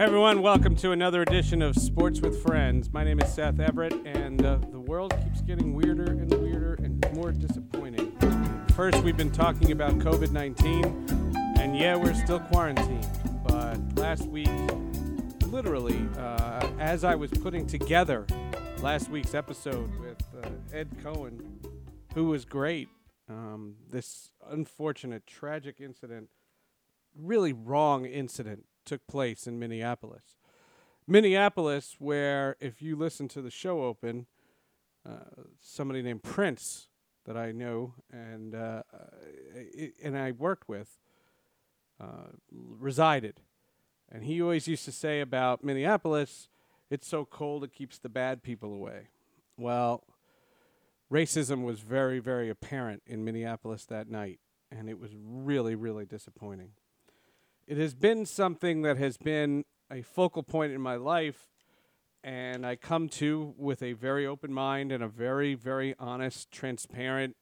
[0.00, 2.90] Everyone, welcome to another edition of Sports with Friends.
[2.90, 7.06] My name is Seth Everett, and uh, the world keeps getting weirder and weirder and
[7.12, 8.10] more disappointing.
[8.74, 10.86] First, we've been talking about COVID 19,
[11.58, 13.06] and yeah, we're still quarantined.
[13.46, 14.48] But last week,
[15.48, 18.26] literally, uh, as I was putting together
[18.80, 21.60] last week's episode with uh, Ed Cohen,
[22.14, 22.88] who was great,
[23.28, 26.30] um, this unfortunate, tragic incident,
[27.14, 30.36] really wrong incident took place in Minneapolis.
[31.06, 34.26] Minneapolis, where if you listen to the show open,
[35.08, 36.88] uh, somebody named Prince
[37.24, 38.82] that I know and uh,
[39.56, 40.98] I- and I worked with
[42.00, 43.42] uh, resided,
[44.10, 46.48] and he always used to say about Minneapolis,
[46.90, 49.10] "It's so cold it keeps the bad people away."
[49.56, 50.02] Well,
[51.12, 56.72] racism was very very apparent in Minneapolis that night, and it was really really disappointing
[57.70, 61.46] it has been something that has been a focal point in my life
[62.24, 67.36] and I come to with a very open mind and a very, very honest, transparent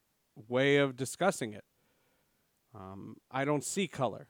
[0.47, 1.65] way of discussing it.
[2.75, 4.29] Um, I don't see color.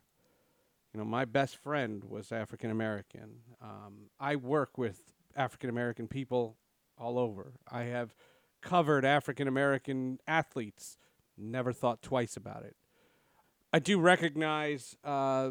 [0.95, 3.41] You know, my best friend was African American.
[3.61, 5.01] Um, I work with
[5.35, 6.59] African American people
[6.97, 7.55] all over.
[7.69, 8.15] I have
[8.63, 10.97] covered African American athletes.
[11.37, 12.77] Never thought twice about it.
[13.73, 15.51] I do recognize uh,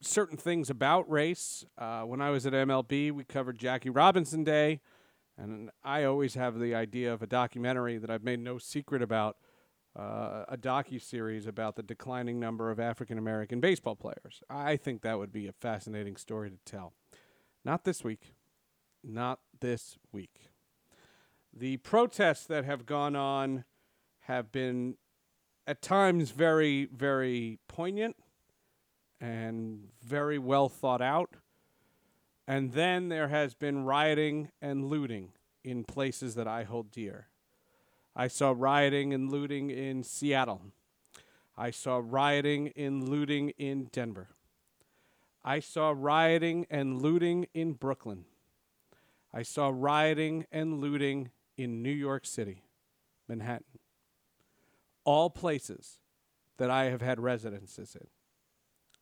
[0.00, 1.64] certain things about race.
[1.78, 4.80] Uh, when I was at MLB, we covered Jackie Robinson Day,
[5.38, 9.36] and I always have the idea of a documentary that I've made no secret about,
[9.98, 14.42] uh, a docu series about the declining number of African American baseball players.
[14.50, 16.92] I think that would be a fascinating story to tell.
[17.64, 18.34] Not this week.
[19.02, 20.50] Not this week.
[21.52, 23.64] The protests that have gone on
[24.20, 24.96] have been
[25.66, 28.16] at times very, very poignant
[29.20, 31.30] and very well thought out.
[32.46, 35.32] And then there has been rioting and looting
[35.64, 37.26] in places that I hold dear.
[38.14, 40.62] I saw rioting and looting in Seattle.
[41.56, 44.28] I saw rioting and looting in Denver.
[45.44, 48.24] I saw rioting and looting in Brooklyn.
[49.32, 52.64] I saw rioting and looting in New York City,
[53.28, 53.78] Manhattan.
[55.04, 55.98] All places
[56.56, 58.06] that I have had residences in.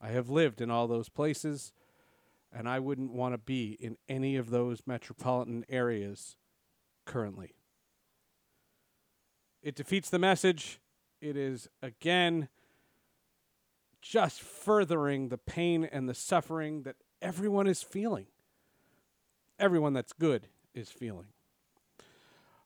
[0.04, 1.72] I have lived in all those places,
[2.52, 6.36] and I wouldn't want to be in any of those metropolitan areas
[7.06, 7.54] currently.
[9.62, 10.78] It defeats the message.
[11.22, 12.50] It is, again,
[14.02, 18.26] just furthering the pain and the suffering that everyone is feeling.
[19.58, 21.28] Everyone that's good is feeling.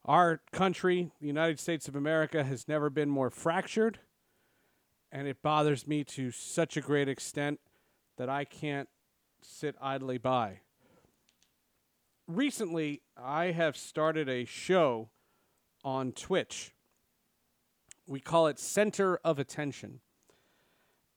[0.04, 4.00] Our country, the United States of America, has never been more fractured
[5.10, 7.60] and it bothers me to such a great extent
[8.16, 8.88] that I can't
[9.40, 10.60] sit idly by.
[12.26, 15.08] Recently, I have started a show
[15.84, 16.74] on Twitch.
[18.06, 20.00] We call it Center of Attention.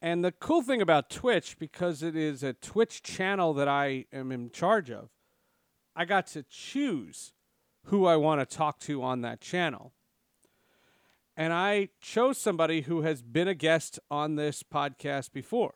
[0.02, 4.32] And the cool thing about Twitch, because it is a Twitch channel that I am
[4.32, 5.10] in charge of,
[5.96, 7.34] I got to choose
[7.86, 9.94] who I want to talk to on that channel
[11.42, 15.74] and I chose somebody who has been a guest on this podcast before.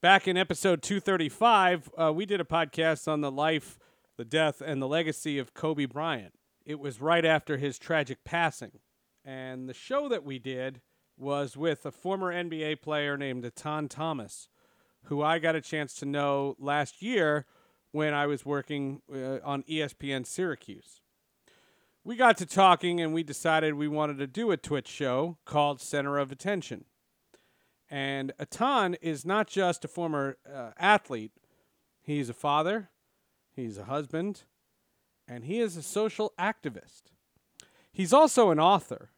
[0.00, 3.76] Back in episode 235, uh, we did a podcast on the life,
[4.16, 6.34] the death, and the legacy of Kobe Bryant.
[6.64, 8.78] It was right after his tragic passing.
[9.24, 10.80] And the show that we did
[11.18, 14.46] was with a former NBA player named Etan Thomas,
[15.06, 17.46] who I got a chance to know last year
[17.90, 21.00] when I was working uh, on ESPN Syracuse
[22.06, 25.80] we got to talking and we decided we wanted to do a Twitch show called
[25.80, 26.84] Center of Attention.
[27.90, 31.32] And Etan is not just a former uh, athlete,
[32.00, 32.90] he's a father,
[33.56, 34.42] he's a husband,
[35.26, 37.10] and he is a social activist.
[37.92, 39.10] He's also an author.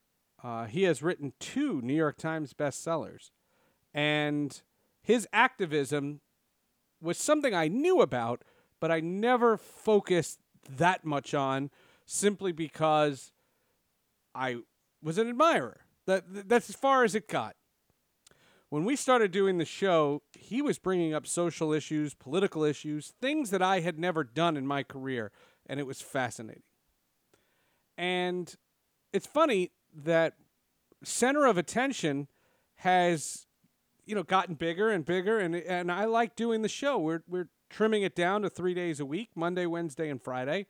[0.42, 3.32] Uh, he has written two New York Times bestsellers.
[3.92, 4.62] And
[5.02, 6.20] his activism
[7.02, 8.44] was something I knew about,
[8.80, 10.38] but I never focused
[10.70, 11.70] that much on
[12.08, 13.32] simply because
[14.34, 14.56] I
[15.02, 15.82] was an admirer.
[16.06, 17.54] That that's as far as it got.
[18.70, 23.50] When we started doing the show, he was bringing up social issues, political issues, things
[23.50, 25.30] that I had never done in my career,
[25.66, 26.62] and it was fascinating.
[27.96, 28.54] And
[29.12, 30.34] it's funny that
[31.04, 32.28] center of attention
[32.76, 33.46] has
[34.06, 36.98] you know gotten bigger and bigger and and I like doing the show.
[36.98, 40.66] We're we're trimming it down to 3 days a week, Monday, Wednesday and Friday.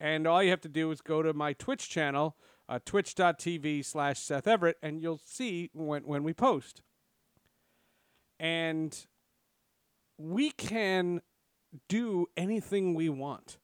[0.00, 2.36] And all you have to do is go to my Twitch channel,
[2.68, 6.82] uh, twitch.tv slash Seth Everett, and you'll see when, when we post.
[8.38, 8.96] And
[10.16, 11.20] we can
[11.88, 13.58] do anything we want.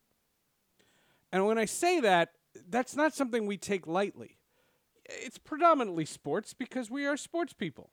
[1.33, 2.31] And when I say that,
[2.69, 4.39] that's not something we take lightly.
[5.05, 7.91] It's predominantly sports because we are sports people.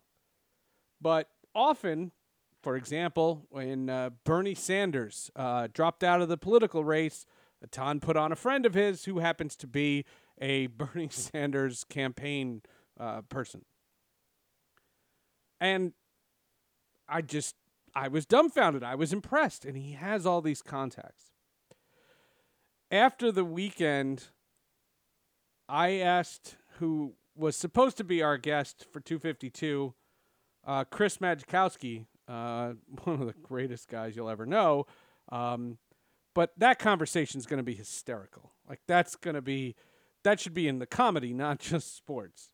[1.01, 2.11] But often,
[2.61, 7.25] for example, when uh, Bernie Sanders uh, dropped out of the political race,
[7.65, 10.05] Etan put on a friend of his who happens to be
[10.39, 12.61] a Bernie Sanders campaign
[12.99, 13.65] uh, person.
[15.59, 15.93] And
[17.07, 17.55] I just,
[17.95, 18.83] I was dumbfounded.
[18.83, 19.65] I was impressed.
[19.65, 21.31] And he has all these contacts.
[22.91, 24.25] After the weekend,
[25.67, 29.93] I asked who was supposed to be our guest for 252,
[30.65, 32.73] uh, Chris Majkowski, uh,
[33.03, 34.85] one of the greatest guys you'll ever know.
[35.31, 35.77] Um,
[36.33, 38.53] but that conversation is going to be hysterical.
[38.67, 39.75] Like that's going to be,
[40.23, 42.49] that should be in the comedy, not just sports.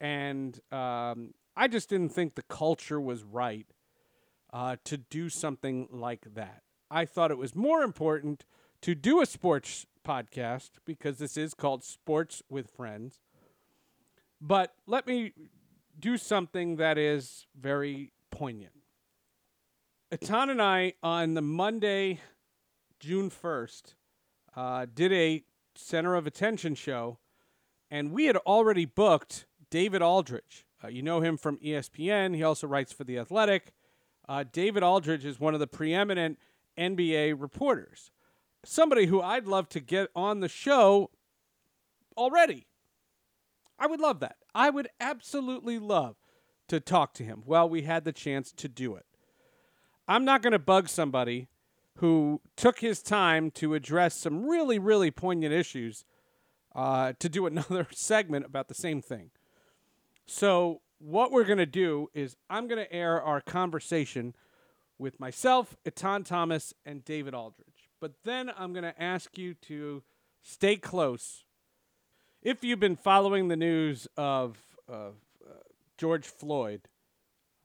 [0.00, 3.66] And um, I just didn't think the culture was right
[4.52, 6.62] uh, to do something like that.
[6.90, 8.44] I thought it was more important
[8.82, 13.20] to do a sports podcast because this is called Sports with Friends.
[14.40, 15.32] But let me
[15.98, 18.72] do something that is very poignant.
[20.12, 22.20] Etan and I, on the Monday,
[23.00, 23.94] June 1st,
[24.56, 25.44] uh, did a
[25.74, 27.18] Center of Attention show,
[27.90, 30.64] and we had already booked David Aldridge.
[30.82, 32.34] Uh, you know him from ESPN.
[32.34, 33.72] He also writes for The Athletic.
[34.28, 36.38] Uh, David Aldridge is one of the preeminent
[36.78, 38.10] NBA reporters
[38.66, 41.10] somebody who I'd love to get on the show
[42.16, 42.66] already.
[43.78, 44.36] I would love that.
[44.54, 46.16] I would absolutely love
[46.68, 49.06] to talk to him while we had the chance to do it.
[50.08, 51.48] I'm not going to bug somebody
[51.96, 56.04] who took his time to address some really, really poignant issues
[56.74, 59.30] uh, to do another segment about the same thing.
[60.26, 64.34] So, what we're going to do is I'm going to air our conversation
[64.98, 67.90] with myself, Etan Thomas, and David Aldridge.
[68.00, 70.02] But then I'm going to ask you to
[70.42, 71.44] stay close.
[72.42, 74.56] If you've been following the news of,
[74.88, 75.16] of
[75.46, 75.52] uh,
[75.98, 76.88] George Floyd,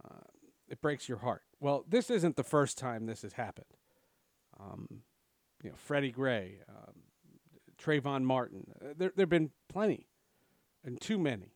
[0.04, 0.28] uh,
[0.68, 1.44] it breaks your heart.
[1.62, 3.78] Well, this isn't the first time this has happened.
[4.62, 5.02] Um,
[5.64, 6.94] you know, Freddie Gray, um,
[7.82, 8.66] Trayvon Martin.
[8.82, 10.08] Uh, there, there have been plenty,
[10.84, 11.54] and too many.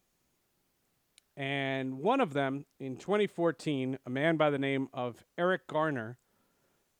[1.38, 6.18] And one of them in 2014, a man by the name of Eric Garner,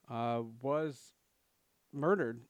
[0.10, 1.14] uh, was
[1.94, 2.42] murdered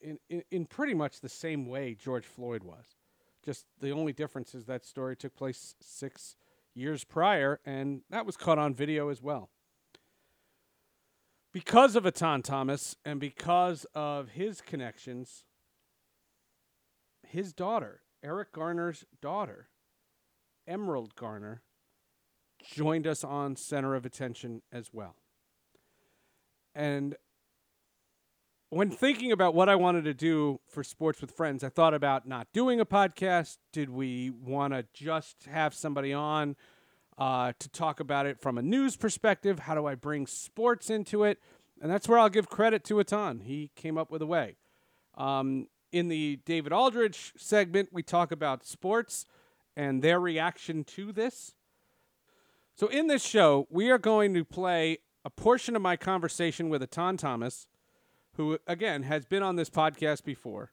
[0.00, 2.96] in, in, in pretty much the same way George Floyd was.
[3.44, 6.36] Just the only difference is that story took place six
[6.74, 9.50] years prior, and that was caught on video as well.
[11.54, 15.44] Because of Etan Thomas and because of his connections,
[17.22, 19.68] his daughter, Eric Garner's daughter,
[20.66, 21.62] Emerald Garner,
[22.64, 25.14] joined us on Center of Attention as well.
[26.74, 27.14] And
[28.70, 32.26] when thinking about what I wanted to do for Sports with Friends, I thought about
[32.26, 33.58] not doing a podcast.
[33.72, 36.56] Did we want to just have somebody on
[37.18, 39.60] uh, to talk about it from a news perspective?
[39.60, 41.38] How do I bring sports into it?
[41.80, 43.42] And that's where I'll give credit to Etan.
[43.42, 44.56] He came up with a way.
[45.16, 49.26] Um, in the David Aldridge segment, we talk about sports
[49.76, 51.54] and their reaction to this.
[52.76, 56.82] So, in this show, we are going to play a portion of my conversation with
[56.82, 57.68] Etan Thomas
[58.36, 60.72] who, again, has been on this podcast before.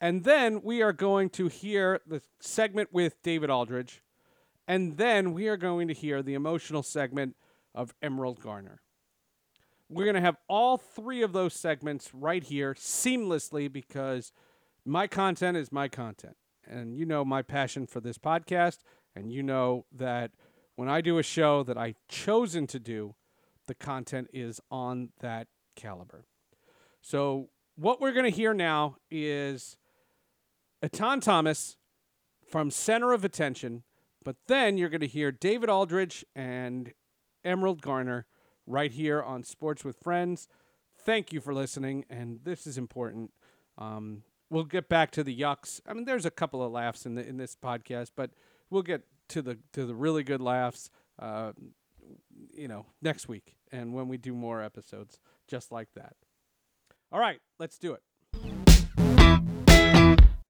[0.00, 4.02] And then we are going to hear the segment with David Aldridge.
[4.68, 7.36] And then we are going to hear the emotional segment
[7.74, 8.80] of Emerald Garner.
[9.88, 14.32] We're going to have all three of those segments right here seamlessly because
[14.84, 16.36] my content is my content.
[16.66, 18.78] And you know my passion for this podcast.
[19.14, 20.32] And you know that
[20.74, 23.14] when I do a show that I've chosen to do,
[23.66, 25.46] the content is on that
[25.76, 26.24] caliber.
[27.00, 29.76] So what we're going to hear now is
[30.82, 31.76] Etan Thomas
[32.48, 33.84] from Center of Attention,
[34.26, 36.92] but then you're going to hear David Aldridge and
[37.44, 38.26] Emerald Garner
[38.66, 40.48] right here on Sports with Friends.
[40.98, 43.32] Thank you for listening, and this is important.
[43.78, 45.80] Um, we'll get back to the yucks.
[45.86, 48.32] I mean, there's a couple of laughs in the in this podcast, but
[48.68, 50.90] we'll get to the to the really good laughs,
[51.20, 51.52] uh,
[52.52, 56.16] you know, next week, and when we do more episodes just like that.
[57.12, 58.02] All right, let's do it.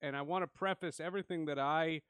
[0.01, 2.01] And I want to preface everything that I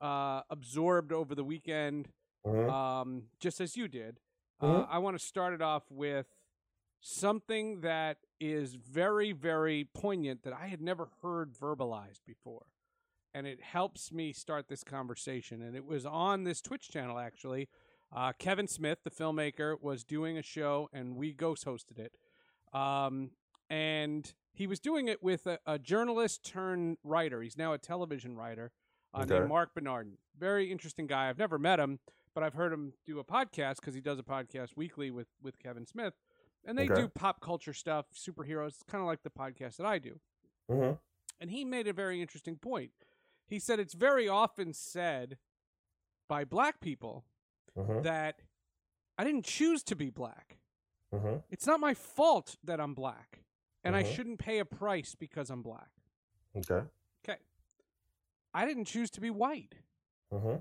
[0.00, 2.08] uh, absorbed over the weekend,
[2.46, 2.70] mm-hmm.
[2.70, 4.20] um, just as you did.
[4.60, 4.76] Uh, mm-hmm.
[4.82, 6.26] Uh, I want to start it off with
[7.00, 12.66] something that is very, very poignant that I had never heard verbalized before.
[13.34, 15.62] And it helps me start this conversation.
[15.62, 17.68] And it was on this Twitch channel, actually.
[18.14, 22.12] Uh, Kevin Smith, the filmmaker, was doing a show, and we ghost hosted it.
[22.76, 23.30] Um,
[23.68, 27.42] and he was doing it with a, a journalist turned writer.
[27.42, 28.72] He's now a television writer
[29.14, 29.34] uh, Okay.
[29.34, 30.18] named Marc Bernardin.
[30.38, 31.28] Very interesting guy.
[31.28, 31.98] I've never met him,
[32.34, 35.58] but I've heard him do a podcast because he does a podcast weekly with with
[35.58, 36.14] Kevin Smith,
[36.64, 36.94] and they Okay.
[37.02, 40.20] do pop culture stuff, superheroes, kind of like the podcast that I do.
[40.68, 40.92] hmm
[41.40, 42.90] And he made a very interesting point.
[43.46, 45.38] He said it's very often said
[46.28, 47.24] by black people
[47.74, 48.40] hmm that
[49.16, 50.58] I didn't choose to be black.
[51.12, 53.44] hmm It's not my fault that I'm black,
[53.82, 54.14] and I Mhm.
[54.14, 55.90] shouldn't pay a price because I'm black.
[56.56, 56.86] Okay.
[57.24, 57.38] Okay.
[58.58, 59.74] I didn't choose to be white.
[60.30, 60.56] hmm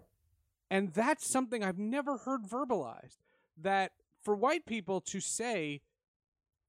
[0.70, 3.18] And that's something I've never heard verbalized.
[3.58, 3.92] That
[4.24, 5.82] for white people to say,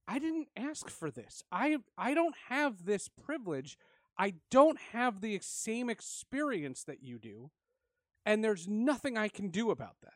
[0.07, 1.43] I didn't ask for this.
[1.53, 3.77] I I don't have this privilege.
[4.19, 7.51] I don't have the same experience that you do.
[8.27, 10.15] And there's nothing I can do about that.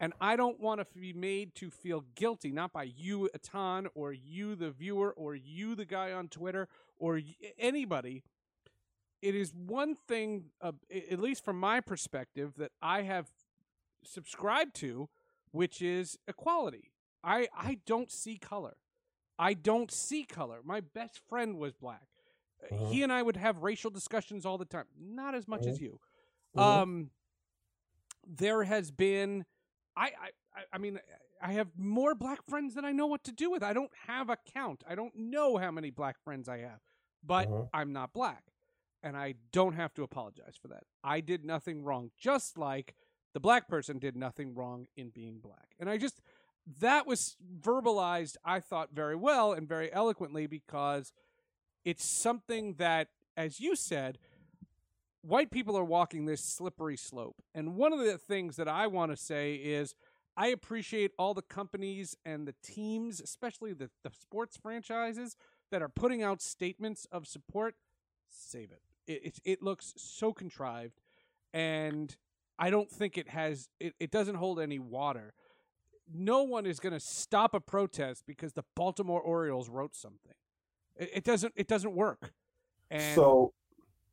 [0.00, 4.12] And I don't want to be made to feel guilty, not by you, Etan, or
[4.12, 6.68] you, the viewer, or you, the guy on Twitter,
[6.98, 8.22] or y- anybody.
[9.24, 10.72] It is one thing, uh,
[11.10, 13.28] at least from my perspective, that I have
[14.04, 15.08] subscribed to,
[15.50, 16.90] which is equality.
[17.22, 18.76] I, I don't see color.
[19.38, 20.60] I don't see color.
[20.64, 22.06] My best friend was black.
[22.62, 22.92] Uh, Mhm.
[22.92, 24.86] He and I would have racial discussions all the time.
[24.98, 26.00] Not as much as you.
[26.56, 26.60] Mhm.
[26.62, 27.10] Um,
[28.26, 29.44] there has been,
[29.96, 30.12] I,
[30.54, 31.00] I, I- mean,
[31.42, 33.62] I have more black friends than I know what to do with.
[33.62, 34.82] I don't have a count.
[34.88, 36.80] I don't know how many black friends I have,
[37.22, 37.48] but.
[37.74, 38.44] I'm not black,
[39.04, 40.84] and I don't have to apologize for that.
[41.04, 42.94] I did nothing wrong, just like
[43.34, 45.74] the black person did nothing wrong in being black.
[45.78, 46.20] And I just
[46.80, 51.12] that was verbalized, I thought, very well and very eloquently because
[51.84, 54.18] it's something that, as you said,
[55.20, 57.36] white people are walking this slippery slope.
[57.54, 59.94] And one of the things that I want to say is
[60.36, 65.36] I appreciate all the companies and the teams, especially the, the sports franchises,
[65.70, 67.74] that are putting out statements of support.
[68.30, 68.80] Save it.
[69.06, 71.00] It, it, it looks so contrived.
[71.52, 72.14] And
[72.58, 75.34] I don't think it has, it, it doesn't hold any water.
[76.12, 80.34] No one is going to stop a protest because the Baltimore Orioles wrote something.
[80.96, 82.32] It, it doesn't, it doesn't work.
[82.90, 83.52] And So,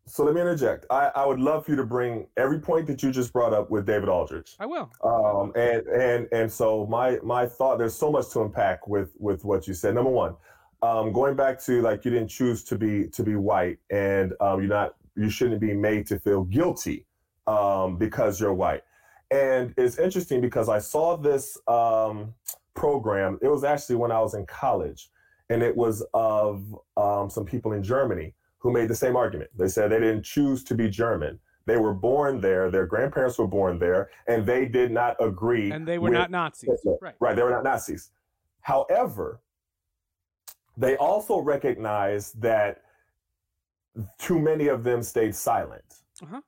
[0.07, 0.86] so let me interject.
[0.89, 3.69] I, I would love for you to bring every point that you just brought up
[3.69, 4.55] with David Aldridge.
[4.60, 4.91] I will.
[5.03, 7.77] Um, and and and so my my thought.
[7.77, 9.93] There's so much to unpack with with what you said.
[9.93, 10.36] Number one,
[10.81, 14.59] um, going back to like you didn't choose to be to be white, and um,
[14.59, 17.05] you're not you shouldn't be made to feel guilty
[17.47, 18.81] um, because you're white.
[19.29, 22.33] And it's interesting because I saw this um,
[22.73, 23.39] program.
[23.41, 25.09] It was actually when I was in college,
[25.50, 26.63] and it was of
[26.97, 29.50] um, some people in Germany who made the same argument.
[29.57, 31.39] They said they didn't choose to be German.
[31.65, 32.71] They were born there.
[32.71, 35.71] Their grandparents were born there, and they did not agree.
[35.71, 36.69] And they were not Nazis.
[36.69, 36.97] Hitler.
[37.01, 37.15] Right.
[37.19, 37.35] Right.
[37.35, 38.11] They were not Nazis.
[38.61, 39.41] However,
[40.77, 42.81] they also recognized that
[44.17, 45.83] too many of them stayed silent.
[46.23, 46.41] Uh-huh.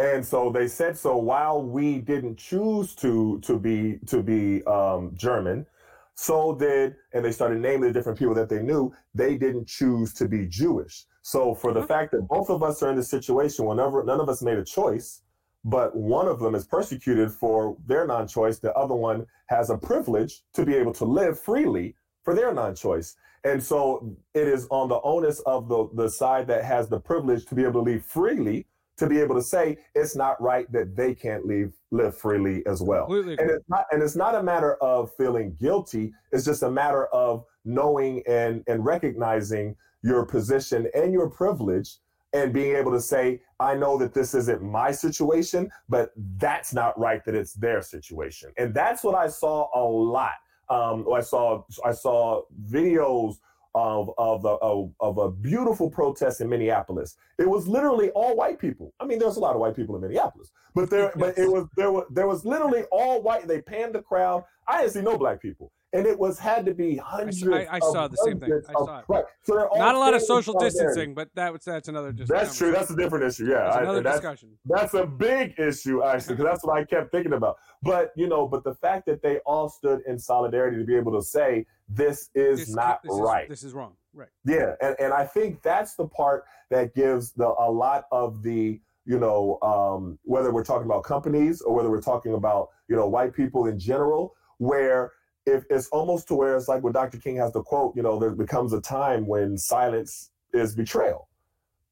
[0.00, 5.12] And so they said, so while we didn't choose to to be to be um,
[5.16, 5.66] German,
[6.14, 8.92] so did, and they started naming the different people that they knew.
[9.14, 11.04] They didn't choose to be Jewish.
[11.22, 11.86] So for the Uh-huh.
[11.88, 14.64] fact that both of us are in this situation, whenever none of us made a
[14.64, 15.22] choice,
[15.64, 20.42] but one of them is persecuted for their non-choice, the other one has a privilege
[20.54, 23.16] to be able to live freely for their non-choice.
[23.44, 27.46] And so it is on the onus of the the side that has the privilege
[27.46, 28.66] to be able to leave freely
[28.98, 32.82] to be able to say it's not right that they can't leave live freely as
[32.82, 33.06] well.
[33.06, 36.70] Completely And it's not and it's not a matter of feeling guilty, it's just a
[36.70, 41.98] matter of knowing and and recognizing your position and your privilege
[42.32, 46.98] and being able to say I know that this isn't my situation, but that's not
[46.98, 48.52] right that it's their situation.
[48.58, 50.34] And that's what I saw a lot.
[50.70, 53.36] Um, I saw I saw videos
[53.74, 57.16] of of a, of, of a beautiful protest in Minneapolis.
[57.38, 58.92] It was literally all white people.
[59.00, 61.66] I mean, there's a lot of white people in Minneapolis, but there but it was
[61.76, 63.46] there was there was literally all white.
[63.46, 64.44] They panned the crowd.
[64.66, 65.72] I didn't see no black people.
[65.94, 67.42] And it was had to be hundreds.
[67.48, 68.52] I- I of saw the same thing.
[68.52, 69.04] I of- saw it.
[69.08, 69.24] Right.
[69.44, 72.72] So Not a lot of social distancing, but that was that's another That's true.
[72.72, 73.46] That's a different issue.
[73.46, 74.50] Yeah, That's I- another that's, discussion.
[74.66, 77.56] that's a big issue actually, because that's what I kept thinking about.
[77.82, 81.12] But you know, but the fact that they all stood in solidarity to be able
[81.12, 83.48] to say this is This- not this is- right.
[83.48, 83.94] This is wrong.
[84.12, 84.28] Right.
[84.44, 88.78] Yeah, and, and I think that's the part that gives the a lot of the
[89.06, 93.08] you know um, whether we're talking about companies or whether we're talking about you know
[93.08, 95.12] white people in general, where
[95.48, 97.18] if it's almost to where it's like what Dr.
[97.18, 101.28] King has the quote, you know, there becomes a time when silence is betrayal.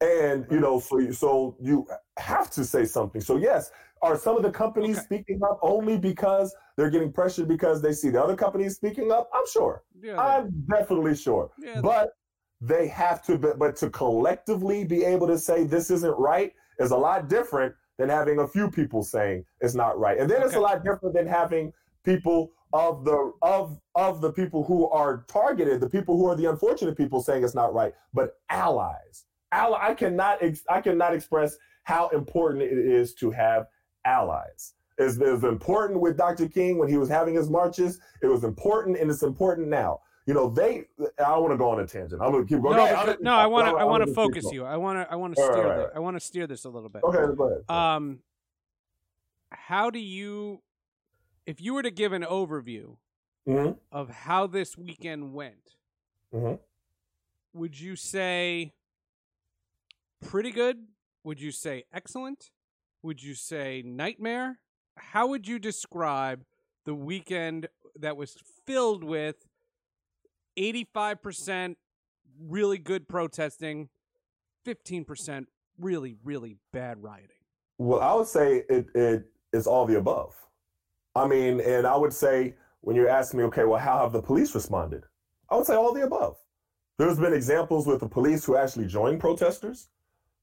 [0.01, 1.87] And you know, so you, so you
[2.19, 3.21] have to say something.
[3.23, 3.71] So yes,
[4.03, 5.05] are some of the companies Okay.
[5.07, 9.31] speaking up only because they're getting pressured because they see the other companies speaking up?
[9.33, 9.83] I'm sure.
[10.03, 11.51] Yeah, I'm definitely sure.
[11.59, 12.11] yeah, But
[12.61, 16.91] they have to, but, but to collectively be able to say this isn't right is
[16.91, 20.19] a lot different than having a few people saying it's not right.
[20.19, 21.73] And then it's a lot different than having
[22.05, 26.47] people of the of of the people who are targeted, the people who are the
[26.51, 29.25] unfortunate people saying it's not right, but allies.
[29.53, 33.67] Ally, I cannot ex, I cannot express how important it is to have
[34.05, 34.75] allies.
[34.99, 36.49] It's, it important with Dr.
[36.49, 38.01] King when he was having his marches.
[38.23, 40.01] It was important, and it's important now.
[40.27, 40.85] You know, they.
[40.99, 42.21] I don't want to go on a tangent.
[42.21, 42.77] I'm gonna keep going.
[42.77, 42.85] no.
[42.85, 43.75] I'm- no, I want to.
[43.77, 44.65] I want to focus you.
[44.65, 45.13] I want to.
[45.13, 45.55] I want to steer.
[45.55, 45.89] right, thi- right.
[45.95, 47.05] I want to steer this a little bit.
[47.05, 47.63] Okay, go ahead.
[47.71, 48.19] Um,
[49.51, 50.61] how do you,
[51.47, 52.97] if you were to give an overview
[53.47, 53.79] Mhm.
[53.93, 55.77] of how this weekend went,
[56.33, 56.61] Mhm.
[57.53, 58.75] would you say
[60.21, 60.89] pretty good?
[61.23, 62.51] Would you say excellent?
[63.03, 64.61] Would you say nightmare?
[64.97, 66.45] How would you describe
[66.85, 69.49] the weekend that was filled with
[70.57, 71.79] 85%
[72.39, 73.89] really good protesting,
[74.65, 75.49] 15%
[75.79, 77.37] really, really bad rioting?
[77.79, 80.35] Well, I would say it it is all the above.
[81.17, 84.23] I mean, and I would say when you ask me, okay, well, how have the
[84.23, 85.05] police responded?
[85.51, 86.37] I would say all the above.
[86.99, 89.89] There's been examples with the police who actually joined protesters.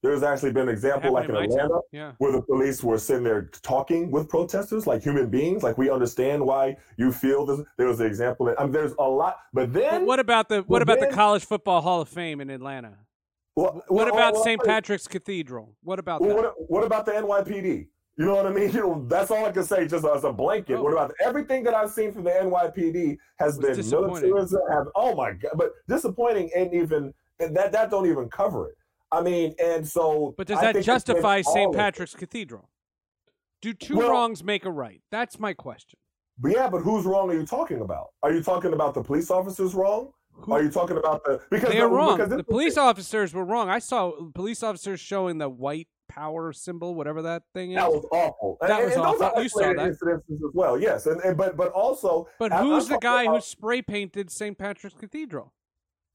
[0.02, 1.34] There's actually been an example like in.
[1.36, 2.12] Atlanta Yeah.
[2.18, 6.44] where the police were sitting there talking with protesters like human beings, like we understand
[6.44, 7.60] why you feel this.
[7.78, 8.54] There was an example.
[8.58, 11.44] I mean, there's a lot, but then But what about the what about the College
[11.46, 12.98] Football Hall of Fame in Atlanta?
[13.56, 14.62] well, What well, about well, St.
[14.62, 15.74] Patrick's Cathedral?
[15.82, 16.42] What about Well, that?
[16.58, 17.88] what, what about the NYPD?
[18.16, 18.70] You know what I mean?
[18.74, 20.74] You know, that's all I can say, just as a blanket.
[20.74, 20.82] Oh.
[20.82, 24.60] What about everything that I've seen from the NYPD has been militarism?
[24.70, 25.52] Have, oh my god!
[25.56, 27.72] But disappointing ain't even and that.
[27.72, 28.76] That don't even cover it.
[29.12, 30.34] I mean, and so.
[30.36, 31.74] But does I that justify St.
[31.74, 32.68] Patrick's Cathedral?
[33.62, 35.00] Do two Well- wrongs make a right?
[35.10, 35.98] That's my question.
[36.38, 38.08] But yeah, but whose wrong are you talking about?
[38.22, 40.10] Are you talking about the police officers wrong?
[40.32, 42.16] Who, Are you talking about the because they're wrong.
[42.16, 43.68] Because The police officers were wrong.
[43.68, 47.76] I saw police officers showing the white power symbol, whatever that thing is.
[47.76, 48.58] That was awful.
[48.60, 49.42] That and, was and awful.
[49.42, 49.76] You saw that.
[49.76, 50.78] incidences as well.
[50.78, 52.28] Yes, and, and but but also.
[52.38, 54.56] but I- who's the talking guy who spray painted St.
[54.56, 55.52] Patrick's Cathedral?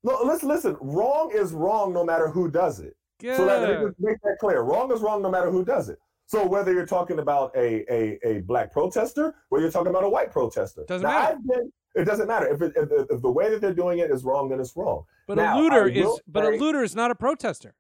[0.04, 0.78] No, listen, listen.
[0.80, 2.96] Wrong is wrong, no matter who does it.
[3.22, 3.36] Yeah.
[3.36, 4.62] So let me just make that clear.
[4.62, 6.00] Wrong is wrong no matter who does it.
[6.26, 10.10] So whether you're talking about a a, a black protester or you're talking about a
[10.10, 11.38] white protester, Doesn't now, matter.
[11.46, 14.24] Been, it doesn't matter if, it, if if the way that they're doing it is
[14.24, 15.04] wrong, then it's wrong.
[15.28, 17.74] but now, a looter is will but a looter is not a protester.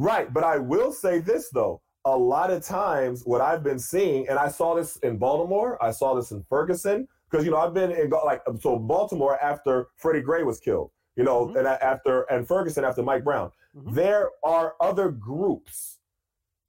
[0.00, 1.82] Right, but I will say this though.
[2.06, 5.90] A lot of times, what I've been seeing, and I saw this in Baltimore, I
[5.90, 10.22] saw this in Ferguson, because you know I've been in like so Baltimore after Freddie
[10.22, 11.58] Gray was killed, you know, Mhm.
[11.58, 13.52] and after and Ferguson after Mike Brown.
[13.76, 13.94] Mhm.
[13.94, 15.98] There are other groups,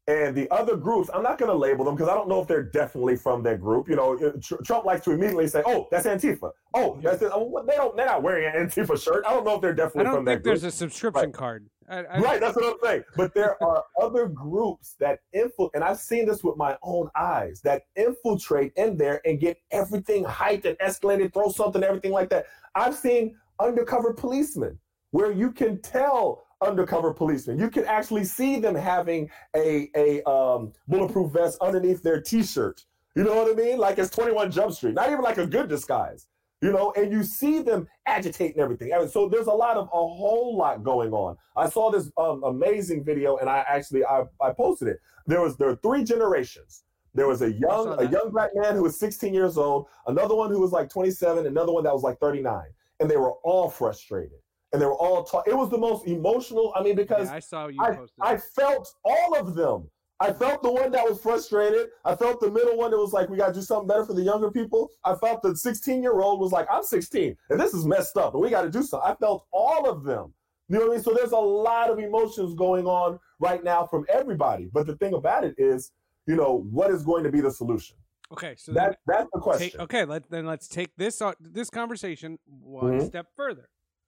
[0.07, 2.47] and the other groups, I'm not going to label them because I don't know if
[2.49, 3.87] they're definitely from that group.
[3.87, 7.11] You know, Tr- Trump likes to immediately say, "Oh, that's Antifa." Oh, Yeah.
[7.11, 7.31] that's it.
[7.33, 7.95] Oh, they don't.
[7.95, 9.23] They're not wearing an Antifa shirt.
[9.25, 10.01] I don't know if they're definitely.
[10.01, 10.51] I don't from think group.
[10.51, 11.69] there's a subscription card.
[11.91, 13.03] I, I, Right, that's what I'm saying.
[13.17, 17.61] But there are other groups that infiltrate, and I've seen this with my own eyes,
[17.63, 22.45] that infiltrate in there and get everything hyped and escalated, throw something, everything like that.
[22.75, 24.79] I've seen undercover policemen
[25.11, 27.59] where you can tell undercover policemen.
[27.59, 32.85] You can actually see them having a a um, bulletproof vest underneath their T-shirt.
[33.15, 33.77] You know what I mean?
[33.77, 34.93] Like it's 21 Jump Street.
[34.93, 36.27] Not even like a good disguise.
[36.61, 38.91] You know, and you see them agitating everything.
[39.09, 41.35] So there's a lot of a whole lot going on.
[41.55, 44.99] I saw this um, amazing video, and I actually I, I posted it.
[45.25, 46.83] There was there were three generations.
[47.15, 50.51] There was a young a young black man who was 16 years old, another one
[50.51, 52.63] who was like 27, another one that was like 39,
[52.99, 54.39] and they were all frustrated,
[54.71, 56.73] and they were all ta- It was the most emotional.
[56.75, 58.17] I mean, because yeah, I saw you I, posted.
[58.21, 59.89] I felt all of them.
[60.21, 61.87] I felt the one that was frustrated.
[62.05, 64.13] I felt the middle one that was like, we got to do something better for
[64.13, 64.91] the younger people.
[65.03, 68.35] I felt the 16 year old was like, I'm 16 and this is messed up
[68.35, 69.09] and we got to do something.
[69.11, 70.31] I felt all of them.
[70.69, 71.03] You know what I mean?
[71.03, 74.69] So there's a lot of emotions going on right now from everybody.
[74.71, 75.91] But the thing about it is,
[76.27, 77.97] you know, what is going to be the solution?
[78.31, 79.71] okay, so That, that's the question.
[79.71, 83.07] take, okay, let, then let's take this uh, this conversation one Mhm.
[83.07, 83.67] step further.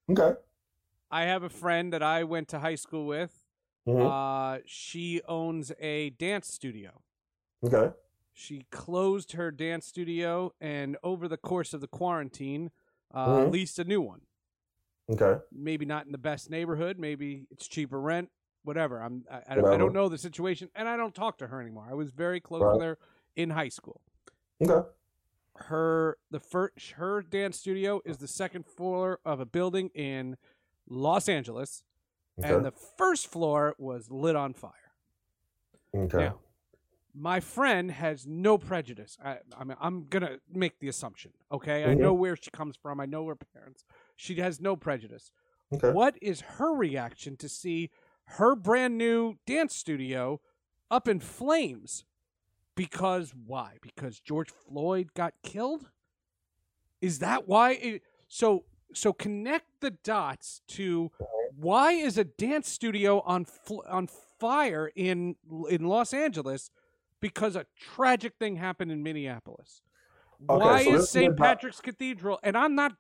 [0.10, 0.40] Okay.
[1.12, 3.43] I have a friend that I went to high school with.
[3.88, 4.58] Mhm.
[4.58, 7.02] Uh, she owns a dance studio.
[7.66, 7.94] Okay.
[8.32, 12.72] She closed her dance studio and over the course of the quarantine,
[13.12, 13.52] uh, Mhm.
[13.52, 14.22] leased a new one.
[15.12, 15.42] Okay.
[15.52, 16.98] Maybe not in the best neighborhood.
[16.98, 18.32] Maybe it's cheaper rent.
[18.64, 19.02] Whatever.
[19.02, 19.26] I'm.
[19.30, 21.86] I, I, don't, I don't know the situation, and I don't talk to her anymore.
[21.90, 22.74] I was very close Right.
[22.74, 22.98] with her
[23.36, 24.00] in high school.
[24.62, 24.88] Okay.
[25.56, 30.38] Her the first her dance studio is the second floor of a building in
[30.88, 31.84] Los Angeles.
[32.40, 32.54] Okay.
[32.54, 34.72] And the first floor was lit on fire.
[35.96, 36.18] Okay.
[36.18, 36.40] Now,
[37.14, 39.18] my friend has no prejudice.
[39.24, 41.32] I, I mean, I'm gonna make the assumption.
[41.52, 41.92] Okay, mm-hmm.
[41.92, 43.00] I know where she comes from.
[43.00, 43.86] I know her parents.
[44.16, 45.32] She has no prejudice.
[45.74, 45.92] Okay.
[45.92, 47.92] What is her reaction to see
[48.26, 50.42] her brand new dance studio
[50.90, 52.06] up in flames?
[52.76, 53.78] Because why?
[53.82, 55.90] Because George Floyd got killed.
[57.02, 57.74] Is that why?
[57.74, 58.64] It, so
[58.94, 61.12] so connect the dots to
[61.56, 64.08] why is a dance studio on fl- on
[64.40, 65.36] fire in
[65.70, 66.70] in Los Angeles
[67.20, 69.82] because a tragic thing happened in Minneapolis.
[70.50, 71.38] Okay, Why so is St.
[71.38, 72.38] Patrick's Cathedral?
[72.44, 72.94] And I'm not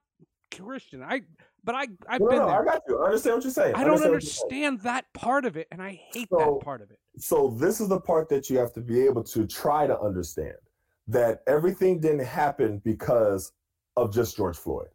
[0.55, 1.03] Christian.
[1.03, 1.21] I
[1.63, 2.61] but I I've no, been no, there.
[2.61, 3.01] I got you.
[3.01, 3.75] I understand what you're saying.
[3.75, 6.91] I, I don't understand that part of it, and I hate so, that part of
[6.91, 6.99] it.
[7.17, 10.55] So this is the part that you have to be able to try to understand
[11.07, 13.51] that everything didn't happen because
[13.97, 14.87] of just George Floyd.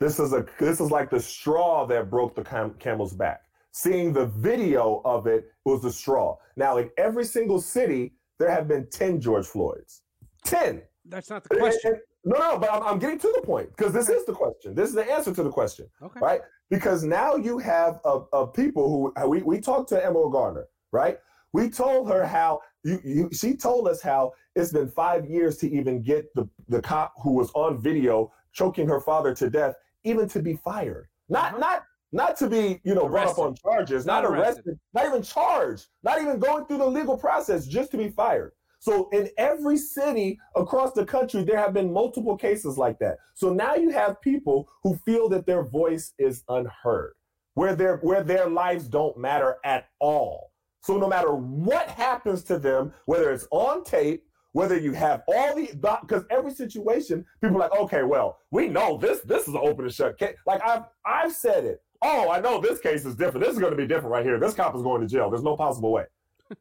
[0.00, 3.42] This is a this is like the straw that broke the cam- camel's back.
[3.72, 6.36] Seeing the video of it was the straw.
[6.56, 10.02] Now, in every single city, there have been 10 George Floyds.
[10.44, 10.82] 10.
[11.04, 11.92] That's not the question.
[11.92, 14.32] And, and, no, no, but I'm, I'm, getting to the point because this is the
[14.32, 14.74] question.
[14.74, 15.86] This is the answer to the question.
[16.02, 16.20] Okay.
[16.20, 16.40] Right?
[16.70, 21.18] Because now you have a, a people who we, we talked to Emerald Garner, right?
[21.52, 25.70] We told her how you, you she told us how it's been five years to
[25.70, 29.76] even get the, the cop who was on video choking her father to death,
[30.08, 31.08] even to be fired.
[31.28, 31.58] Not uh-huh.
[31.58, 33.36] not not to be, you know, arrested.
[33.36, 34.64] brought up on charges, not, not arrested.
[34.66, 38.52] arrested, not even charged, not even going through the legal process, just to be fired.
[38.80, 43.18] So in every city across the country, there have been multiple cases like that.
[43.34, 47.14] So now you have people who feel that their voice is unheard,
[47.54, 50.52] where their where their lives don't matter at all.
[50.80, 55.54] So no matter what happens to them, whether it's on tape, whether you have all
[55.54, 55.68] the
[56.02, 59.84] because every situation, people are like, okay, well, we know this this is an open
[59.84, 60.36] and shut case.
[60.46, 63.44] Like I've I've said it oh, I know this case is different.
[63.44, 64.38] This is going to be different right here.
[64.38, 65.30] This cop is going to jail.
[65.30, 66.04] There's no possible way.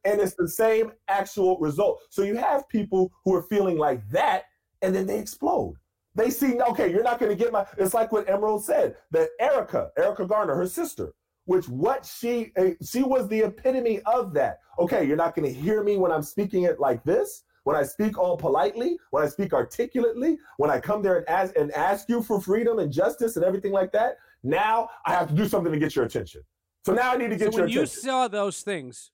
[0.05, 2.01] and it's the same actual result.
[2.09, 4.43] So you have people who are feeling like that,
[4.81, 5.75] and then they explode.
[6.15, 7.65] They see, okay, you're not going to get my.
[7.77, 11.13] It's like what Emerald said that Erica, Erica Garner, her sister,
[11.45, 14.59] which what she eh, she was the epitome of that.
[14.79, 17.43] Okay, you're not going to hear me when I'm speaking it like this.
[17.67, 21.53] When I speak all politely, when I speak articulately, when I come there and ask
[21.57, 25.33] and ask you for freedom and justice and everything like that, now I have to
[25.33, 26.43] do something to get your attention.
[26.85, 27.75] So now I need to get so your when attention.
[27.75, 29.11] When you saw those things,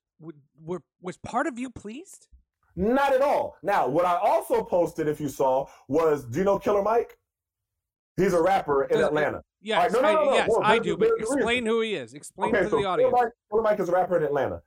[0.63, 2.28] were, was part of you pleased?
[2.76, 3.58] Not at all.
[3.63, 7.18] Now, what I also posted, if you saw, was do you know Killer Mike?
[8.18, 9.42] He's a rapper in Atlanta.
[9.63, 10.96] Yes, right, no, no, no, no, yes, I do.
[10.96, 12.13] But explain who he is.
[12.13, 13.12] Explain okay, to so the audience.
[13.12, 14.62] Killer Mike, Killer Mike is a rapper in Atlanta.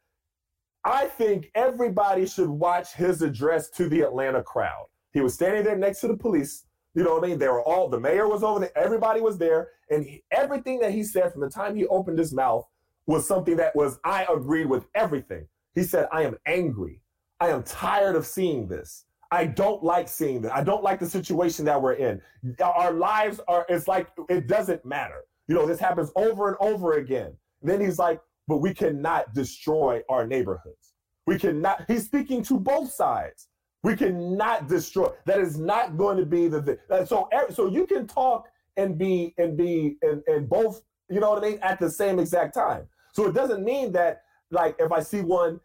[0.86, 4.86] I think everybody should watch his address to the Atlanta crowd.
[5.12, 6.64] He was standing there next to the police.
[6.94, 7.38] You know what I mean?
[7.40, 9.70] They were all, the mayor was over there, everybody was there.
[9.90, 12.64] And he, everything that he said from the time he opened his mouth
[13.06, 15.48] was something that was, I agreed with everything.
[15.74, 17.02] He said, I am angry.
[17.40, 19.06] I am tired of seeing this.
[19.32, 20.52] I don't like seeing this.
[20.54, 22.22] I don't like the situation that we're in.
[22.62, 25.24] Our lives are, it's like, it doesn't matter.
[25.48, 27.36] You know, this happens over and over again.
[27.60, 30.94] And then he's like, but we cannot destroy our neighborhoods.
[31.26, 33.48] We cannot, he's speaking to both sides.
[33.82, 35.10] We cannot destroy.
[35.26, 36.76] That is not going to be the thing.
[36.90, 41.20] Uh, so, er, so you can talk and be and be and, and both, you
[41.20, 42.86] know what I mean, at the same exact time.
[43.12, 45.60] So it doesn't mean that like if I see one,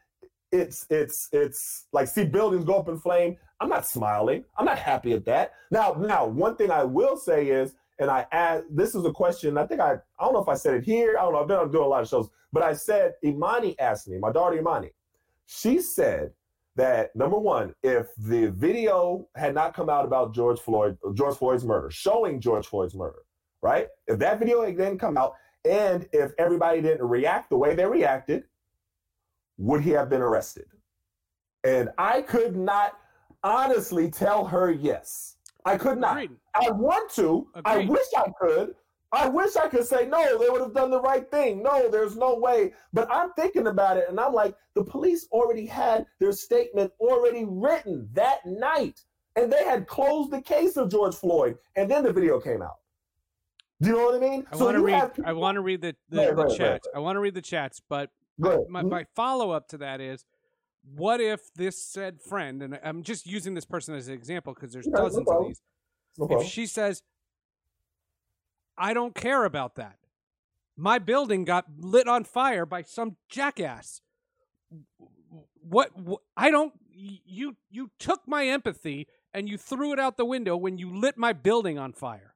[0.52, 3.38] it's it's it's like see buildings go up in flame.
[3.60, 4.44] I'm not smiling.
[4.58, 5.54] I'm not happy at that.
[5.70, 9.58] Now, now one thing I will say is, and I add this is a question.
[9.58, 11.16] I think I I don't know if I said it here.
[11.18, 11.42] I don't know.
[11.42, 14.58] I've been doing a lot of shows, but I said Imani asked me, my daughter
[14.58, 14.90] Imani.
[15.46, 16.32] She said
[16.76, 21.64] that number one, if the video had not come out about George Floyd, George Floyd's
[21.64, 23.20] murder, showing George Floyd's murder,
[23.62, 23.88] right?
[24.08, 25.34] If that video didn't come out,
[25.64, 28.46] and if everybody didn't react the way they reacted,
[29.58, 30.66] would he have been arrested?
[31.64, 32.98] And I could not
[33.44, 35.36] honestly tell her yes.
[35.66, 36.18] I could not.
[36.24, 36.38] Agreed.
[36.56, 37.48] I want to.
[37.56, 37.72] Agreed.
[37.72, 38.76] I wish I could,
[39.14, 41.62] I wish I could say, no, they would have done the right thing.
[41.62, 42.74] No, there's no way.
[42.94, 47.46] But I'm thinking about it and I'm like, the police already had their statement already
[47.46, 49.02] written that night.
[49.36, 51.58] And they had closed the case of George Floyd.
[51.76, 52.78] And then the video came out.
[53.82, 54.46] Do you know what I mean?
[54.52, 55.12] I so want to read.
[55.26, 56.88] I want to read the, the, the chats.
[56.96, 58.72] I want to read the chats, but my, mm-hmm.
[58.72, 60.24] my, my follow up to that is,
[60.84, 64.74] what if this said friend, and I'm just using this person as an example because
[64.74, 65.62] there's dozens no of these.
[66.18, 67.04] No if she says,
[68.78, 69.98] I don't care about that.
[70.76, 74.02] My building got lit on fire by some jackass.
[75.62, 80.26] What, what I don't you you took my empathy and you threw it out the
[80.26, 82.36] window when you lit my building on fire.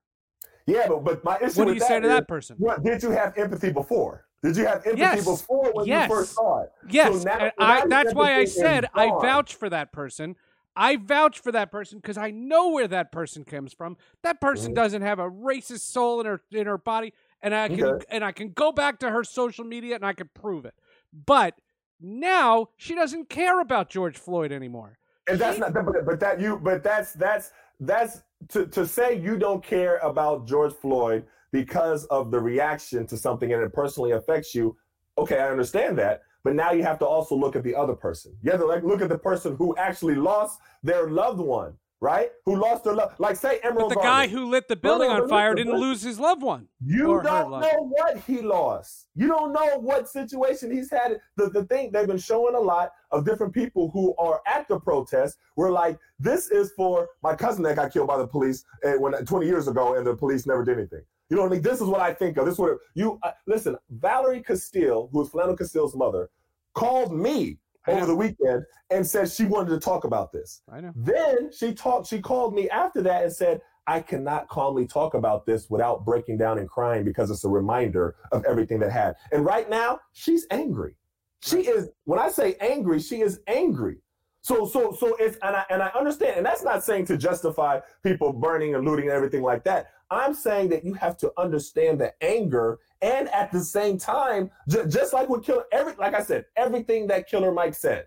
[0.68, 1.60] Yeah, but but my issue.
[1.60, 2.56] What do you say to is, that person?
[2.60, 4.25] What, did you have empathy before?
[4.46, 5.26] Did you have empathy Yes.
[5.26, 6.08] before when Yes.
[6.10, 6.72] you first saw it?
[6.88, 10.36] Yes, now- now I, that's why I said I vouch for that person.
[10.76, 13.98] I vouch for that person because I know where that person comes from.
[14.24, 14.76] That person Mhm.
[14.76, 18.06] doesn't have a racist soul in her in her body, and I can Okay.
[18.10, 20.76] and I can go back to her social media and I can prove it.
[21.14, 21.56] But
[22.00, 24.98] now she doesn't care about George Floyd anymore.
[25.28, 29.16] And that's She- not, but, but that you, but that's that's that's to to say
[29.18, 31.26] you don't care about George Floyd
[31.56, 34.76] because of the reaction to something and it personally affects you.
[35.18, 38.36] Okay, I understand that, but now you have to also look at the other person.
[38.44, 42.32] You have to like look at the person who actually lost their loved one, right?
[42.44, 43.92] Who lost their love, like say But Emerald.
[43.94, 46.68] the guy who lit the building no, on fire didn't lose his loved one.
[46.86, 49.08] You don't know what he lost.
[49.16, 51.22] You don't know what situation he's had.
[51.38, 54.78] The, the thing they've been showing a lot of different people who are at the
[54.78, 59.00] protest were like, this is for my cousin that got killed by the police uh,
[59.00, 61.04] when 20 years ago, and the police never did anything.
[61.30, 61.62] You know what I mean?
[61.62, 62.46] This is what I think of.
[62.46, 63.76] This is what you uh, listen.
[63.90, 66.30] Valerie Castile, who is Philando Castile's mother,
[66.74, 67.58] called me
[67.88, 70.62] over the weekend and said she wanted to talk about this.
[70.72, 70.92] I know.
[70.96, 72.08] Then she talked.
[72.08, 76.38] She called me after that and said, "I cannot calmly talk about this without breaking
[76.38, 80.46] down and crying because it's a reminder of everything that had." And right now, she's
[80.52, 80.96] angry.
[81.42, 81.90] She is.
[82.04, 83.98] When I say angry, she is angry.
[84.46, 87.80] So, so, so it's and I and I understand, and that's not saying to justify
[88.04, 89.88] people burning and looting and everything like that.
[90.12, 94.86] I'm saying that you have to understand the anger, and at the same time, ju-
[94.86, 98.06] just like with Killer, every like I said, everything that Killer Mike said,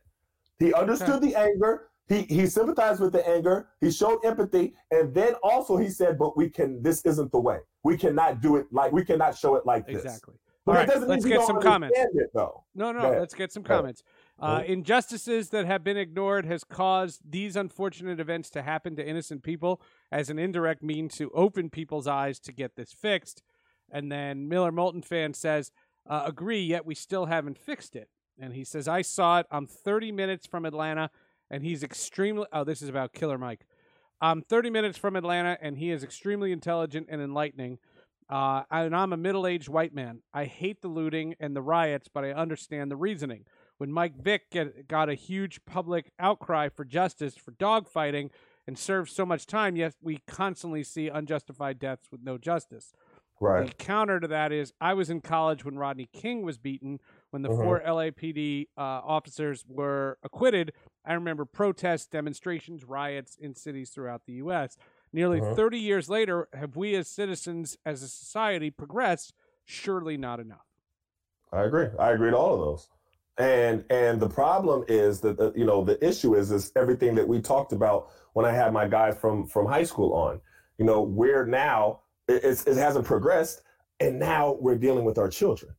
[0.61, 1.89] he understood the anger.
[2.07, 3.71] He he sympathized with the anger.
[3.81, 6.81] He showed empathy, and then also he said, "But we can.
[6.85, 7.59] This isn't the way.
[7.83, 10.35] We cannot do it like we cannot show it like this." Exactly.
[10.65, 11.99] But All right, doesn't mean let's get some comments.
[11.99, 12.31] It.
[12.35, 14.05] No, no, let's get some comments.
[14.41, 19.43] Uh, injustices that have been ignored has caused these unfortunate events to happen to innocent
[19.43, 19.81] people
[20.13, 23.43] as an indirect means to open people's eyes to get this fixed.
[23.91, 25.73] And then Miller Molten fan says,
[26.09, 28.09] uh, agree, yet we still haven't fixed it.
[28.41, 29.47] And he says, I saw it.
[29.51, 31.11] I'm 30 minutes from Atlanta,
[31.51, 32.47] and he's extremely.
[32.53, 33.67] Oh, this is about Killer Mike.
[34.21, 37.79] I'm 30 minutes from Atlanta, and he is extremely intelligent and enlightening.
[38.29, 40.21] Uh, and I'm a middle aged white man.
[40.33, 43.45] I hate the looting and the riots, but I understand the reasoning.
[43.79, 48.31] When Mike Vick get, got a huge public outcry for justice for dogfighting
[48.67, 52.93] and served so much time, yet we constantly see unjustified deaths with no justice.
[53.41, 56.99] The counter to that is I was in college when Rodney King was beaten,
[57.31, 57.63] when the Mhm.
[57.63, 60.73] four LAPD uh, officers were acquitted.
[61.05, 64.77] I remember protests, demonstrations, riots in cities throughout the U.S.
[65.13, 65.55] Nearly Mhm.
[65.55, 69.33] 30 years later, have we as citizens, as a society, progressed?
[69.65, 70.67] Surely not enough.
[71.53, 71.87] I agree.
[71.97, 72.89] I agree to all of those.
[73.39, 77.27] And and the problem is that uh, you know the issue is is everything that
[77.27, 80.41] we talked about when I had my guys from from high school on.
[80.77, 83.63] You know, we're now it, it hasn't progressed,
[84.01, 85.73] and now we're dealing with our children.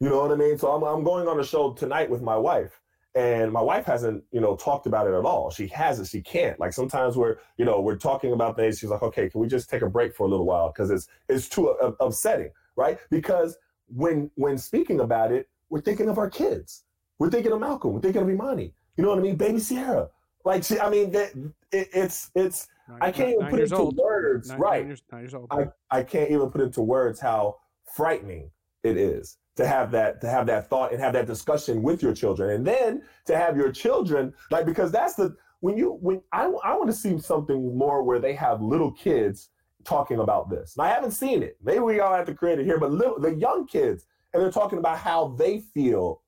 [0.00, 0.56] You know what I mean?
[0.56, 2.80] So I'm I'm going on a show tonight with my wife,
[3.14, 5.50] and my wife hasn't you know talked about it at all.
[5.50, 6.08] She hasn't.
[6.08, 6.58] She can't.
[6.58, 8.78] Like sometimes we're you know we're talking about things.
[8.78, 11.08] She's like, okay, can we just take a break for a little while because it's
[11.28, 12.98] it's too uh, upsetting, right?
[13.10, 16.84] Because when when speaking about it, we're thinking of our kids.
[17.18, 17.92] We're thinking of Malcolm.
[17.92, 18.74] We're thinking of Imani.
[18.96, 19.36] You know what I mean?
[19.36, 20.08] Baby Sierra.
[20.44, 21.32] Like, she, I mean, that
[21.72, 22.68] it, it's it's.
[22.88, 23.96] Nine- I can't even nine put years into old.
[23.96, 24.86] words, right?
[24.86, 25.34] Years, years.
[25.50, 27.56] I, I can't even put into words how
[27.94, 28.50] frightening
[28.84, 32.14] it is to have that to have that thought and have that discussion with your
[32.14, 36.44] children and then to have your children like because that's the when you when I,
[36.62, 39.50] I want to see something more where they have little kids
[39.84, 42.64] talking about this and i haven't seen it maybe we all have to create it
[42.64, 46.22] here but little the young kids and they're talking about how they feel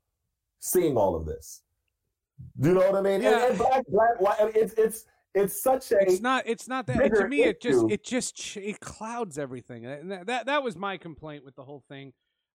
[0.61, 1.63] seeing all of this.
[2.61, 3.23] Do you know what i mean?
[3.23, 3.49] Yeah.
[3.49, 7.15] and, and black black white it's it's it's such a it's not it's not that
[7.15, 9.87] to me it just it just ch- it clouds everything.
[9.87, 12.13] And that, that that was my complaint with the whole thing.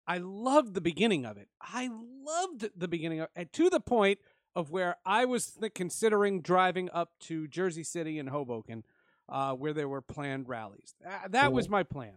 [0.06, 1.48] I loved the beginning of it.
[1.60, 1.88] I
[2.24, 4.18] loved the beginning of and to the point
[4.56, 8.82] of where i was considering driving up to jersey city and hoboken
[9.28, 10.94] uh, where there were planned rallies.
[11.04, 12.14] That, that was my plan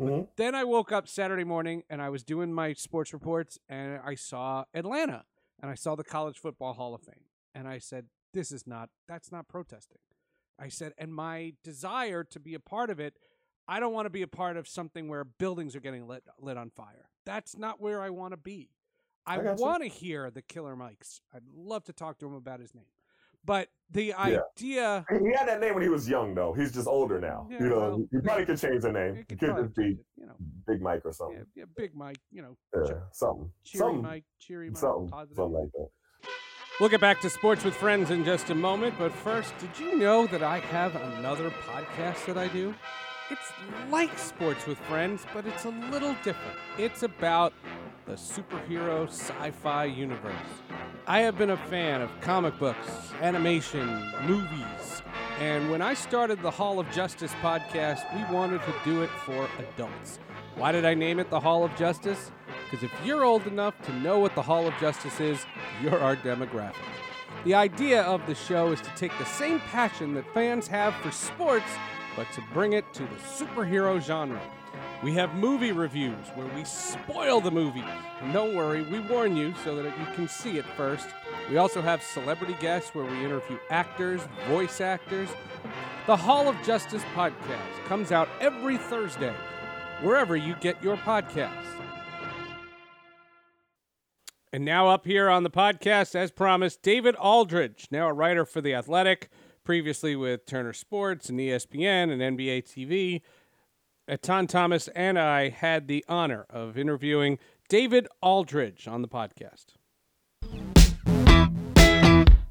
[0.00, 0.28] Mhm.
[0.36, 4.14] then i woke up saturday morning and i was doing my sports reports and i
[4.14, 5.24] saw atlanta
[5.60, 8.90] and i saw the college football hall of fame and i said this is not
[9.06, 9.98] that's not protesting
[10.60, 13.16] I said, and my desire to be a part of it,
[13.68, 16.56] I don't want to be a part of something where buildings are getting lit lit
[16.56, 17.10] on fire.
[17.24, 18.70] That's not where I want to be.
[19.24, 21.20] I, I want to hear the Killer Mikes.
[21.32, 22.86] I'd love to talk to him about his name.
[23.48, 24.20] But the Yeah.
[24.56, 26.52] idea, He had that name when he was young, though.
[26.52, 27.48] He's just older now.
[27.50, 29.16] Yeah, you know, well, you probably could change the name.
[29.16, 30.34] it could could just be it, you know,
[30.66, 31.46] Big Mike or yeah, something.
[31.56, 33.50] yeah, Big Mike, you know, Yeah, something.
[33.64, 35.36] cheery something, Mike, cheery Mike, something, positive.
[35.36, 35.88] something like that.
[36.78, 39.96] We'll get back to sports with friends in just a moment, but first, did you
[39.96, 42.74] know that I have another podcast that I do?
[43.30, 43.50] It's
[43.90, 46.56] like sports with friends, but it's a little different.
[46.76, 47.52] It's about
[48.08, 50.32] the superhero sci fi universe.
[51.06, 53.86] I have been a fan of comic books, animation,
[54.22, 55.02] movies,
[55.40, 59.46] and when I started the Hall of Justice podcast, we wanted to do it for
[59.58, 60.20] adults.
[60.56, 62.30] Why did I name it the Hall of Justice?
[62.64, 65.44] Because if you're old enough to know what the Hall of Justice is,
[65.82, 66.76] you're our demographic.
[67.44, 71.10] The idea of the show is to take the same passion that fans have for
[71.10, 71.70] sports,
[72.16, 74.40] but to bring it to the superhero genre.
[75.02, 77.84] We have movie reviews where we spoil the movie.
[78.20, 81.06] And don't worry, we warn you so that you can see it first.
[81.48, 85.28] We also have celebrity guests where we interview actors, voice actors.
[86.06, 89.34] The Hall of Justice podcast comes out every Thursday,
[90.02, 91.78] wherever you get your podcasts.
[94.52, 98.62] And now, up here on the podcast, as promised, David Aldridge, now a writer for
[98.62, 99.28] The Athletic,
[99.62, 103.20] previously with Turner Sports and ESPN and NBA TV.
[104.08, 109.66] Etan Thomas and I had the honor of interviewing David Aldridge on the podcast.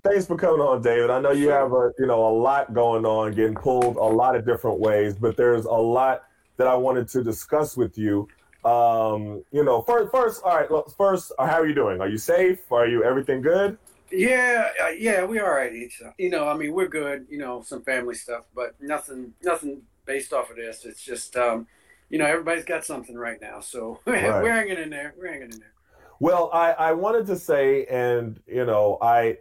[0.04, 1.10] Thanks for coming on, David.
[1.10, 4.36] I know you have a you know a lot going on, getting pulled a lot
[4.36, 6.24] of different ways, but there's a lot
[6.58, 8.28] that I wanted to discuss with you.
[8.63, 10.70] Um, you know, first, first, all right.
[10.70, 12.02] Well, first, uh, how are you doing?
[12.02, 12.72] Are you safe?
[12.72, 13.78] Are you everything good?
[14.12, 15.74] Yeah, uh, yeah, we are all right.
[16.17, 17.26] You know, I mean, we're good.
[17.30, 20.86] You know, some family stuff, but nothing, nothing based off of this.
[20.86, 21.67] It's just, um,
[22.10, 24.41] you know, everybody's got something right now, so right.
[24.41, 25.13] we're hanging in there.
[25.17, 25.74] We're hanging in there.
[26.20, 29.38] Well, I, I wanted to say, and you know, I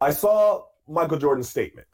[0.00, 1.86] I saw Michael Jordan's statement,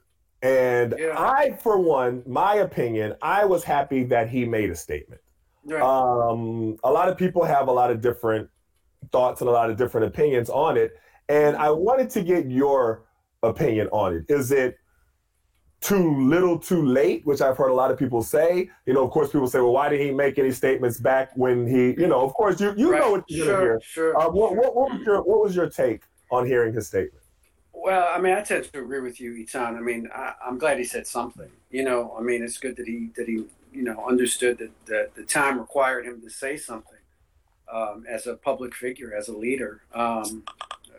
[0.42, 1.14] and yeah.
[1.16, 5.20] I, for one, my opinion, I was happy that he made a statement.
[5.64, 5.80] Right.
[5.80, 8.48] Um, a lot of people have a lot of different
[9.12, 10.94] thoughts and a lot of different opinions on it,
[11.28, 13.04] and I wanted to get your
[13.44, 14.24] opinion on it.
[14.28, 14.79] Is it
[15.80, 18.70] too little too late, which I've heard a lot of people say.
[18.86, 21.66] You know, of course, people say, well, why did he make any statements back when
[21.66, 23.00] he, you know, of course, you, you right.
[23.00, 23.80] know what you're sure, hear.
[23.82, 27.24] Sure, uh, what, what, what, was your, what was your take on hearing his statement?
[27.72, 29.76] Well, I mean, I tend to agree with you, Etan.
[29.76, 31.48] I mean, I, am glad he said something.
[31.70, 35.14] You know, I mean, it's good that he that he you know understood that, that
[35.14, 36.98] the time required him to say something
[37.72, 39.80] um, as a public figure, as a leader.
[39.94, 40.44] Um,
[40.90, 40.96] uh,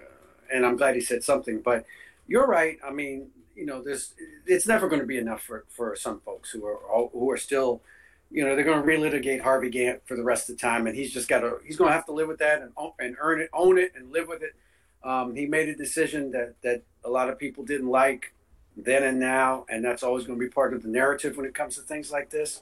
[0.52, 1.60] and I'm glad he said something.
[1.60, 1.86] But
[2.28, 2.80] you're right.
[2.84, 3.28] I mean,
[3.62, 4.16] you know, there's
[4.48, 6.80] it's never going to be enough for, for some folks who are
[7.14, 7.84] who are still,
[8.32, 10.96] you know, they're going to relitigate Harvey Gantt for the rest of the time, and
[10.96, 13.40] he's just got to he's going to have to live with that and and earn
[13.40, 14.56] it, own it, and live with it.
[15.04, 18.34] Um, he made a decision that that a lot of people didn't like
[18.76, 21.54] then and now, and that's always going to be part of the narrative when it
[21.54, 22.62] comes to things like this.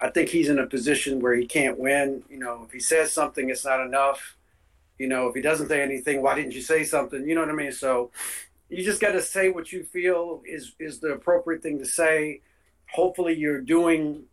[0.00, 2.24] I think he's in a position where he can't win.
[2.28, 4.36] You know, if he says something, it's not enough.
[4.98, 7.24] You know, if he doesn't say anything, why didn't you say something?
[7.28, 7.72] You know what I mean?
[7.72, 8.10] So
[8.68, 12.40] you just got to say what you feel is is the appropriate thing to say.
[12.92, 14.24] Hopefully, you're doing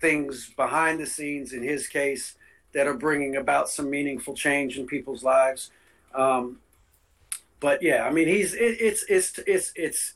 [0.00, 1.52] things behind the scenes.
[1.52, 2.36] In his case,
[2.72, 5.70] that are bringing about some meaningful change in people's lives.
[6.14, 6.58] Um,
[7.60, 10.14] but yeah, I mean, he's it, it's it's it's it's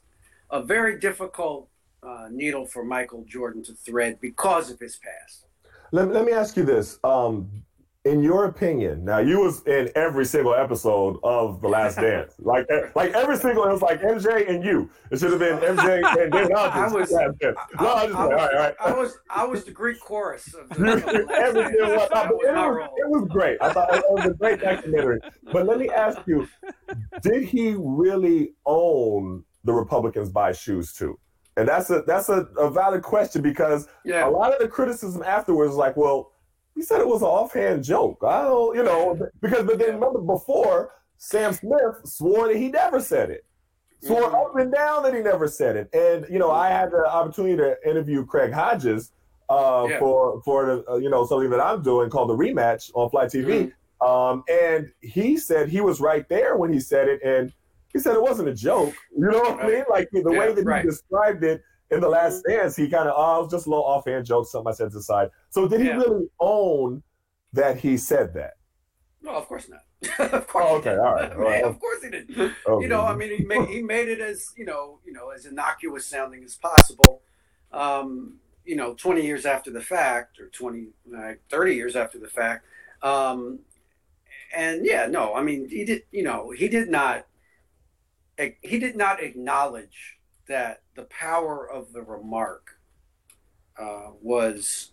[0.51, 1.68] a very difficult
[2.03, 5.46] uh, needle for Michael Jordan to thread because of his past.
[5.92, 6.99] Let, let me ask you this.
[7.05, 7.64] Um,
[8.07, 12.66] in your opinion, now you was in every single episode of The Last Dance, like
[12.95, 13.64] like every single.
[13.64, 14.88] It was like MJ and you.
[15.11, 17.12] It should have been MJ and then I was.
[17.12, 18.75] I, no, I, I, was, all right, all right.
[18.81, 23.09] I was I was the Greek chorus of the, the Everything was, it, was, it
[23.09, 23.59] was great.
[23.61, 25.19] I thought it was a great documentary.
[25.53, 26.47] But let me ask you:
[27.23, 31.19] Did he really own the Republicans buy shoes too?
[31.57, 34.29] And that's a that's a, a valid question because yeah.
[34.29, 36.31] a lot of the criticism afterwards, like, well
[36.76, 38.22] he said it was an offhand joke.
[38.24, 43.00] I don't, you know, because but then remember before Sam Smith swore that he never
[43.00, 43.44] said it.
[44.02, 44.34] Swore mm-hmm.
[44.34, 45.88] up and down that he never said it.
[45.94, 49.12] And you know, I had the opportunity to interview Craig Hodges
[49.48, 49.98] uh, yeah.
[49.98, 53.24] for for the, uh, you know something that I'm doing called the rematch on Fly
[53.24, 53.46] TV.
[53.46, 54.06] Mm-hmm.
[54.06, 57.50] Um, and he said he was right there when he said it, and
[57.94, 58.94] he said it wasn't a joke.
[59.16, 59.64] You know what right.
[59.64, 59.84] I mean?
[59.88, 60.84] Like the yeah, way that right.
[60.84, 62.62] he described it in the last mm-hmm.
[62.62, 64.96] dance, he kind of, oh, was just a little offhand joke, something I said to
[64.96, 65.29] the side.
[65.51, 65.96] So did he yeah.
[65.96, 67.03] really own
[67.53, 68.55] that he said that?
[69.22, 69.81] No, of course not.
[70.33, 70.64] of course.
[70.68, 71.33] Oh, okay, all right.
[71.37, 71.64] All right.
[71.64, 72.31] of course he did.
[72.31, 72.83] Okay.
[72.83, 75.46] You know, I mean, he made, he made it as you know, you know, as
[75.46, 77.23] innocuous sounding as possible.
[77.73, 82.29] Um, you know, 20 years after the fact, or 20, uh, 30 years after the
[82.29, 82.67] fact.
[83.02, 83.60] Um,
[84.54, 86.02] and yeah, no, I mean, he did.
[86.13, 87.27] You know, he did not.
[88.60, 92.79] He did not acknowledge that the power of the remark
[93.79, 94.90] uh, was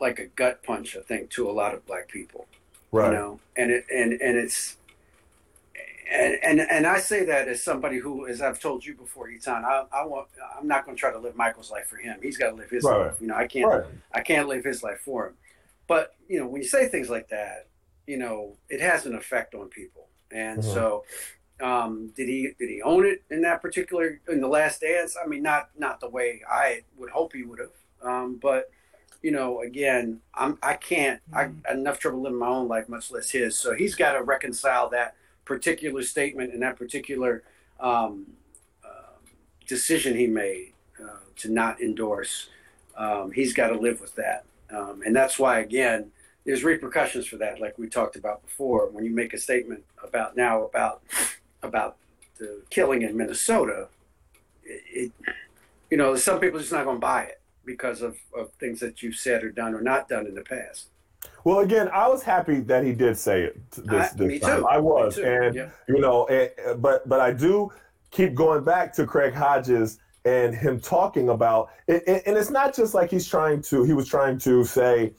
[0.00, 2.46] like a gut punch, I think, to a lot of black people.
[2.90, 3.08] Right.
[3.08, 4.76] You know, and it and and it's
[6.10, 9.64] and and and I say that as somebody who, as I've told you before, Etan,
[9.64, 12.18] I, I want I'm not going to try to live Michael's life for him.
[12.22, 13.06] He's got to live his right.
[13.06, 13.16] life.
[13.20, 13.84] You know, I can't right.
[14.12, 15.34] I can't live his life for him.
[15.86, 17.68] but you know, when you say things like that,
[18.06, 20.08] you know, it has an effect on people.
[20.30, 20.72] And mm-hmm.
[20.72, 21.04] so,
[21.62, 25.16] um, did he did he own it in that particular in the Last Dance?
[25.22, 27.70] I mean, not not the way I would hope he would have,
[28.02, 28.70] um, but
[29.22, 31.66] you know, again, I'm I can't mm-hmm.
[31.66, 33.56] I enough trouble living my own life, much less his.
[33.56, 37.44] So he's got to reconcile that particular statement and that particular
[37.78, 38.26] um,
[38.84, 39.18] uh,
[39.66, 42.48] decision he made uh, to not endorse.
[42.96, 46.10] Um, he's got to live with that, um, and that's why again
[46.44, 48.90] there's repercussions for that, like we talked about before.
[48.90, 51.02] When you make a statement about now about
[51.62, 51.96] about
[52.38, 53.88] the killing in Minnesota,
[54.64, 54.82] it,
[55.26, 55.34] it
[55.90, 58.80] you know some people are just not going to buy it because of, of things
[58.80, 60.88] that you've said or done or not done in the past.
[61.44, 64.60] Well, again, I was happy that he did say it this, this time.
[64.60, 64.66] Too.
[64.66, 65.70] I was, and yeah.
[65.88, 67.70] you know, and, but but I do
[68.10, 73.10] keep going back to Craig Hodges and him talking about, and it's not just like
[73.10, 73.82] he's trying to.
[73.82, 75.12] He was trying to say,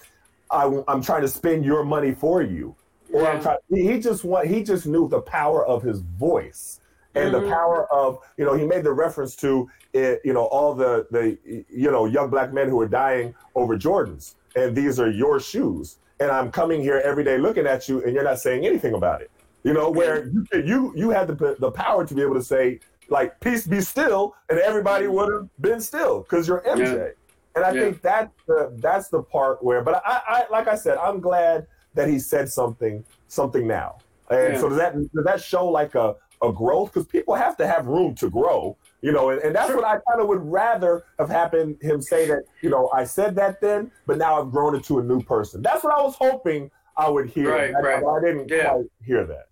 [0.50, 2.76] I, am trying to spend your money for you,"
[3.14, 3.28] or.
[3.28, 3.58] I'm trying.
[3.70, 4.48] He just want.
[4.48, 6.82] He just knew the power of his voice
[7.16, 7.46] and mm-hmm.
[7.46, 11.08] the power of you know he made the reference to it, you know all the
[11.12, 11.38] the
[11.70, 15.98] you know young black men who are dying over Jordans and these are your shoes
[16.20, 19.22] and I'm coming here every day looking at you and you're not saying anything about
[19.22, 19.32] it
[19.64, 22.80] you know where you you you had the the power to be able to say
[23.10, 27.08] like peace be still and everybody would have been still because you're MJ yeah.
[27.56, 27.82] and I yeah.
[27.82, 31.68] think that's the that's the part where but I, I like I said I'm glad
[31.94, 33.98] that he said something something now
[34.30, 34.60] and yeah.
[34.60, 37.88] so does that does that show like a a growth because people have to have
[37.88, 39.78] room to grow, you know, and, and that's sure.
[39.78, 43.36] what I kind of would rather have happened him say that, you know, I said
[43.38, 45.62] that then, but now I've grown into a new person.
[45.62, 47.52] That's what I was hoping I would hear.
[47.52, 48.04] Right, right.
[48.04, 48.70] I didn't yeah.
[48.70, 49.48] quite hear that.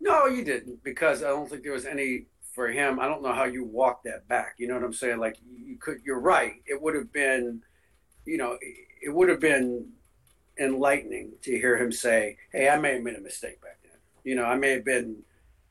[0.00, 2.98] No, you didn't, because I don't think there was any for him.
[2.98, 4.54] I don't know how you walk that back.
[4.56, 5.18] You know what I'm saying?
[5.18, 6.54] Like you could, you're right.
[6.66, 7.62] It would have been,
[8.24, 8.56] you know,
[9.02, 9.86] it would have been
[10.58, 13.98] enlightening to hear him say, "Hey, I may have made a mistake back then.
[14.24, 15.22] You know, I may have been."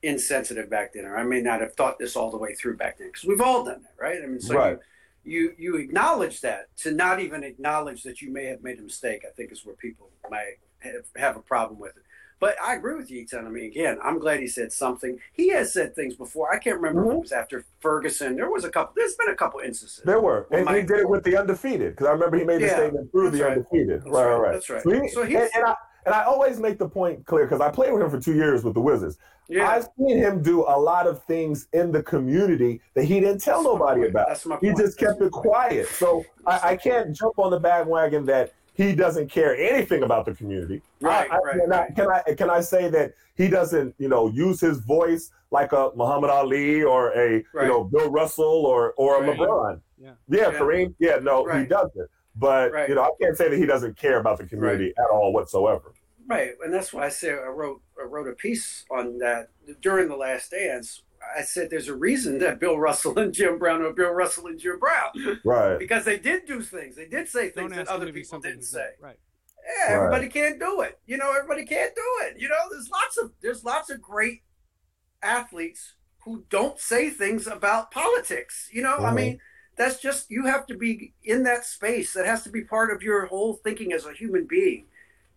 [0.05, 2.97] insensitive back then, or I may not have thought this all the way through back
[2.97, 4.21] then, because we've all done that, right?
[4.21, 4.77] I mean, so right.
[5.23, 6.67] you, you acknowledge that.
[6.77, 9.75] To not even acknowledge that you may have made a mistake, I think, is where
[9.75, 12.03] people might have, have a problem with it.
[12.39, 13.45] But I agree with you, Etan.
[13.45, 15.17] I mean, again, I'm glad he said something.
[15.33, 16.53] He has said things before.
[16.53, 17.09] I can't remember mm-hmm.
[17.09, 17.21] if it mm-hmm.
[17.21, 18.35] was after Ferguson.
[18.35, 18.93] There was a couple.
[18.95, 20.03] There's been a couple instances.
[20.03, 22.67] There were, and he did it with the undefeated because I remember he made the
[22.67, 23.57] yeah, statement through the right.
[23.57, 24.01] undefeated.
[24.01, 24.51] That's right, right, right.
[24.53, 24.83] That's right.
[24.83, 25.75] So, he, so and, and I,
[26.05, 28.63] and I always make the point clear because I played with him for two years
[28.63, 29.17] with the Wizards.
[29.47, 29.69] Yeah.
[29.69, 33.63] I've seen him do a lot of things in the community that he didn't tell
[33.63, 34.61] That's nobody about.
[34.61, 35.87] He just kept it quiet.
[35.87, 40.33] So I, I, can't jump on the bandwagon that he doesn't care anything about the
[40.33, 40.81] community.
[41.01, 41.89] Right, I, right, can, right.
[41.89, 45.71] I, can I can I say that he doesn't, you know, use his voice like
[45.71, 47.63] a Muhammad Ali or a right.
[47.63, 49.79] you know Bill Russell or or a LeBron?
[49.97, 50.59] Yeah, yeah, yeah.
[50.59, 50.93] Kareem.
[50.99, 52.09] Yeah, no, he doesn't.
[52.35, 55.31] But you know, I can't say that he doesn't care about the community at all
[55.31, 55.93] whatsoever.
[56.27, 59.49] Right, and that's why I say I wrote I wrote a piece on that
[59.81, 61.01] during the Last Dance.
[61.37, 64.59] I said there's a reason that Bill Russell and Jim Brown are Bill Russell and
[64.59, 65.77] Jim Brown, right?
[65.79, 69.17] because they did do things, they did say things that other people didn't say, right?
[69.65, 70.33] Yeah, everybody right.
[70.33, 70.99] can't do it.
[71.05, 72.39] You know, everybody can't do it.
[72.39, 74.43] You know, there's lots of there's lots of great
[75.23, 78.69] athletes who don't say things about politics.
[78.71, 79.05] You know, mm-hmm.
[79.05, 79.39] I mean,
[79.77, 82.13] that's just you have to be in that space.
[82.13, 84.85] That has to be part of your whole thinking as a human being.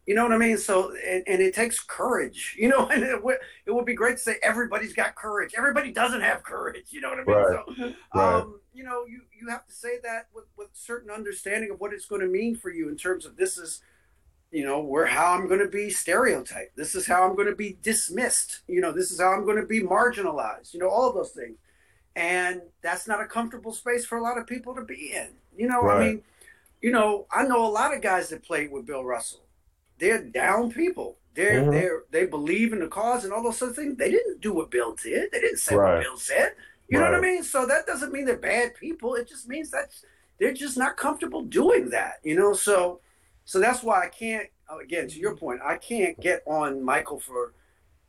[0.09, 0.57] You know what I mean?
[0.57, 3.37] So, and, and it takes courage, you know, and it, w-
[3.67, 5.53] it would be great to say everybody's got courage.
[5.55, 6.87] Everybody doesn't have courage.
[6.91, 7.37] You know what I mean?
[7.37, 7.67] Right.
[7.77, 8.35] So, right.
[8.41, 11.93] um, you know, you, you have to say that with, with certain understanding of what
[11.93, 13.83] it's going to mean for you in terms of this is,
[14.51, 16.75] you know, where how I'm going to be stereotyped.
[16.75, 18.61] This is how I'm going to be dismissed.
[18.67, 20.73] You know, this is how I'm going to be marginalized.
[20.73, 21.59] You know, all of those things,
[22.17, 25.29] and that's not a comfortable space for a lot of people to be in.
[25.57, 25.97] You know, right.
[25.97, 26.23] I mean,
[26.81, 29.43] you know, I know a lot of guys that played with Bill Russell
[29.99, 31.19] they're down people.
[31.35, 31.71] They're mm-hmm.
[31.71, 33.97] they're they believe in the cause and all those sort of things.
[33.97, 35.31] They didn't do what Bill did.
[35.31, 35.95] They didn't say right.
[35.95, 36.53] what Bill said.
[36.89, 37.05] You right.
[37.05, 37.45] know what I mean?
[37.45, 39.15] So that doesn't mean they're bad people.
[39.15, 39.95] It just means that
[40.39, 42.15] they're just not comfortable doing that.
[42.25, 43.01] You know, so
[43.45, 44.49] so that's why I can't.
[44.83, 47.55] Again, to your point, I can't get on Michael for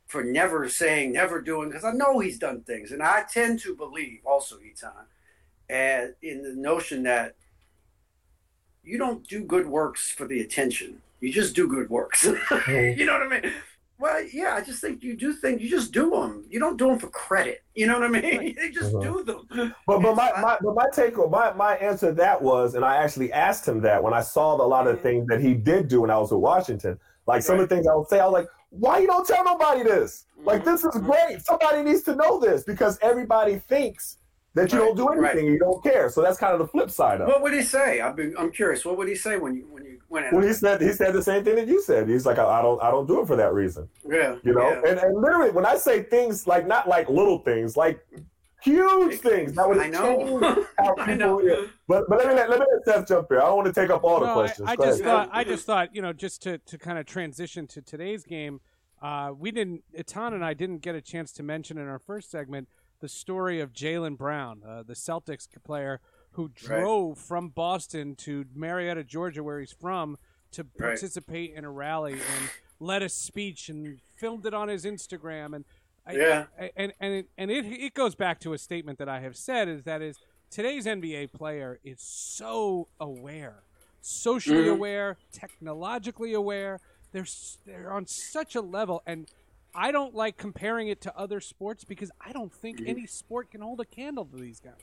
[0.06, 3.76] for never saying, never doing, because I know he's done things, and I tend to
[3.76, 5.04] believe also, Etan,
[5.68, 7.36] and in the notion that
[8.82, 11.00] you don't do good works for the attention.
[11.20, 12.24] You just do good works.
[12.68, 13.52] You know what I mean?
[14.00, 15.60] Well, yeah, I just think you do things.
[15.60, 16.46] You just do them.
[16.48, 17.62] You don't do them for credit.
[17.74, 18.56] You know what I mean?
[18.56, 19.04] You just uh-huh.
[19.04, 19.74] do them.
[19.86, 22.96] But but my, my but my take my my answer to that was, and I
[22.96, 25.02] actually asked him that when I saw a lot of mm-hmm.
[25.02, 26.98] things that he did do when I was in Washington.
[27.26, 27.64] Like some right.
[27.64, 30.24] of the things I would say, I was like, why you don't tell nobody this?
[30.42, 31.06] Like this is mm-hmm.
[31.06, 31.42] great.
[31.44, 34.16] Somebody needs to know this because everybody thinks
[34.54, 35.36] that you Right, don't do anything right.
[35.36, 36.08] and you don't care.
[36.08, 37.32] So that's kind of the flip side of it.
[37.32, 38.00] What would he say?
[38.00, 38.84] I've been, I'm curious.
[38.84, 41.14] What would he say when you when you went at Well, he said he said
[41.14, 42.08] the same thing that you said.
[42.08, 43.88] He's like, I, I don't I don't do it for that reason.
[44.06, 44.90] Yeah, You know, yeah.
[44.90, 48.04] and, and literally when I say things like not like little things, like
[48.62, 50.64] huge things that would I know.
[50.78, 51.38] how I know.
[51.38, 53.38] people- But but let me let, let me let Seth jump here.
[53.38, 54.68] I don't want to take up all the No, I, questions.
[54.68, 55.12] I Go just ahead.
[55.12, 58.60] thought I just thought you know just to, to kind of transition to today's game.
[59.02, 62.30] Uh, we didn't Etan and I didn't get a chance to mention in our first
[62.30, 62.68] segment
[63.00, 66.00] the story of Jaylen Brown, uh, the Celtics player
[66.40, 70.16] who drove from Boston to Marietta, Georgia, where he's from,
[70.52, 70.78] to Right.
[70.78, 75.64] participate in a rally and led a speech and filmed it on his Instagram and
[76.10, 76.46] Yeah.
[76.58, 79.36] I- and and it, and it it goes back to a statement that I have
[79.36, 80.18] said is that is
[80.50, 83.62] today's NBA player is so aware,
[84.00, 84.72] socially Mhm.
[84.72, 86.80] aware, technologically aware.
[87.12, 87.26] They're
[87.66, 89.30] they're on such a level, and
[89.74, 92.88] I don't like comparing it to other sports because I don't think Mhm.
[92.88, 94.80] any sport can hold a candle to these guys.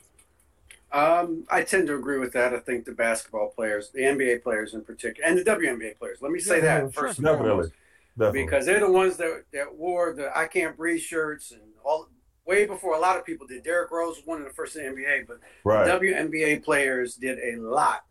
[0.90, 2.54] Um, I tend to agree with that.
[2.54, 6.18] I think the basketball players, the NBA players in particular, and the WNBA players.
[6.22, 7.02] Let me say Yeah, that sure.
[7.04, 7.70] first and Definitely.
[8.18, 8.44] Definitely.
[8.44, 12.08] because they're the ones that that wore the "I can't breathe" shirts and all
[12.46, 13.62] way before a lot of people did.
[13.62, 15.86] Derrick Rose was one of the first in the NBA, but right.
[15.86, 18.04] WNBA players did a lot.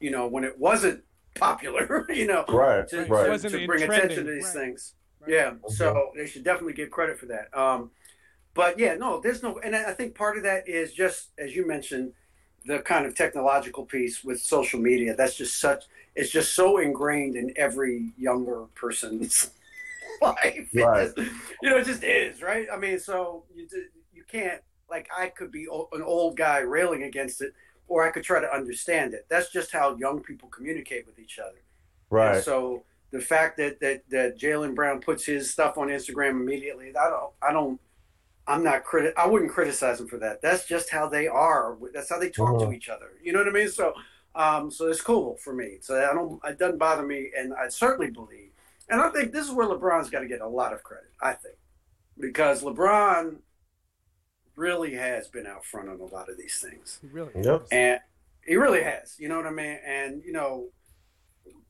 [0.00, 1.02] You know, when it wasn't
[1.34, 2.86] popular, you know, Right.
[2.88, 3.28] to, Right.
[3.30, 3.40] Right.
[3.40, 3.98] to, to bring trending.
[3.98, 4.52] attention to these Right.
[4.54, 4.94] things.
[5.20, 5.30] Right.
[5.32, 7.56] Yeah, so they should definitely get credit for that.
[7.56, 7.90] Um,
[8.54, 11.66] but yeah, no, there's no, and I think part of that is just as you
[11.66, 12.12] mentioned,
[12.64, 15.16] the kind of technological piece with social media.
[15.16, 15.84] That's just such,
[16.14, 19.50] it's just so ingrained in every younger person's
[20.22, 20.68] life.
[20.74, 21.14] Right.
[21.16, 21.30] just-
[21.62, 22.66] you know, it just is, right?
[22.72, 23.66] I mean, so you
[24.14, 27.54] you can't like I could be an old guy railing against it,
[27.88, 29.26] or I could try to understand it.
[29.28, 31.62] That's just how young people communicate with each other.
[32.10, 32.36] Right.
[32.36, 36.90] And so the fact that that that Jaylen Brown puts his stuff on Instagram immediately,
[36.96, 37.80] I don't, I don't,
[38.52, 40.42] I'm not criti- I wouldn't criticize them for that.
[40.42, 41.76] That's just how they are.
[41.94, 42.74] That's how they talk to Mhm.
[42.76, 43.12] each other.
[43.22, 43.68] You know what I mean?
[43.68, 43.94] So,
[44.34, 45.78] um, so it's cool for me.
[45.80, 48.50] So I don't, it doesn't bother me, and I certainly believe,
[48.90, 51.10] and I think this is where LeBron's got to get a lot of credit.
[51.20, 51.56] I think
[52.18, 53.38] because LeBron
[54.54, 56.98] really has been out front on a lot of these things.
[57.00, 57.68] He really Yep.
[57.72, 58.00] And
[58.44, 59.78] he really has, you know what I mean?
[59.84, 60.68] And, you know,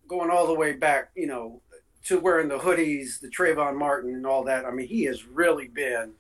[0.08, 1.62] going all the way back, you know,
[2.06, 4.64] to wearing the hoodies, the Trayvon Martin and all that.
[4.64, 6.14] I mean, he has really been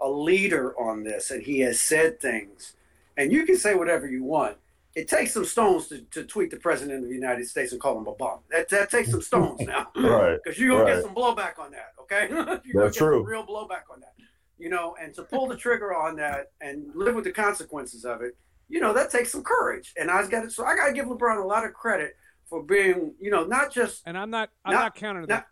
[0.00, 2.74] a leader on this and he has said things.
[3.16, 4.56] And you can say whatever you want.
[4.94, 7.98] It takes some stones to, to tweet the president of the United States and call
[7.98, 8.40] him a bum.
[8.50, 9.88] That, that takes some stones now.
[9.96, 10.38] Right.
[10.42, 12.28] Because you're going to get some blowback on that, okay?
[12.64, 13.18] you're That's get true.
[13.18, 14.14] some real blowback on that.
[14.58, 18.22] You know, and to pull the trigger on that and live with the consequences of
[18.22, 18.36] it,
[18.68, 19.94] you know, that takes some courage.
[19.96, 22.62] And I got to, so I got to give LeBron a lot of credit for
[22.62, 25.46] being, you know, not just And I'm not I'm Not- not, countering not- that.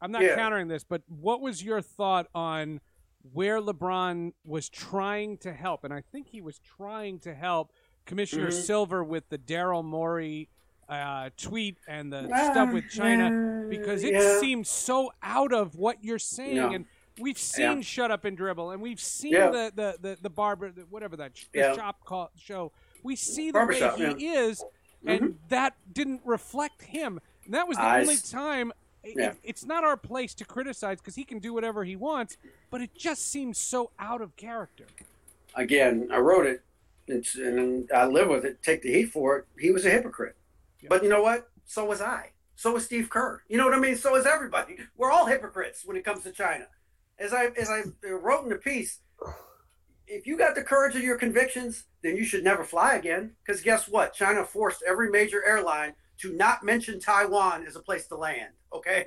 [0.00, 0.36] I'm not Yeah.
[0.36, 2.80] countering this, but what was your thought on
[3.32, 5.84] where LeBron was trying to help?
[5.84, 7.72] And I think he was trying to help
[8.06, 8.64] Commissioner Mhm.
[8.66, 10.48] Silver with the Daryl Morey
[10.86, 13.30] uh, tweet and the Ah, stuff with China
[13.62, 14.38] yeah, because it yeah.
[14.38, 16.56] seems so out of what you're saying.
[16.56, 16.70] No.
[16.70, 16.84] And
[17.18, 17.80] we've seen Yeah.
[17.80, 19.48] Shut Up and Dribble, and we've seen Yeah.
[19.48, 22.70] the, the, the, the barber, the, whatever that sh- the shop call, show.
[23.02, 24.62] We see the Barbershop, way he is,
[25.06, 27.18] and that didn't reflect him.
[27.46, 28.70] And that was the I only s- time.
[29.04, 32.36] It- it's not our place to criticize because he can do whatever he wants,
[32.70, 34.86] but it just seems so out of character.
[35.56, 36.64] again, I wrote it
[37.06, 38.62] it's, and I live with it.
[38.62, 39.46] Take the heat for it.
[39.58, 40.36] He was a hypocrite.
[40.88, 41.50] But you know what?
[41.66, 42.30] So was I.
[42.56, 43.42] So was Steve Kerr.
[43.48, 43.96] You know what I mean?
[43.96, 44.78] So is everybody.
[44.96, 46.66] We're all hypocrites when it comes to China.
[47.18, 49.00] As I as I wrote in the piece,
[50.06, 53.32] if you got the courage of your convictions, then you should never fly again.
[53.44, 54.14] Because guess what?
[54.14, 58.52] China forced every major airline to not mention Taiwan as a place to land.
[58.74, 59.06] Okay,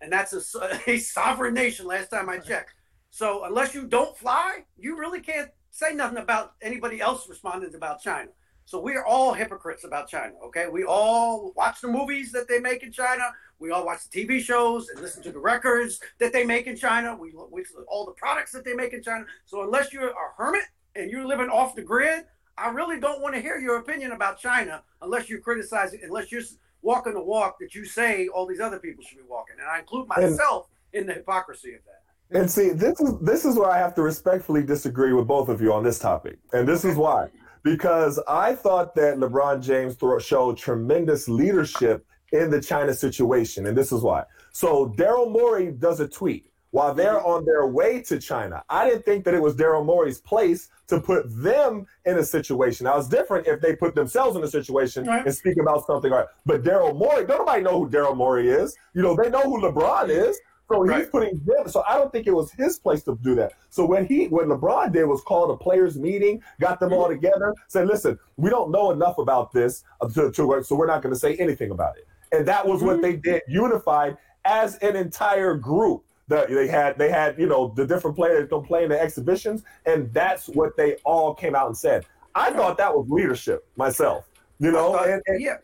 [0.00, 1.86] and that's a, a sovereign nation.
[1.86, 2.72] Last time I checked.
[3.10, 8.00] So unless you don't fly, you really can't say nothing about anybody else responding about
[8.00, 8.30] China.
[8.64, 10.34] So we are all hypocrites about China.
[10.44, 13.24] Okay, we all watch the movies that they make in China.
[13.58, 16.76] We all watch the TV shows and listen to the records that they make in
[16.76, 17.16] China.
[17.16, 19.24] We we all the products that they make in China.
[19.46, 20.64] So unless you're a hermit
[20.94, 22.26] and you're living off the grid,
[22.58, 26.42] I really don't want to hear your opinion about China unless you're criticizing, unless you're
[26.82, 29.56] walking the walk that you say all these other people should be walking.
[29.60, 32.38] And I include myself in the hypocrisy of that.
[32.38, 35.62] And see, this is this is where I have to respectfully disagree with both of
[35.62, 37.28] you on this topic, and this is why.
[37.62, 43.76] Because I thought that LeBron James thro- showed tremendous leadership in the China situation, and
[43.76, 44.24] this is why.
[44.52, 48.62] So Daryl Morey does a tweet while they're on their way to China.
[48.68, 52.84] I didn't think that it was Daryl Morey's place to put them in a situation.
[52.84, 55.24] Now it's different if they put themselves in a situation Right.
[55.24, 56.10] and speak about something.
[56.10, 56.26] Right.
[56.46, 58.76] But Daryl Morey, don't nobody know who Daryl Morey is.
[58.94, 60.38] You know, they know who LeBron is.
[60.70, 61.00] So Right.
[61.00, 61.68] he's putting them.
[61.68, 63.52] So I don't think it was his place to do that.
[63.70, 66.98] So when he, what LeBron did was call a players meeting, got them Mm-hmm.
[67.00, 70.76] all together, said, "Listen, we don't know enough about this uh, to, to work, so
[70.76, 74.18] we're not going to say anything about it." And that was what they did, unified
[74.44, 76.04] as an entire group.
[76.28, 79.64] That they had, they had, you know, the different players don't play in the exhibitions,
[79.86, 82.04] and that's what they all came out and said.
[82.34, 84.92] I thought that was leadership myself, you know.
[84.92, 85.56] Thought- and, and yeah.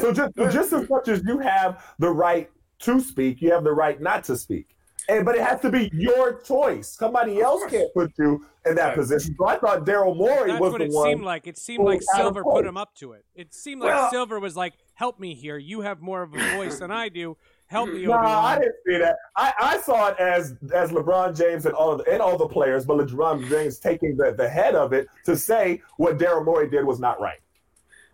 [0.00, 2.50] So just, just as much as you have the right
[2.80, 4.74] to speak, you have the right not to speak.
[5.08, 6.88] And but it has to be your choice.
[6.88, 8.96] Somebody else can't put you in that Right.
[8.96, 9.34] position.
[9.38, 11.08] So I thought Daryl Morey That's was what the it one.
[11.08, 11.46] seemed like.
[11.46, 13.24] It seemed like was out of Silver put him up to it.
[13.34, 15.56] It seemed like Well- Silver was like, "Help me here.
[15.56, 17.36] You have more of a voice than I do.
[17.68, 19.16] Help me." No, I didn't see that.
[19.36, 22.48] I, I saw it as as LeBron James and all of the, and all the
[22.48, 26.68] players, but LeBron James taking the, the head of it to say what Daryl Morey
[26.68, 27.38] did was not right.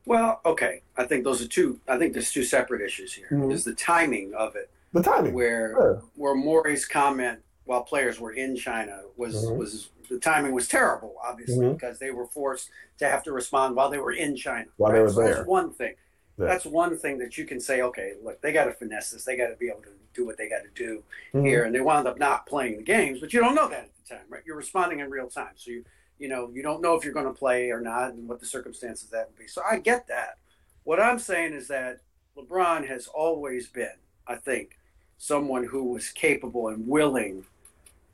[0.06, 0.82] Well, okay.
[0.98, 1.80] I think those are two.
[1.88, 3.28] I think there's two separate issues here.
[3.30, 3.48] Mhm.
[3.48, 5.32] There's the timing of it, The timing.
[5.32, 6.02] where Sure.
[6.16, 9.56] where Morey's comment while players were in China was Mhm.
[9.56, 11.72] was the timing was terrible, obviously, Mhm.
[11.74, 14.66] because they were forced to have to respond while they were in China.
[14.76, 15.34] While they were So there.
[15.36, 15.94] That's one thing.
[16.38, 16.46] Yeah.
[16.46, 17.80] That's one thing that you can say.
[17.82, 19.24] Okay, look, they got to finesse this.
[19.24, 21.46] They got to be able to do what they got to do Mhm.
[21.46, 23.20] here, and they wound up not playing the games.
[23.20, 24.42] But you don't know that at the time, right?
[24.44, 25.84] You're responding in real time, so you
[26.18, 28.46] you know you don't know if you're going to play or not, and what the
[28.46, 29.46] circumstances that would be.
[29.46, 30.38] So I get that.
[30.84, 32.00] What I'm saying is that
[32.36, 34.78] LeBron has always been, I think,
[35.18, 37.46] someone who was capable and willing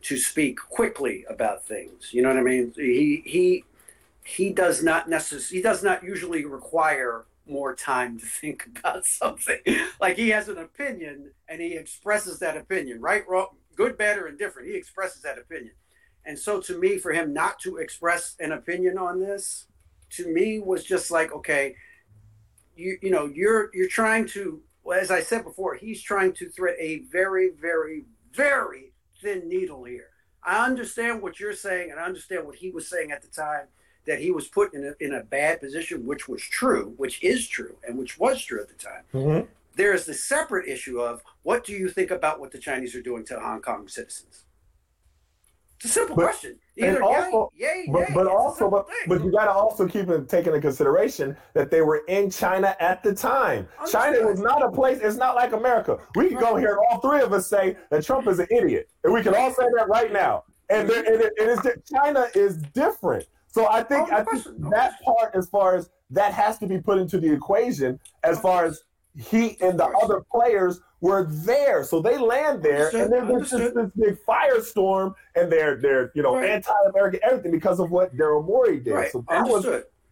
[0.02, 2.12] to speak quickly about things.
[2.12, 2.72] You know what I mean?
[2.76, 3.64] He he
[4.24, 9.58] he does not necessarily he does not usually require more time to think about something.
[10.00, 14.28] like he has an opinion and he expresses that opinion, right, wrong, good, bad, or
[14.28, 14.68] indifferent.
[14.68, 15.74] He expresses that opinion.
[16.24, 19.66] And so to me, for him not to express an opinion on this,
[20.10, 21.74] to me was just like, okay,
[22.76, 26.48] you you know, you're you're trying to well, as I said before, he's trying to
[26.48, 30.08] thread a very, very, very thin needle here.
[30.42, 33.66] I understand what you're saying, and I understand what he was saying at the time
[34.10, 37.46] that he was put in a, in a bad position, which was true, which is
[37.46, 39.04] true, and which was true at the time.
[39.14, 39.46] Mhm.
[39.76, 43.02] There is the separate issue of what do you think about what the Chinese are
[43.02, 44.46] doing to Hong Kong citizens?
[45.76, 46.58] It's a simple But- question.
[46.76, 48.14] and Either also- yay, yay, But, yay.
[48.16, 51.80] but also, but, but you got to also keep in, take into consideration that they
[51.82, 53.68] were in China at the time.
[53.88, 54.26] China Understood.
[54.26, 54.98] was not a place.
[55.00, 55.98] It's not like America.
[56.16, 58.90] We can go here and all three of us say that Trump is an idiot,
[59.04, 60.42] and we can all say that right now.
[60.68, 63.26] And, there, and it, di- China is different.
[63.52, 66.66] So I think Oh, I think no that part, as far as that has to
[66.66, 68.82] be put into the equation, as far as
[69.16, 71.82] he and the other players were there.
[71.82, 76.12] So they land there, Understood, and then there's just this big firestorm, and they're they're
[76.14, 76.50] you know Right.
[76.50, 78.92] anti-American everything because of what Daryl Morey did.
[78.94, 79.64] right, So that was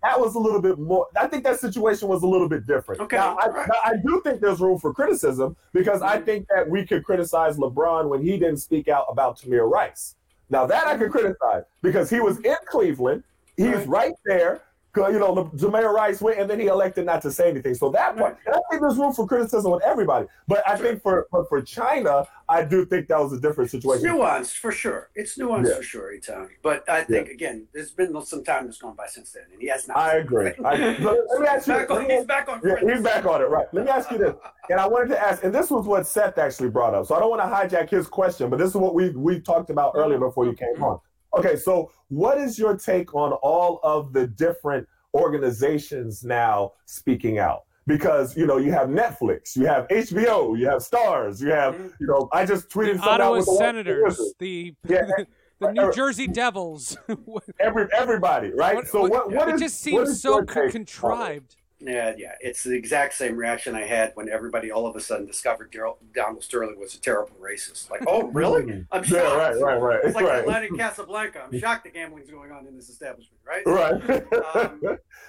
[0.03, 1.07] that was a little bit more.
[1.17, 3.01] I think that situation was a little bit different.
[3.03, 3.69] Okay, Now, I, right.
[3.69, 6.25] now, I do think there's room for criticism because I Mhm.
[6.25, 10.15] think that we could criticize LeBron when he didn't speak out about Tamir Rice.
[10.51, 13.23] Now that I can criticize because he was in Cleveland.
[13.57, 14.15] He's Right.
[14.25, 14.63] there.
[14.97, 17.75] You know, Le- Tamir Rice went, and then he elected not to say anything.
[17.75, 20.27] So that part, and I think there's room for criticism with everybody.
[20.49, 24.07] But I think for but for China, I do think that was a different situation.
[24.07, 25.11] It's nuanced for sure.
[25.15, 25.77] It's nuanced Yeah.
[25.77, 26.49] for sure, Etan.
[26.63, 29.69] But I think again, there's been some time that's gone by since then, and he
[29.69, 29.99] has not.
[29.99, 30.53] I agree.
[30.65, 31.75] I, but let me ask you.
[31.75, 32.61] back on, me- he's back on.
[32.65, 33.67] Yeah, he's back on it, right?
[33.73, 34.35] Let me ask you this,
[34.71, 37.07] and I wanted to ask, and this was what Seth actually brought up.
[37.07, 39.71] So I don't want to hijack his question, but this is what we we talked
[39.71, 40.27] about earlier mm-hmm.
[40.27, 40.85] before you came mm-hmm.
[40.85, 41.01] on.
[41.37, 47.63] Okay, so what is your take on all of the different organizations now speaking out?
[47.87, 51.93] Because you know you have Netflix, you have HBO, you have Starz, you have Mhm.
[52.01, 54.35] you know I just tweeted The something out Ottawa with Senators, Wizards.
[54.39, 55.07] the Yeah.
[55.61, 56.97] the New Jersey Devils.
[57.61, 58.77] every everybody, right?
[58.77, 61.57] What- so what what is just seems so contrived.
[61.81, 62.33] Yeah, yeah.
[62.41, 65.99] It's the exact same reaction I had when everybody all of a sudden discovered Daryl-
[66.13, 67.89] Donald Sterling was a terrible racist.
[67.91, 68.85] Like, oh, really?
[68.91, 69.13] I'm shocked.
[69.13, 70.41] Yeah, right, right, right, It's like right.
[70.41, 71.45] Atlantic Casablanca.
[71.53, 73.63] I'm shocked the gambling's going on in this establishment, right?
[73.65, 74.57] Right.
[74.57, 74.81] Um,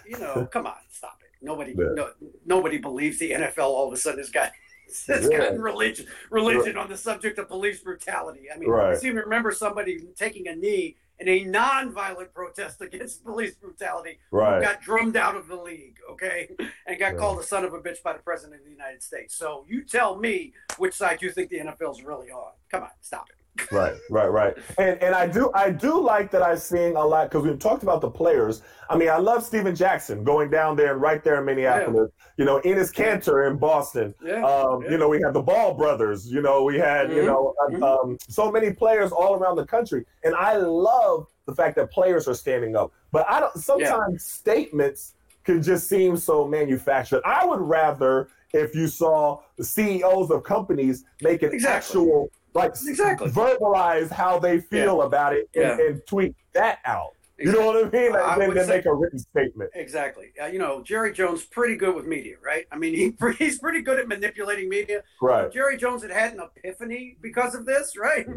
[0.08, 1.30] You know, come on, stop it.
[1.45, 1.93] Nobody, Yeah.
[1.93, 2.10] no,
[2.45, 4.52] nobody believes the NFL all of a sudden has got
[5.08, 5.38] has Yeah.
[5.38, 8.47] gotten religion religion on the subject of police brutality.
[8.52, 8.89] I mean, Right.
[8.89, 14.20] I seem to remember somebody taking a knee in a non-violent protest against police brutality
[14.32, 14.61] right.
[14.61, 16.49] got drummed out of the league, okay,
[16.88, 19.36] and got called a son of a bitch by the president of the United States.
[19.36, 22.53] So you tell me which side you think the NFL's really on.
[22.72, 23.38] Come on, stop it.
[23.72, 24.56] Right, right, right.
[24.78, 27.84] And and I do I do like that I'm seeing a lot because we've talked
[27.84, 28.62] about the players.
[28.89, 32.10] I mean, I love Stephen Jackson going down there and right there in Minneapolis.
[32.38, 34.16] You know, Enes Kanter in Boston.
[34.24, 34.43] Yeah.
[34.45, 34.91] Um, yeah.
[34.91, 36.32] You know, we had the Ball brothers.
[36.32, 37.84] You know, we had you Mhm, know mhm.
[37.84, 42.28] um, so many players all around the country, and I love the fact that players
[42.28, 42.91] are standing up.
[43.12, 43.54] But I don't.
[43.58, 47.22] Sometimes statements can just seem so manufactured.
[47.26, 52.00] I would rather if you saw the CEOs of companies making Exactly.
[52.00, 55.06] actual like exactly verbalize how they feel yeah.
[55.06, 55.86] about it and, yeah.
[55.86, 57.12] and, tweet that out.
[57.38, 58.12] You know what I mean?
[58.12, 59.72] Like, I then, then say, make a written statement.
[59.74, 60.34] Exactly.
[60.41, 62.66] Uh, you know, Jerry Jones pretty good with media, right?
[62.70, 65.04] I mean, he he's pretty good at manipulating media.
[65.22, 65.45] Right.
[65.45, 68.28] If Jerry Jones had had an epiphany because of this, right?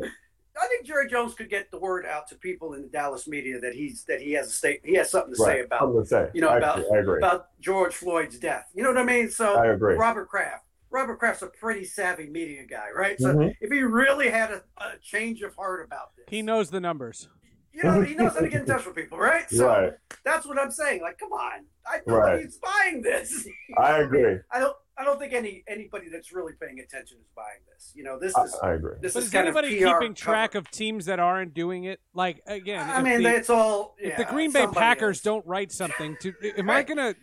[0.60, 3.58] I think Jerry Jones could get the word out to people in the Dallas media
[3.60, 5.58] that he's that he has a state he has something to right.
[5.58, 6.28] say about say.
[6.34, 6.84] you know I about
[7.18, 8.70] about George Floyd's death.
[8.74, 9.30] You know what I mean?
[9.30, 9.94] So I agree.
[9.94, 10.64] Robert Kraft.
[10.92, 13.18] Robert Kraft's a pretty savvy media guy, right?
[13.18, 13.48] So mm-hmm.
[13.60, 17.28] if he really had a, a, change of heart about this, he knows the numbers.
[17.72, 19.48] You know, he knows how to get in touch with people, right?
[19.48, 19.92] So right.
[20.24, 21.00] that's what I'm saying.
[21.00, 22.42] Like, come on, I know right.
[22.42, 23.48] he's buying this.
[23.78, 24.36] I agree.
[24.52, 24.76] I don't.
[24.98, 27.92] I don't think any anybody that's really paying attention is buying this.
[27.94, 28.58] You know, this is.
[28.62, 28.96] I, I agree.
[29.00, 31.98] This but is, is kind anybody of keeping track of teams that aren't doing it?
[32.12, 33.96] Like again, I mean, the, it's all.
[33.98, 35.22] Yeah, if the Green Bay Packers is.
[35.22, 36.76] don't write something, to am right.
[36.76, 37.14] I gonna?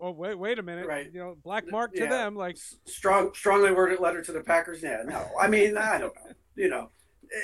[0.00, 0.86] Oh wait, wait a minute.
[0.86, 1.10] Right.
[1.12, 2.08] You know, black mark to yeah.
[2.08, 2.36] them.
[2.36, 4.82] Like strong, strongly worded letter to the Packers.
[4.82, 5.02] Yeah.
[5.04, 6.32] No, I mean, I don't know.
[6.56, 6.90] You know,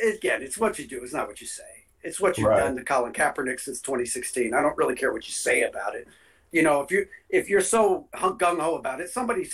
[0.04, 1.02] again, it's what you do.
[1.02, 1.62] It's not what you say.
[2.02, 2.60] It's what you've right.
[2.60, 4.52] done to Colin Kaepernick since 2016.
[4.52, 6.06] I don't really care what you say about it.
[6.52, 9.44] You know, if you if you're so gung ho about it, somebody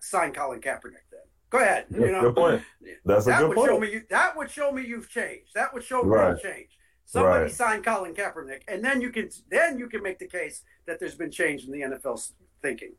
[0.00, 1.04] sign Colin Kaepernick.
[1.10, 1.20] Then
[1.50, 1.86] go ahead.
[1.90, 2.62] That's you know, good point.
[3.04, 3.70] That's that a good would point.
[3.70, 5.52] Show me you, that would show me you've changed.
[5.54, 6.30] That would show me right.
[6.30, 6.75] you've changed.
[7.06, 7.52] Somebody right.
[7.52, 11.14] sign Colin Kaepernick, and then you can then you can make the case that there's
[11.14, 12.94] been change in the NFL's thinking.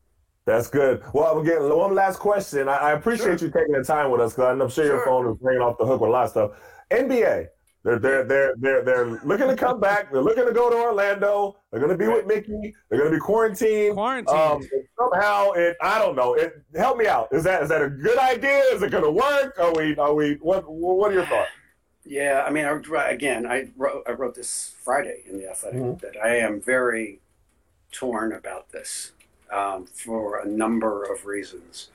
[0.46, 1.04] That's good.
[1.14, 2.70] Well, again, one last question.
[2.70, 3.50] I, I appreciate sure.
[3.50, 5.78] you taking the time with us because I'm sure, sure your phone is ringing off
[5.78, 6.52] the hook with a lot of stuff.
[6.90, 7.48] NBA,
[7.84, 10.10] they're they're they're they're they're looking to come back.
[10.10, 11.58] They're looking to go to Orlando.
[11.70, 12.74] They're going to be with Mickey.
[12.90, 13.96] They're going to be quarantined.
[13.96, 14.38] Quarantined.
[14.38, 14.62] Um,
[14.98, 16.34] somehow, it I don't know.
[16.34, 17.28] It help me out.
[17.34, 18.60] Is that is that a good idea?
[18.72, 19.60] Is it going to work?
[19.60, 21.50] Are we are we what what are your thoughts?
[22.08, 26.06] Yeah, I mean, I, again, I wrote I wrote this Friday in the Athletic mm-hmm.
[26.06, 27.20] that I am very
[27.92, 29.12] torn about this
[29.52, 31.90] um, for a number of reasons.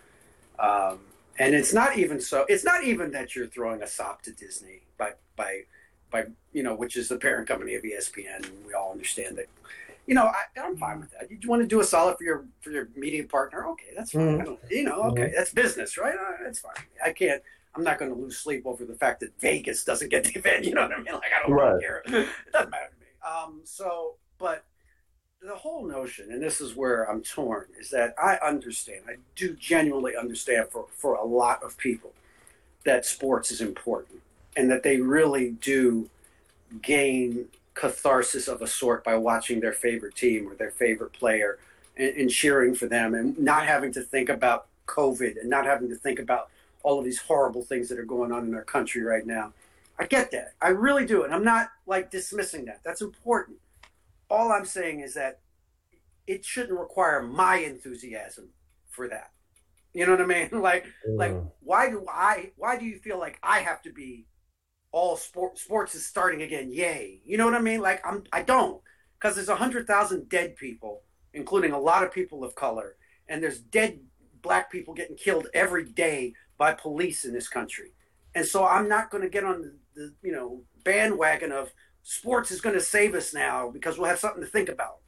[0.59, 1.01] Um,
[1.39, 2.45] and it's not even so.
[2.49, 5.63] It's not even that you're throwing a sop to Disney by by
[6.11, 8.45] by you know, which is the parent company of ESPN.
[8.45, 9.47] And We all understand that.
[10.07, 11.31] You know, I, am fine with that.
[11.31, 13.67] You want to do a solid for your for your media partner?
[13.69, 14.41] Okay, that's fine.
[14.41, 14.55] Mm-hmm.
[14.69, 15.35] you know, okay, mm-hmm.
[15.37, 16.15] that's business, right?
[16.15, 16.75] Uh, that's fine.
[17.05, 17.43] I can't.
[17.75, 20.64] I'm not going to lose sleep over the fact that Vegas doesn't get the event.
[20.73, 21.14] You know what I mean?
[21.14, 21.81] Like I don't right.
[21.81, 22.03] care.
[22.07, 23.07] It doesn't matter to me.
[23.27, 24.64] Um, so, but
[25.41, 29.03] the whole notion, and this is where I'm torn, is that I understand.
[29.09, 32.12] I do genuinely understand for for a lot of people
[32.85, 34.20] that sports is important
[34.57, 36.09] and that they really do
[36.81, 41.59] gain catharsis of a sort by watching their favorite team or their favorite player
[41.97, 45.89] and, and, cheering for them and not having to think about COVID and not having
[45.89, 46.51] to think about
[46.83, 49.53] all of these horrible things that are going on in our country right now.
[49.99, 50.55] I get that.
[50.61, 51.24] I really do.
[51.24, 52.80] And I'm not like dismissing that.
[52.85, 53.59] That's important.
[54.30, 55.41] All I'm saying is that
[56.26, 58.49] it shouldn't require my enthusiasm
[58.89, 59.30] for that.
[59.93, 60.49] You know what I mean?
[60.62, 61.18] Like, mm.
[61.18, 62.53] like why do I?
[62.57, 64.26] Why do you feel like I have to be
[64.93, 66.70] all sport sports is starting again.
[66.70, 67.20] Yay.
[67.24, 67.80] You know what I mean?
[67.80, 68.80] Like I'm I don't
[69.18, 71.03] because there's a hundred thousand dead people,
[71.33, 72.97] including a lot of people of color,
[73.28, 73.99] and there's dead
[74.43, 77.91] black people getting killed every day by police in this country.
[78.37, 81.73] And so I'm not going to get on the, you know bandwagon of
[82.05, 84.99] sports is going to save us now because we'll have something to think about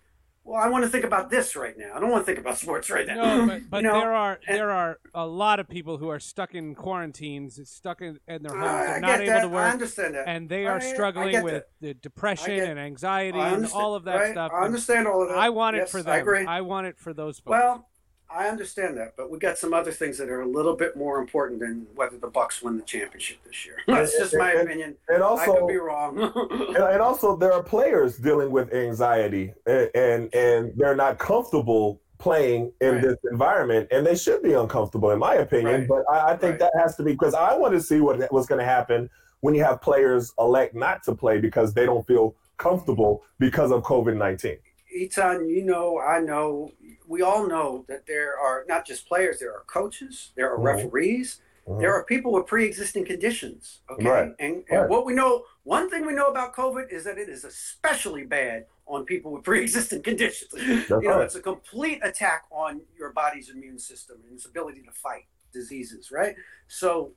[0.45, 1.93] well, I want to think about this right now.
[1.95, 3.15] I don't want to think about sports right now.
[3.15, 3.99] No, but, but you know?
[3.99, 8.19] there are there are a lot of people who are stuck in quarantines, stuck in,
[8.29, 9.41] in their homes, ah, they're not able that.
[9.41, 9.65] to work.
[9.65, 13.67] I understand that, and they are I, struggling I with the depression and anxiety and
[13.73, 14.33] all of that right?
[14.33, 14.53] stuff.
[14.53, 15.39] I understand all of that.
[15.39, 16.13] I want it for them.
[16.13, 16.45] I agree.
[16.45, 17.51] I want it for those folks.
[17.51, 17.89] Well,
[18.31, 21.19] I understand that, but we got some other things that are a little bit more
[21.19, 23.77] important than whether the Bucks win the championship this year.
[23.87, 24.97] That's just my and, opinion.
[25.09, 26.19] And also, I could be wrong.
[26.51, 32.01] and, and, also, there are players dealing with anxiety, and and, and they're not comfortable
[32.19, 33.03] playing in right.
[33.03, 35.81] this environment, and they should be uncomfortable, in my opinion.
[35.81, 35.89] Right.
[35.89, 36.61] But I, I think right.
[36.61, 39.11] that has to be because I want to see what what's going to happen
[39.41, 43.83] when you have players elect not to play because they don't feel comfortable because of
[43.83, 44.57] COVID nineteen.
[44.95, 46.71] Etan, you know, I know,
[47.07, 50.85] we all know that there are not just players, there are coaches, there are mm-hmm.
[50.85, 51.81] referees, mm-hmm.
[51.81, 53.81] there are people with pre existing conditions.
[53.91, 54.09] Okay.
[54.09, 54.33] Right.
[54.39, 54.89] And, and right.
[54.89, 58.67] what we know, one thing we know about COVID is that it is especially bad
[58.87, 60.51] on people with pre existing conditions.
[60.53, 61.23] That's you know, right.
[61.23, 66.11] it's a complete attack on your body's immune system and its ability to fight diseases,
[66.11, 66.35] right?
[66.69, 67.13] So,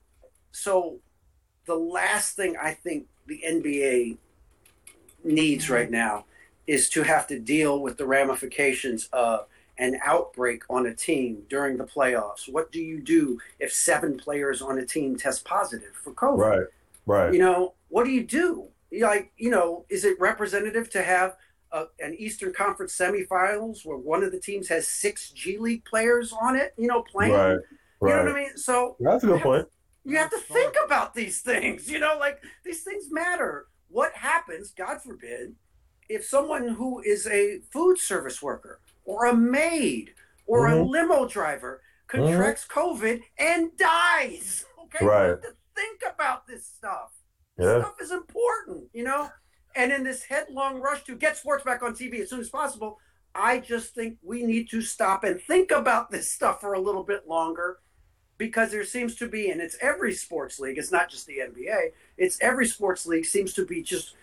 [0.52, 1.00] so
[1.66, 4.18] the last thing I think the NBA
[5.24, 5.74] needs mm-hmm.
[5.74, 6.26] right now
[6.68, 9.48] is to have to deal with the ramifications of
[9.80, 12.52] an outbreak on a team during the playoffs.
[12.52, 16.38] What do you do if seven players on a team test positive for COVID?
[16.38, 16.68] Right,
[17.06, 17.34] right.
[17.34, 18.70] You know, what do you do?
[19.00, 21.36] Like, you know, is it representative to have
[21.72, 26.34] a, an Eastern Conference semifinals where one of the teams has six G League players
[26.34, 26.74] on it?
[26.78, 27.34] You know, playing.
[27.34, 27.58] Right.
[28.00, 28.12] Right.
[28.12, 28.58] You know what I mean?
[28.58, 29.68] So that's a good point.
[30.06, 31.90] You have to think about these things.
[31.90, 33.68] You know, like these things matter.
[33.90, 35.56] What happens, God forbid,
[36.10, 40.14] if someone who is a food service worker or a maid
[40.46, 40.82] or mm-hmm.
[40.82, 42.80] a limo driver contracts mm-hmm.
[42.80, 44.66] COVID and dies?
[44.88, 45.24] Okay, right.
[45.24, 47.12] you have to think about this stuff.
[47.60, 47.82] Yeah.
[47.82, 49.28] Stuff is important, you know.
[49.76, 52.98] And in this headlong rush to get sports back on TV as soon as possible,
[53.36, 57.04] I just think we need to stop and think about this stuff for a little
[57.04, 57.80] bit longer
[58.38, 61.90] because there seems to be, and it's every sports league, it's not just the NBA,
[62.18, 64.16] it's every sports league seems to be just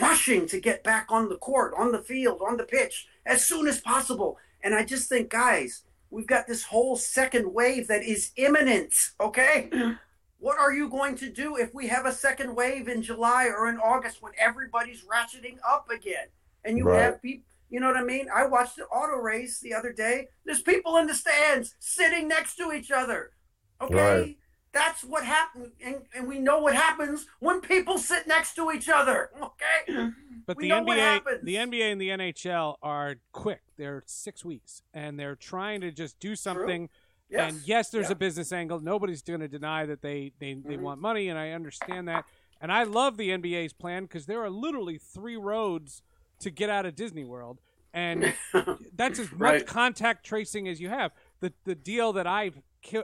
[0.00, 3.66] rushing to get back on the court, on the field, on the pitch as soon
[3.66, 4.38] as possible.
[4.62, 9.70] And I just think, guys, we've got this whole second wave that is imminent, okay?
[10.40, 13.68] What are you going to do if we have a second wave in July or
[13.68, 16.28] in August when everybody's ratcheting up again?
[16.64, 17.02] And you right.
[17.02, 18.28] have people you know what I mean?
[18.34, 20.28] I watched the auto race the other day.
[20.44, 23.32] There's people in the stands sitting next to each other.
[23.80, 23.94] Okay?
[23.94, 24.36] Right.
[24.72, 25.72] That's what happened.
[25.84, 29.30] And, and, we know what happens when people sit next to each other.
[29.42, 30.10] Okay?
[30.46, 33.60] But we the NBA, the NBA and the NHL are quick.
[33.76, 36.88] They're six weeks, and they're trying to just do something.
[37.28, 37.52] Yes.
[37.52, 38.12] And yes, there's yeah.
[38.12, 38.80] a business angle.
[38.80, 40.82] Nobody's going to deny that they they, they mm-hmm.
[40.82, 42.24] want money, and I understand that.
[42.62, 46.02] And I love the NBA's plan because there are literally three roads
[46.40, 47.60] to get out of Disney World,
[47.92, 48.32] and
[48.96, 49.66] that's as much right.
[49.66, 51.12] contact tracing as you have.
[51.40, 52.52] The the deal that I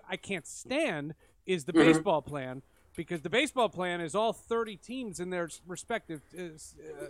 [0.08, 1.14] I can't stand
[1.46, 1.92] is the mm-hmm.
[1.92, 2.62] baseball plan
[2.96, 6.48] because the baseball plan is all 30 teams in their respective uh, uh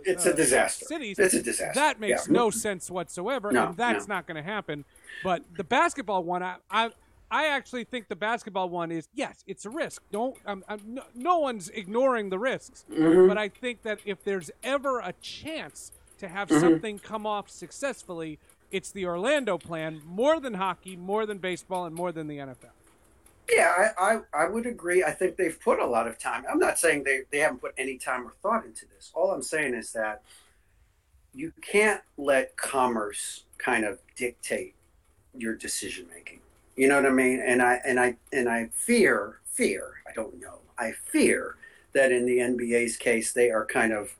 [0.03, 2.33] it's a uh, disaster cities it's a disaster that makes yeah.
[2.33, 4.15] no sense whatsoever no, and that's no.
[4.15, 4.83] not going to happen
[5.23, 6.89] but the basketball one I, I
[7.31, 10.03] I actually think the basketball one is yes, it's a risk.
[10.11, 13.27] Don't um, um, no, no, one's ignoring the risks, mm-hmm.
[13.27, 16.59] but I think that if there's ever a chance to have mm-hmm.
[16.59, 18.39] something come off successfully,
[18.71, 22.71] it's the Orlando plan more than hockey, more than baseball, and more than the NFL.
[23.49, 25.03] Yeah, I, I, I, would agree.
[25.03, 26.45] I think they've put a lot of time.
[26.49, 29.11] I'm not saying they, they haven't put any time or thought into this.
[29.13, 30.23] All I'm saying is that
[31.33, 34.73] you can't let commerce kind of dictate
[35.37, 36.39] your decision making.
[36.75, 37.41] You know what I mean?
[37.45, 39.93] And I and I and I fear fear.
[40.09, 40.59] I don't know.
[40.77, 41.55] I fear
[41.93, 44.15] that in the NBA's case, they are kind of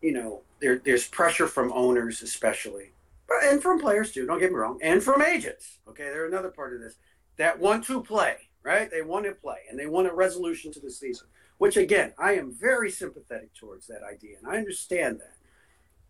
[0.00, 2.90] you know, there, there's pressure from owners, especially,
[3.26, 4.26] but and from players too.
[4.26, 5.78] Don't get me wrong, and from agents.
[5.88, 6.96] Okay, they're another part of this
[7.38, 8.90] that want to play, right?
[8.90, 11.26] They want to play, and they want a resolution to the season.
[11.56, 15.34] Which again, I am very sympathetic towards that idea, and I understand that.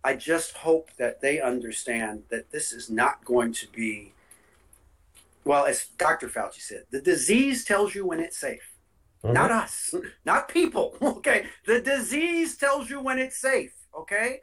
[0.05, 4.13] I just hope that they understand that this is not going to be.
[5.45, 6.29] Well, as Dr.
[6.29, 8.75] Fauci said, the disease tells you when it's safe.
[9.25, 9.35] Mm-hmm.
[9.35, 10.97] Not us, not people.
[11.03, 11.47] Okay.
[11.67, 13.73] The disease tells you when it's safe.
[13.97, 14.41] Okay.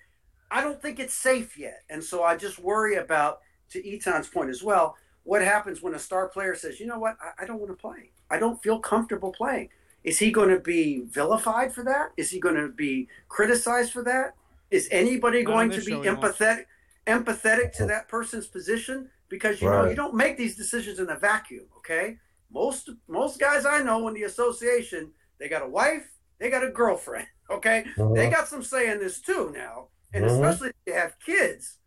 [0.51, 1.83] I don't think it's safe yet.
[1.89, 3.39] And so I just worry about,
[3.71, 4.95] to Etan's point as well,
[5.25, 7.75] what happens when a star player says, you know what, I, I don't want to
[7.75, 8.11] play.
[8.29, 9.69] I don't feel comfortable playing.
[10.03, 12.11] Is he going to be vilified for that?
[12.15, 14.35] Is he going to be criticized for that?
[14.69, 16.65] Is anybody going to be empathetic
[17.07, 19.09] empathetic to that person's position?
[19.29, 19.83] Because you right.
[19.83, 21.65] know you don't make these decisions in a vacuum.
[21.77, 22.17] Okay,
[22.51, 26.07] most most guys I know in the association, they got a wife,
[26.39, 27.27] they got a girlfriend.
[27.47, 28.11] Okay, uh-huh.
[28.15, 30.33] they got some say in this too now, and uh-huh.
[30.33, 31.77] especially if you have kids,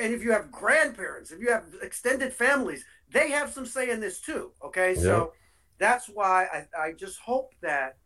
[0.00, 4.00] and if you have grandparents, if you have extended families, they have some say in
[4.00, 4.52] this too.
[4.64, 5.00] Okay, yeah.
[5.00, 5.32] so
[5.78, 7.96] that's why I, I just hope that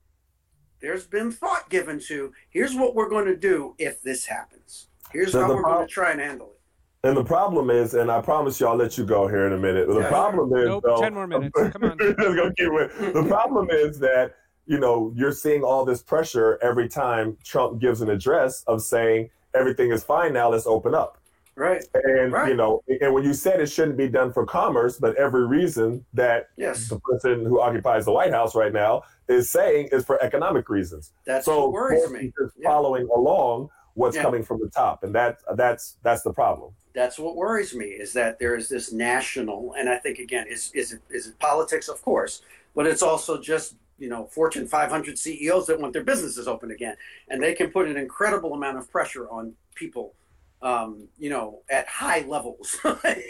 [0.81, 4.89] there's been thought given to here's what we're going to do if this happens.
[5.13, 7.09] Here's so how we're going to try and handle it.
[7.09, 9.59] And the problem is, and I promise you, I'll let you go here in a
[9.59, 9.87] minute.
[9.87, 10.09] The yeah.
[10.09, 11.55] problem is, nope, though, ten more minutes.
[11.55, 11.97] Come on.
[11.99, 14.35] the problem is that
[14.67, 19.31] you know you're seeing all this pressure every time Trump gives an address of saying
[19.55, 20.51] everything is fine now.
[20.51, 21.19] Let's open up.
[21.57, 21.83] Right.
[21.95, 22.49] And right.
[22.49, 26.05] you know, and when you said it shouldn't be done for commerce, but every reason
[26.13, 26.89] that yes.
[26.89, 31.13] the person who occupies the White House right now is saying is for economic reasons.
[31.25, 32.33] That's so what worries me.
[32.59, 32.69] Yeah.
[32.69, 34.23] following along what's yeah.
[34.23, 38.15] coming from the top, and that that's that's the problem that's what worries me is
[38.15, 41.89] that there is this national, and I think again, is is it, is it politics,
[41.89, 42.41] of course,
[42.75, 46.97] but it's also just you know Fortune 500 CEOs that want their businesses open again,
[47.29, 50.15] and they can put an incredible amount of pressure on people.
[50.63, 52.77] Um, you know, at high levels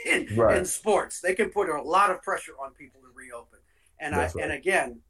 [0.06, 0.58] in, right.
[0.58, 3.58] in, sports, they can put a lot of pressure on people to reopen.
[3.98, 4.44] And That's I right.
[4.44, 5.00] and again,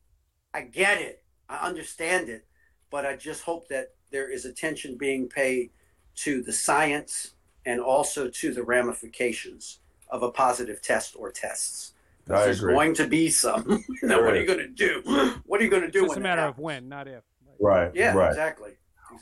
[0.55, 2.47] I get it, I understand it,
[2.91, 5.71] but I just hope that there is attention being paid
[6.17, 7.35] to the science
[7.67, 11.93] and also to the ramifications of a positive test or tests.
[12.27, 13.85] There's going to be some.
[14.03, 15.03] now, what are you going to do?
[15.47, 16.07] What are you going to do?
[16.07, 17.23] It's a matter of when, not if.
[17.61, 17.91] Right.
[17.95, 18.15] Yeah.
[18.15, 18.29] Right.
[18.29, 18.73] Exactly.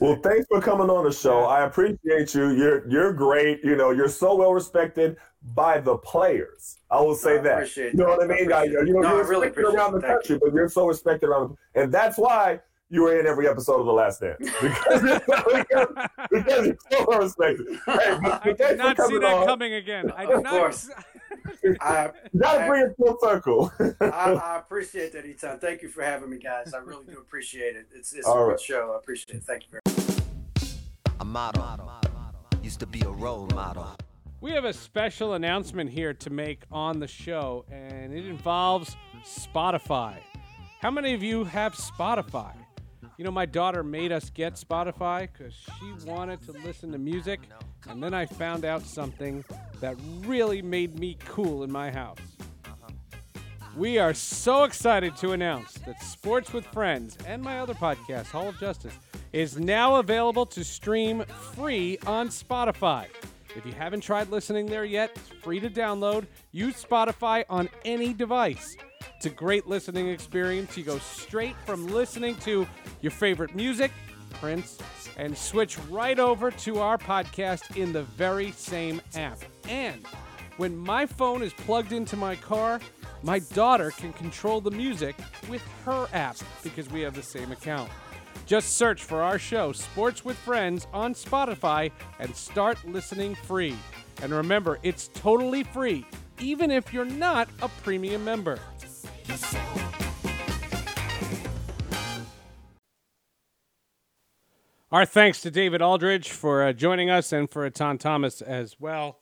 [0.01, 1.45] Well, thanks for coming on the show.
[1.45, 2.51] I appreciate you.
[2.51, 3.63] You're you're great.
[3.65, 5.17] You know, you're so well respected
[5.55, 6.77] by the players.
[6.91, 7.55] I will say No, I that.
[7.59, 8.35] appreciate You know what I that.
[8.55, 8.87] I mean?
[8.87, 9.01] You know.
[9.01, 10.03] No, you're I really appreciate around the it.
[10.07, 13.87] Country, but you're so respected around, and that's why you were in every episode of
[13.87, 15.89] The Last Dance because because,
[16.31, 17.67] because you're so well respected.
[17.87, 17.93] Hey,
[18.43, 19.47] I did not see that on.
[19.47, 20.11] coming again.
[20.17, 20.85] I did not.
[21.43, 21.77] Course.
[21.81, 23.73] I, gotta bring it full circle.
[24.01, 25.61] I, I appreciate that, Etan.
[25.61, 26.75] Thank you for having me, guys.
[26.75, 27.87] I really do appreciate it.
[27.95, 28.93] It's, it's a All good show.
[28.95, 29.45] I appreciate it.
[29.45, 30.75] Thank you very much.
[31.21, 31.65] A model
[32.65, 33.87] used to be a role model.
[34.41, 40.17] We have a special announcement here to make on the show, and it involves Spotify.
[40.81, 42.55] How many of you have Spotify?
[43.17, 47.41] You know, my daughter made us get Spotify because she wanted to listen to music,
[47.89, 49.45] and then I found out something
[49.81, 49.97] that
[50.27, 52.19] really made me cool in my house.
[53.77, 58.49] We are so excited to announce that Sports with Friends and my other podcast, Hall
[58.49, 58.95] of Justice,
[59.33, 63.07] is now available to stream free on Spotify.
[63.57, 66.27] If you haven't tried listening there yet, it's free to download.
[66.51, 68.77] Use Spotify on any device.
[69.17, 70.77] It's a great listening experience.
[70.77, 72.67] You go straight from listening to
[73.01, 73.93] your favorite music,
[74.35, 74.79] Prince,
[75.17, 79.39] and switch right over to our podcast in the very same app.
[79.69, 80.05] And
[80.57, 82.81] when my phone is plugged into my car,
[83.23, 85.17] my daughter can control the music
[85.49, 87.91] with her app because we have the same account.
[88.47, 93.77] Just search for our show, Sports with Friends, on Spotify and start listening free.
[94.23, 96.05] And remember, it's totally free,
[96.39, 98.59] even if you're not a premium member.
[104.95, 109.19] Our thanks to David Aldridge for uh, joining us and for Etan Thomas as well.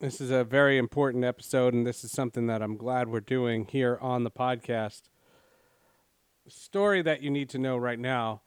[0.00, 3.66] This is a very important episode, and this is something that I'm glad we're doing
[3.66, 5.02] here on the podcast.
[6.48, 8.40] Story that you need to know right now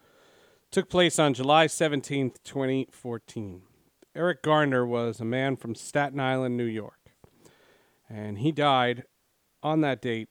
[0.71, 3.61] took place on July 17th, 2014.
[4.15, 7.11] Eric Garner was a man from Staten Island, New York,
[8.09, 9.03] and he died
[9.61, 10.29] on that date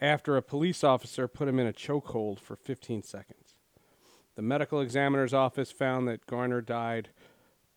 [0.00, 3.56] after a police officer put him in a chokehold for 15 seconds.
[4.36, 7.10] The medical examiner's office found that Garner died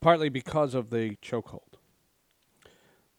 [0.00, 1.74] partly because of the chokehold.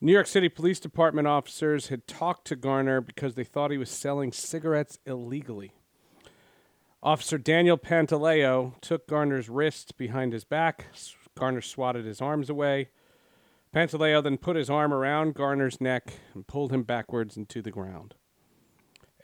[0.02, 3.90] New York City Police Department officers had talked to Garner because they thought he was
[3.90, 5.72] selling cigarettes illegally.
[7.02, 10.88] Officer Daniel Pantaleo took Garner's wrist behind his back.
[11.36, 12.90] Garner swatted his arms away.
[13.74, 18.16] Pantaleo then put his arm around Garner's neck and pulled him backwards into the ground.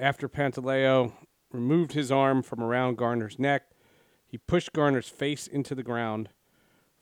[0.02, 1.14] After Pantaleo
[1.52, 3.66] removed his arm from around Garner's neck,
[4.26, 6.30] he pushed Garner's face into the ground.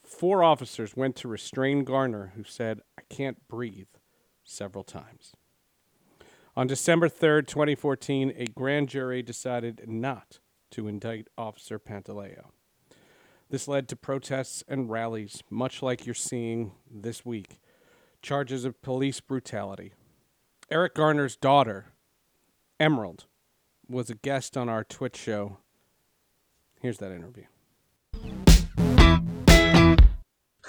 [0.04, 3.88] Four officers went to restrain Garner, who said, I can't breathe,
[4.43, 5.32] several times.
[6.58, 10.39] On December 3rd, 2014, a grand jury decided not
[10.72, 12.47] to indict Officer Pantaleo.
[13.50, 17.62] This led to protests and rallies, much like you're seeing this week.
[18.22, 19.93] Charges of police brutality.
[20.70, 21.93] Eric Garner's daughter,
[22.80, 23.26] Emerald,
[23.90, 25.58] was a guest on our Twitch show.
[26.82, 27.44] Here's that interview.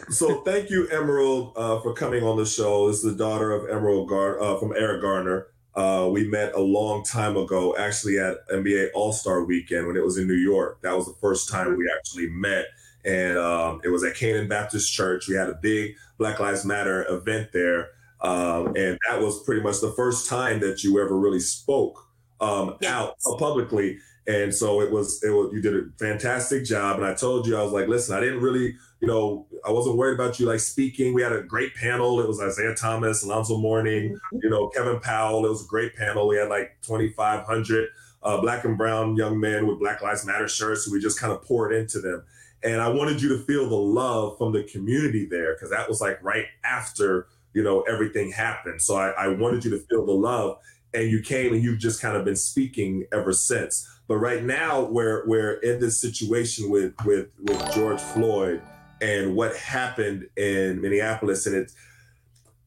[0.09, 2.89] So thank you, Emerald, uh, for coming on the show.
[2.89, 5.49] This is the daughter of Emerald Gar- uh, from Eric Garner.
[5.75, 10.05] Uh, we met a long time ago, actually at NBA All Star Weekend when it
[10.05, 10.81] was in New York.
[10.83, 12.67] That was the first time we actually met,
[13.05, 15.29] and um, it was at Canaan Baptist Church.
[15.29, 17.91] We had a big Black Lives Matter event there,
[18.23, 22.07] um, and that was pretty much the first time that you ever really spoke
[22.41, 23.99] um, out publicly.
[24.27, 26.99] And so it was, it was, you did a fantastic job.
[26.99, 29.97] And I told you, I was like, listen, I didn't really, you know, I wasn't
[29.97, 31.15] worried about you like speaking.
[31.15, 32.21] We had a great panel.
[32.21, 35.45] It was Isaiah Thomas, Alonzo Mourning, you know, Kevin Powell.
[35.47, 36.29] It was a great panel.
[36.29, 37.89] We had like 2,500
[38.23, 40.85] uh, black and brown young men with Black Lives Matter shirts.
[40.85, 42.23] So we just kind of poured into them.
[42.63, 46.01] And I wanted you to feel the love from the community there because that was
[46.01, 48.81] like right after, you know, everything happened.
[48.81, 50.59] So I, I wanted you to feel the love.
[50.93, 53.89] And you came and you've just kind of been speaking ever since.
[54.09, 58.61] But right now, we're we're in this situation with with with George Floyd
[59.01, 61.77] and what happened in Minneapolis, and it's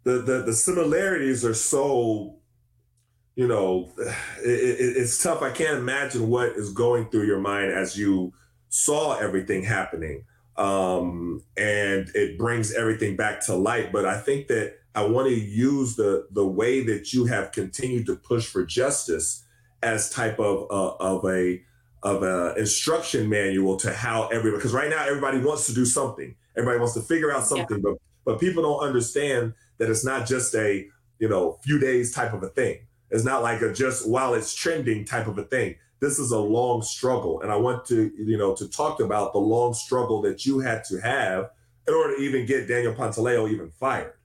[0.03, 2.37] the the, the similarities are so,
[3.35, 5.41] you know, it, it, it's tough.
[5.41, 8.31] I can't imagine what is going through your mind as you
[8.69, 10.23] saw everything happening,
[10.57, 13.91] um, and it brings everything back to light.
[13.91, 18.05] But I think that I want to use the the way that you have continued
[18.07, 19.43] to push for justice
[19.81, 21.61] as type of uh, of a
[22.03, 26.35] of a instruction manual to how everybody because right now everybody wants to do something.
[26.55, 27.95] Everybody wants to figure out something but
[28.25, 30.87] but people don't understand that it's not just a
[31.19, 32.79] you know few days type of a thing.
[33.09, 36.39] It's not like a just while it's trending type of a thing this is a
[36.39, 37.41] long struggle.
[37.41, 40.83] And I want to, you know, to talk about the long struggle that you had
[40.85, 41.51] to have
[41.87, 44.15] in order to even get Daniel Pantaleo even fired,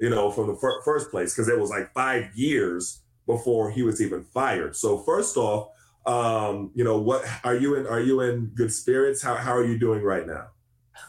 [0.00, 3.82] you know, from the fir- first place, because it was like five years before he
[3.82, 4.74] was even fired.
[4.74, 5.68] So first off,
[6.06, 7.86] um, you know, what are you in?
[7.86, 9.20] Are you in good spirits?
[9.20, 10.46] How how are you doing right now?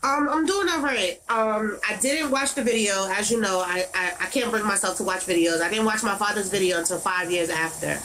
[0.04, 1.18] Um, I'm doing all right.
[1.30, 3.08] Um, I didn't watch the video.
[3.10, 5.62] As you know, I, I, I can't bring myself to watch videos.
[5.62, 7.98] I didn't watch my father's video until five years after.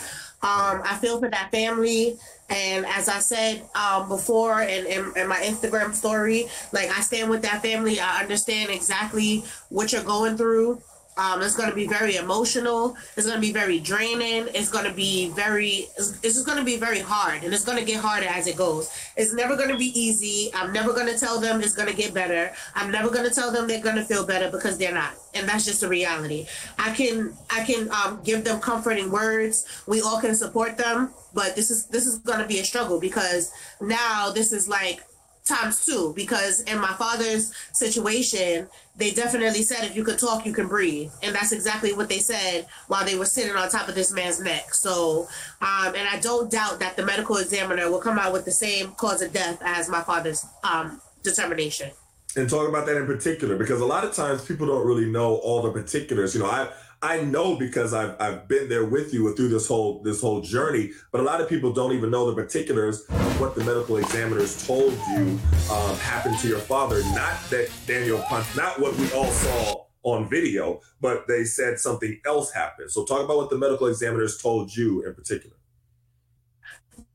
[0.45, 2.19] Um, I feel for that family.
[2.51, 7.31] And as I said um, before in, in, in, my Instagram story, like I stand
[7.31, 7.99] with that family.
[7.99, 10.83] I understand exactly what you're going through.
[11.17, 12.97] Um, it's going to be very emotional.
[13.17, 14.49] It's going to be very draining.
[14.55, 17.79] It's going to be very, it's, it's going to be very hard and it's going
[17.79, 18.91] to get harder as it goes.
[19.17, 20.51] It's never going to be easy.
[20.55, 22.53] I'm never going to tell them it's going to get better.
[22.75, 25.15] I'm never going to tell them they're going to feel better because they're not.
[25.35, 26.47] And that's just the reality.
[26.79, 29.67] I can, I can um, give them comforting words.
[29.87, 32.99] We all can support them, but this is, this is going to be a struggle
[32.99, 35.01] because now this is like
[35.47, 38.67] times two because in my father's situation
[38.97, 41.11] they definitely said if you could talk you can breathe.
[41.23, 44.41] And that's exactly what they said while they were sitting on top of this man's
[44.41, 44.75] neck.
[44.75, 45.29] So
[45.61, 48.93] um, and i don't doubt that the medical examiner will come out with the same
[48.93, 51.91] cause of death as my father's um, determination.
[52.37, 55.37] And talk about that in particular because a lot of times people don't really know
[55.37, 56.35] all the particulars.
[56.35, 56.69] You know i
[57.05, 60.93] I know because I've, I've been there with you through this whole this whole journey,
[61.13, 64.67] but a lot of people don't even know the particulars of what the medical examiners
[64.67, 65.39] told you
[65.71, 67.03] um, happened to your father.
[67.13, 72.19] Not that Daniel Punt, not what we all saw on video, but they said something
[72.25, 72.91] else happened.
[72.91, 75.57] So talk about what the medical examiners told you in particular.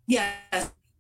[0.06, 0.34] Yeah.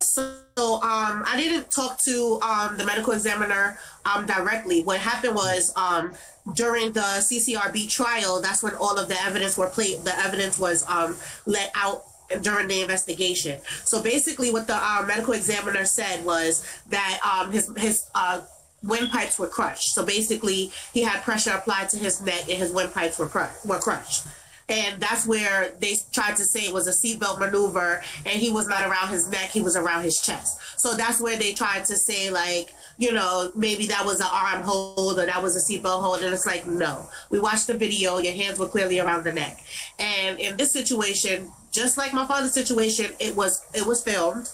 [0.01, 0.35] So
[0.75, 4.83] um, I didn't talk to um, the medical examiner um, directly.
[4.83, 6.13] What happened was um,
[6.53, 10.03] during the CCRB trial, that's when all of the evidence were played.
[10.03, 12.03] The evidence was um, let out
[12.41, 13.59] during the investigation.
[13.85, 18.41] So basically, what the uh, medical examiner said was that um, his his uh,
[18.83, 19.93] windpipes were crushed.
[19.93, 23.31] So basically, he had pressure applied to his neck, and his windpipes were
[23.65, 24.25] were crushed.
[24.69, 28.67] And that's where they tried to say it was a seatbelt maneuver, and he was
[28.67, 30.59] not around his neck; he was around his chest.
[30.79, 34.61] So that's where they tried to say like you know, maybe that was an arm
[34.61, 36.21] hold or that was a seatbelt hold.
[36.21, 37.09] And it's like, no.
[37.29, 39.63] We watched the video, your hands were clearly around the neck.
[39.97, 44.49] And in this situation, just like my father's situation, it was it was filmed.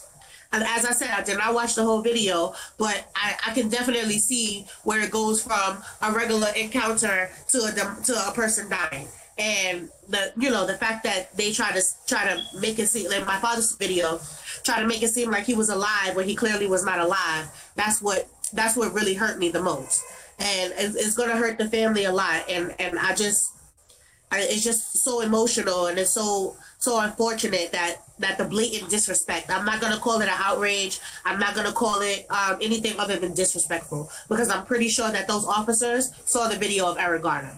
[0.53, 3.67] And as I said, I did not watch the whole video, but I, I can
[3.67, 9.07] definitely see where it goes from a regular encounter to a to a person dying
[9.37, 13.09] and the you know the fact that they try to try to make it seem
[13.09, 14.19] like my father's video
[14.65, 17.47] try to make it seem like he was alive when he clearly was not alive.
[17.75, 20.03] That's what that's what really hurt me the most.
[20.39, 22.49] And it's, it's going to hurt the family a lot.
[22.49, 23.51] And and i just
[24.31, 29.51] I, it's just so emotional and it's so so unfortunate that that the blatant disrespect
[29.51, 30.99] i'm not going to call it an outrage.
[31.25, 35.11] I'm not going to call it um, anything other than disrespectful because i'm pretty sure
[35.11, 37.55] that those officers saw the video of eric garner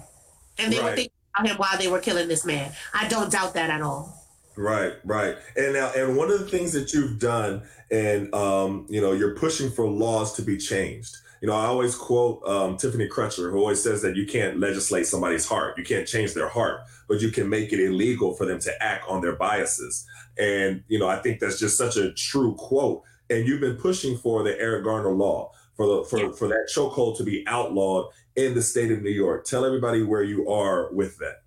[0.59, 0.83] and they right.
[0.83, 4.17] were thinking him while they were killing this man i don't doubt that at all
[4.57, 5.37] Right, right.
[5.55, 7.61] And now, and one of the things that you've done,
[7.91, 11.15] and um, you know, you're pushing for laws to be changed.
[11.41, 15.05] You know, I always quote um, Tiffany Crutcher, who always says that you can't legislate
[15.05, 18.59] somebody's heart, you can't change their heart, but you can make it illegal for them
[18.61, 20.07] to act on their biases.
[20.39, 23.03] And you know, I think that's just such a true quote.
[23.29, 26.31] And you've been pushing for the Eric Garner law for the for, yeah.
[26.31, 28.07] for that chokehold to be outlawed
[28.37, 29.45] in the state of New York.
[29.45, 31.41] Tell everybody where you are with that.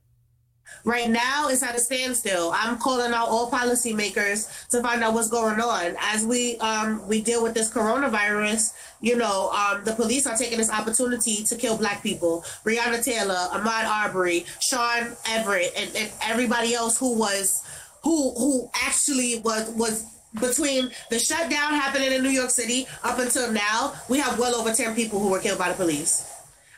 [0.85, 2.53] Right now, it's at a standstill.
[2.55, 7.21] I'm calling out all policymakers to find out what's going on as we um, we
[7.21, 8.73] deal with this coronavirus.
[9.01, 12.43] You know, um, the police are taking this opportunity to kill Black people.
[12.65, 17.63] Breonna Taylor, Ahmaud Arbery, Sean Everett, and, and everybody else who was
[18.03, 20.07] who who actually was was
[20.41, 24.73] between the shutdown happening in New York City up until now, we have well over
[24.73, 26.30] 10 people who were killed by the police.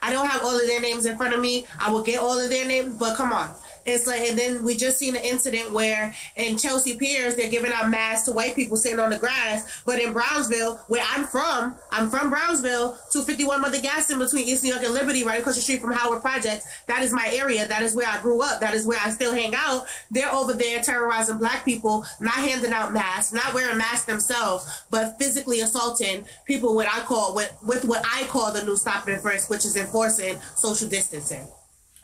[0.02, 1.66] I don't have all of their names in front of me.
[1.78, 3.54] I will get all of their names, but come on.
[3.84, 7.72] It's like, and then we just seen an incident where in Chelsea Piers they're giving
[7.72, 11.74] out masks to white people sitting on the grass, but in Brownsville, where I'm from,
[11.90, 15.62] I'm from Brownsville, 251 Mother Gaston between East New York and Liberty, right across the
[15.62, 16.66] street from Howard Projects.
[16.86, 17.66] That is my area.
[17.66, 18.60] That is where I grew up.
[18.60, 19.86] That is where I still hang out.
[20.10, 25.18] They're over there terrorizing black people, not handing out masks, not wearing masks themselves, but
[25.18, 26.74] physically assaulting people.
[26.74, 29.76] What I call with with what I call the new stop and frisk, which is
[29.76, 31.46] enforcing social distancing.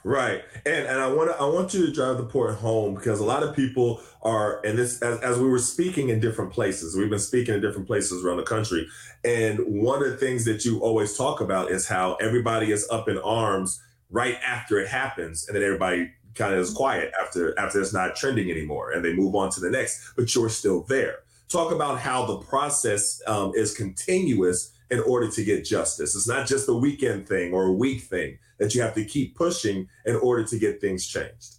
[0.09, 3.20] Right, and and I want to I want you to drive the point home because
[3.20, 6.97] a lot of people are, and this as, as we were speaking in different places,
[6.97, 8.89] we've been speaking in different places around the country,
[9.22, 13.06] and one of the things that you always talk about is how everybody is up
[13.06, 17.78] in arms right after it happens, and then everybody kind of is quiet after after
[17.78, 21.16] it's not trending anymore, and they move on to the next, but you're still there.
[21.51, 26.16] Talk about how the process um, is continuous in order to get justice.
[26.16, 29.36] It's not just a weekend thing or a week thing that you have to keep
[29.36, 31.56] pushing in order to get things changed.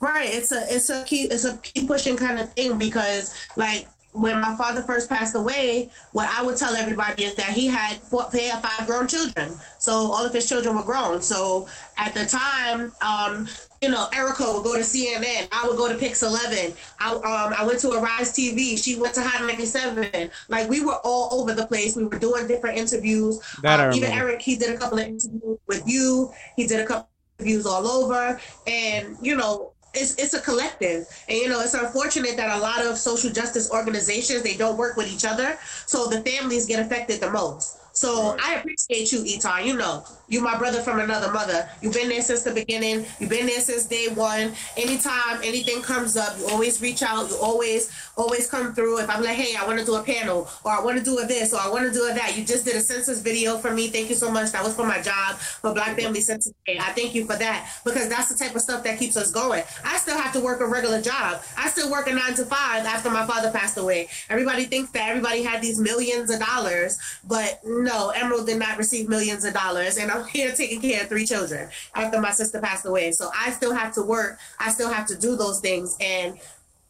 [0.00, 0.30] Right.
[0.32, 3.88] It's a it's a keep it's a keep pushing kind of thing because like
[4.20, 7.96] when my father first passed away, what I would tell everybody is that he had
[7.96, 9.54] four, he had five grown children.
[9.78, 11.22] So all of his children were grown.
[11.22, 13.48] So at the time, um,
[13.80, 15.48] you know, Erica would go to CNN.
[15.52, 16.74] I would go to Pix 11.
[16.98, 18.82] I, um, I went to Arise TV.
[18.82, 20.30] She went to Hot 97.
[20.48, 21.94] Like we were all over the place.
[21.94, 23.40] We were doing different interviews.
[23.62, 24.10] That um, even.
[24.10, 26.32] Eric, he did a couple of interviews with you.
[26.56, 28.40] He did a couple of interviews all over.
[28.66, 32.84] And, you know, it's, it's a collective and you know it's unfortunate that a lot
[32.84, 37.20] of social justice organizations they don't work with each other so the families get affected
[37.20, 38.40] the most so Right.
[38.44, 39.64] I appreciate you, Etan.
[39.64, 41.68] You know, you my brother from another mother.
[41.80, 43.06] You've been there since the beginning.
[43.18, 44.52] You've been there since day one.
[44.76, 47.30] Anytime anything comes up, you always reach out.
[47.30, 49.00] You always, always come through.
[49.00, 51.18] If I'm like, hey, I want to do a panel, or I want to do
[51.18, 52.36] a this, or I want to do a that.
[52.36, 53.88] You just did a census video for me.
[53.88, 54.52] Thank you so much.
[54.52, 56.78] That was for my job for Black Family Census Day.
[56.78, 59.62] I thank you for that because that's the type of stuff that keeps us going.
[59.84, 61.40] I still have to work a regular job.
[61.56, 64.08] I still work a nine to five after my father passed away.
[64.28, 69.08] Everybody thinks that everybody had these millions of dollars, but no, Emerald did not receive
[69.08, 69.96] millions of dollars.
[69.96, 73.12] And I'm here taking care of three children after my sister passed away.
[73.12, 74.38] So I still have to work.
[74.58, 75.96] I still have to do those things.
[76.00, 76.38] And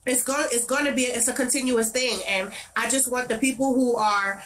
[0.07, 3.37] it's going it's going to be it's a continuous thing and i just want the
[3.37, 4.43] people who are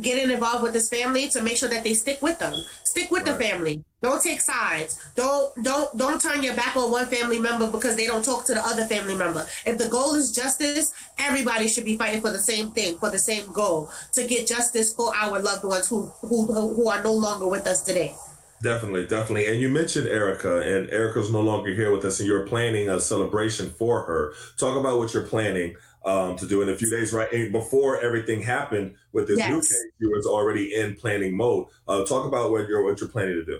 [0.00, 2.54] getting involved with this family to make sure that they stick with them.
[2.84, 3.84] Stick with the family.
[4.00, 4.98] Don't take sides.
[5.14, 8.54] Don't don't don't turn your back on one family member because they don't talk to
[8.54, 9.46] the other family member.
[9.64, 13.18] If the goal is justice everybody should be fighting for the same thing for the
[13.18, 17.46] same goal to get justice for our loved ones who who who are no longer
[17.46, 18.14] with us today.
[18.62, 19.48] Definitely, definitely.
[19.48, 23.00] And you mentioned Erica, and Erica's no longer here with us, and you're planning a
[23.00, 24.34] celebration for her.
[24.56, 25.74] Talk about what you're planning
[26.04, 27.30] um, to do in a few days, right?
[27.32, 31.66] And before everything happened with this new case, you was already in planning mode.
[31.86, 33.58] Uh, talk about what you're what you're planning to do.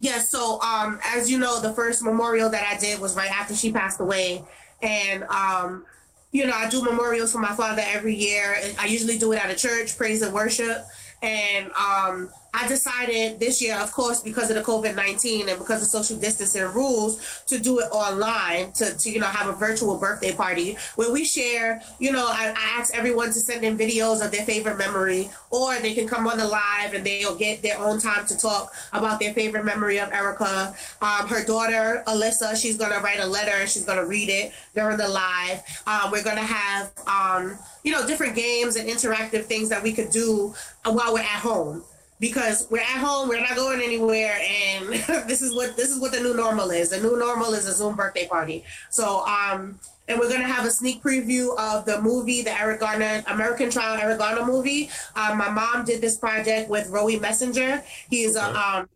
[0.00, 3.54] Yeah, so um as you know, the first memorial that I did was right after
[3.54, 4.44] she passed away.
[4.82, 5.84] And um,
[6.30, 8.56] you know, I do memorials for my father every year.
[8.78, 10.84] I usually do it at a church, praise and worship.
[11.22, 15.82] And um I decided this year, of course, because of the COVID 19 and because
[15.82, 19.98] of social distancing rules, to do it online, to, to, you know, have a virtual
[19.98, 24.24] birthday party where we share, you know, I, I ask everyone to send in videos
[24.24, 27.78] of their favorite memory, or they can come on the live and they'll get their
[27.78, 30.74] own time to talk about their favorite memory of Erica.
[31.02, 34.30] Um, her daughter, Alyssa, she's going to write a letter and she's going to read
[34.30, 35.62] it during the live.
[35.86, 39.92] Um, we're going to have, um, you know, different games and interactive things that we
[39.92, 40.54] could do
[40.84, 41.84] while we're at home
[42.20, 44.88] because we're at home, we're not going anywhere, and
[45.28, 46.90] this is what this is what the new normal is.
[46.90, 48.64] The new normal is a Zoom birthday party.
[48.90, 49.78] So, um,
[50.08, 53.98] and we're gonna have a sneak preview of the movie, the Eric Garner American Trial
[54.00, 54.90] Eric Garner movie.
[55.14, 57.82] Um, my mom did this project with Roee Messinger.
[58.08, 58.88] He's a um,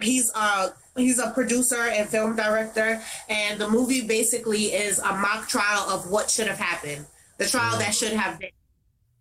[0.00, 5.48] he's a he's a producer and film director, and the movie basically is a mock
[5.48, 7.06] trial of what should have happened,
[7.38, 8.50] the trial that should have been.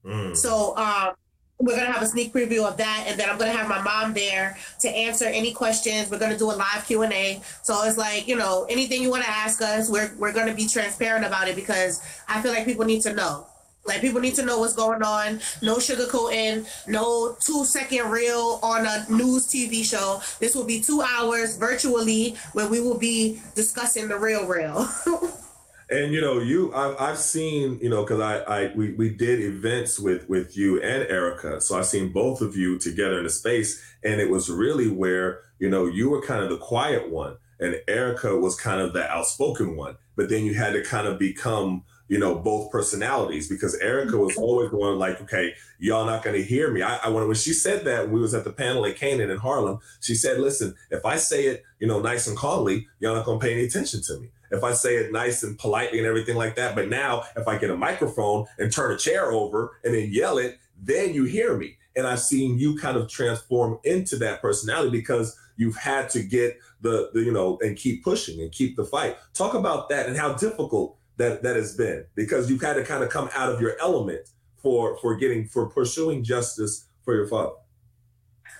[0.06, 0.38] Mm.
[0.38, 1.14] So um,
[1.62, 4.14] we're gonna have a sneak preview of that, and then I'm gonna have my mom
[4.14, 6.10] there to answer any questions.
[6.10, 7.42] We're gonna do a live Q and A.
[7.62, 10.68] So it's like you know anything you want to ask us, we're we're gonna be
[10.68, 13.48] transparent about it because I feel like people need to know.
[13.84, 15.40] Like people need to know what's going on.
[15.62, 16.68] No sugarcoating.
[16.88, 20.22] No two second reel on a news TV show.
[20.40, 24.88] This will be two hours virtually where we will be discussing the real real.
[25.92, 29.42] And you know, you I've, I've seen you know because I I we, we did
[29.42, 33.30] events with with you and Erica, so I've seen both of you together in a
[33.30, 37.36] space, and it was really where you know you were kind of the quiet one,
[37.60, 41.20] and Erica was kind of the outspoken one, but then you had to kind of
[41.20, 44.42] become you know both personalities because Erica was mm-hmm.
[44.42, 46.82] always going like, okay, y'all not going to hear me.
[46.82, 49.30] I, I when when she said that when we was at the panel at Canaan
[49.30, 53.16] in Harlem, she said, listen, if I say it you know nice and calmly, y'all
[53.16, 56.00] not going to pay any attention to me if I say it nice and politely
[56.00, 56.76] and everything like that.
[56.76, 60.38] But now, if I get a microphone and turn a chair over and then yell
[60.38, 61.78] it, then you hear me.
[61.96, 66.60] And I've seen you kind of transform into that personality because you've had to get
[66.82, 69.16] the, the you know, and keep pushing and keep the fight.
[69.34, 73.04] Talk about that and how difficult that that has been because you've had to kind
[73.04, 74.30] of come out of your element
[74.62, 77.54] for for getting for pursuing justice for your father.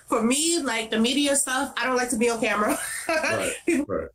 [0.06, 2.78] For me, like the media stuff, I don't like to be on camera.
[3.08, 3.54] Right,
[3.88, 4.08] right.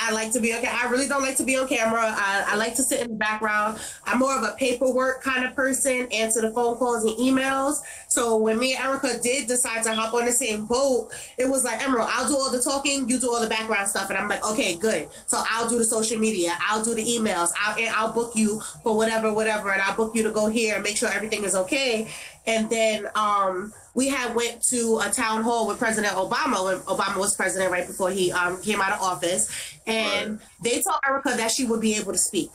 [0.00, 0.68] I like to be okay.
[0.70, 2.02] I really don't like to be on camera.
[2.02, 3.80] I, I like to sit in the background.
[4.04, 7.80] I'm more of a paperwork kind of person, answer the phone calls and emails.
[8.06, 11.64] So when me and Erica did decide to hop on the same boat, it was
[11.64, 14.08] like, Emerald, I'll do all the talking, you do all the background stuff.
[14.10, 15.08] And I'm like, okay, good.
[15.26, 18.96] So I'll do the social media, I'll do the emails, I'll, I'll book you for
[18.96, 22.08] whatever, whatever, and I'll book you to go here and make sure everything is okay.
[22.46, 27.16] And then um, we had went to a town hall with President Obama when Obama
[27.16, 29.50] was president right before he um, came out of office,
[29.88, 30.48] and right.
[30.62, 32.48] they told Erica that she would be able to speak.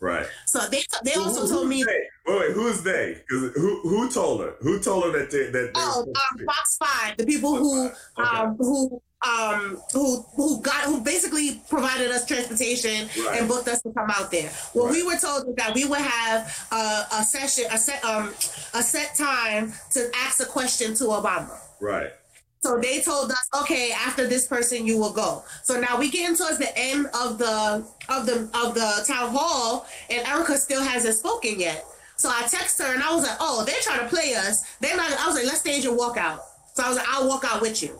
[0.00, 0.26] Right.
[0.48, 1.82] So they they so also told me.
[1.82, 2.02] They?
[2.26, 3.22] Wait, wait, who's they?
[3.26, 4.56] Because who who told her?
[4.60, 5.70] Who told her that they, that?
[5.76, 7.96] oh, um, Fox Five, the people who okay.
[8.18, 13.40] um who um who who got who basically provided us transportation right.
[13.40, 14.50] and booked us to come out there.
[14.74, 14.94] Well, right.
[14.94, 18.28] we were told that we would have a, a session, a set um
[18.74, 21.56] a set time to ask a question to Obama.
[21.80, 22.12] Right.
[22.60, 25.42] So they told us, okay, after this person, you will go.
[25.64, 29.86] So now we getting towards the end of the of the of the town hall,
[30.08, 31.84] and Erica still hasn't spoken yet.
[32.16, 34.64] So I text her and I was like, oh, they're trying to play us.
[34.78, 35.10] They're not.
[35.10, 36.38] I was like, let's stage a walkout.
[36.74, 37.98] So I was like, I'll walk out with you.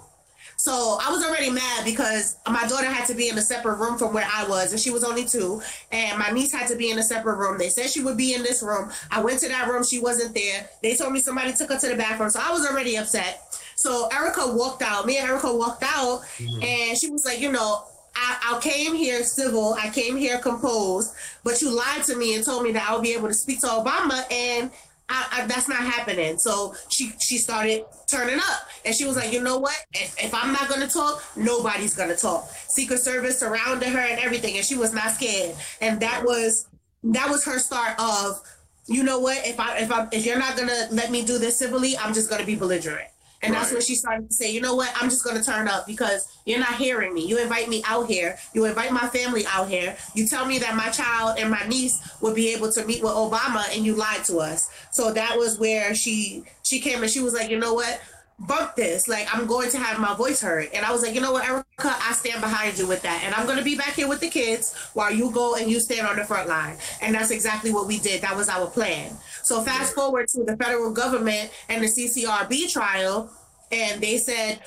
[0.62, 3.98] So I was already mad because my daughter had to be in a separate room
[3.98, 5.60] from where I was, and she was only two.
[5.90, 7.58] And my niece had to be in a separate room.
[7.58, 8.92] They said she would be in this room.
[9.10, 9.82] I went to that room.
[9.82, 10.70] She wasn't there.
[10.80, 12.30] They told me somebody took her to the bathroom.
[12.30, 13.58] So I was already upset.
[13.74, 15.04] So Erica walked out.
[15.04, 16.62] Me and Erica walked out, mm-hmm.
[16.62, 17.82] and she was like, you know,
[18.14, 19.74] I, I, came here civil.
[19.74, 21.12] I came here composed,
[21.42, 23.62] but you lied to me and told me that I would be able to speak
[23.62, 24.70] to Obama, and
[25.12, 26.38] I, I, that's not happening.
[26.38, 29.76] So she she started turning up, and she was like, you know what?
[29.92, 32.48] If, if I'm not gonna talk, nobody's gonna talk.
[32.68, 35.54] Secret Service surrounded her and everything, and she was not scared.
[35.80, 36.66] And that was
[37.04, 38.40] that was her start of,
[38.86, 39.46] you know what?
[39.46, 42.30] If I if I if you're not gonna let me do this civilly, I'm just
[42.30, 43.08] gonna be belligerent.
[43.42, 43.60] And right.
[43.60, 45.86] that's when she started to say, you know what, I'm just going to turn up
[45.86, 47.26] because you're not hearing me.
[47.26, 48.38] You invite me out here.
[48.54, 49.96] You invite my family out here.
[50.14, 53.12] You tell me that my child and my niece would be able to meet with
[53.12, 54.70] Obama and you lied to us.
[54.92, 58.00] So that was where she she came and she was like, you know what,
[58.38, 59.08] bump this.
[59.08, 60.70] Like, I'm going to have my voice heard.
[60.74, 61.64] And I was like, you know what, Erica,
[62.00, 63.22] I stand behind you with that.
[63.24, 65.80] And I'm going to be back here with the kids while you go and you
[65.80, 66.76] stand on the front line.
[67.00, 68.22] And that's exactly what we did.
[68.22, 69.16] That was our plan.
[69.42, 73.30] So fast forward to the federal government and the CCRB trial,
[73.70, 74.60] and they said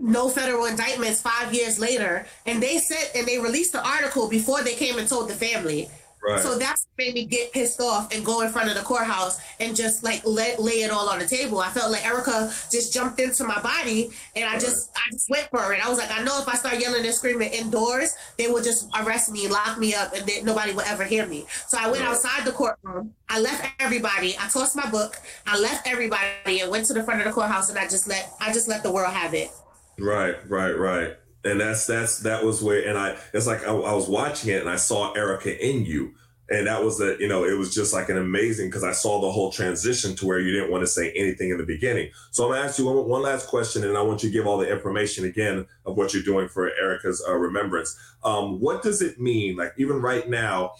[0.00, 2.26] no federal indictments five years later.
[2.44, 5.88] And they said, and they released the article before they came and told the family.
[6.22, 6.40] Right.
[6.40, 9.76] So that's made me get pissed off and go in front of the courthouse and
[9.76, 11.60] just like let lay it all on the table.
[11.60, 15.48] I felt like Erica just jumped into my body and I just I just went
[15.50, 15.84] for it.
[15.84, 18.88] I was like, I know if I start yelling and screaming indoors, they will just
[19.00, 21.46] arrest me, lock me up, and then nobody will ever hear me.
[21.68, 22.10] So I went right.
[22.10, 23.12] outside the courtroom.
[23.28, 24.36] I left everybody.
[24.40, 25.16] I tossed my book.
[25.46, 28.32] I left everybody and went to the front of the courthouse and I just let
[28.40, 29.50] I just let the world have it.
[29.98, 31.16] Right, right, right
[31.46, 34.60] and that's that's that was where and i it's like I, I, was watching it
[34.60, 36.14] and i saw erica in you.
[36.48, 39.20] And that was a you know it was just like an amazing because i saw
[39.20, 42.12] the whole transition to where you didn't want to say anything in the beginning.
[42.30, 44.32] So i'm going to ask you one, one, last question and i want you to
[44.32, 47.98] give all the information again of what you're doing for erica's uh, remembrance.
[48.22, 50.74] Um, what does it mean like even right now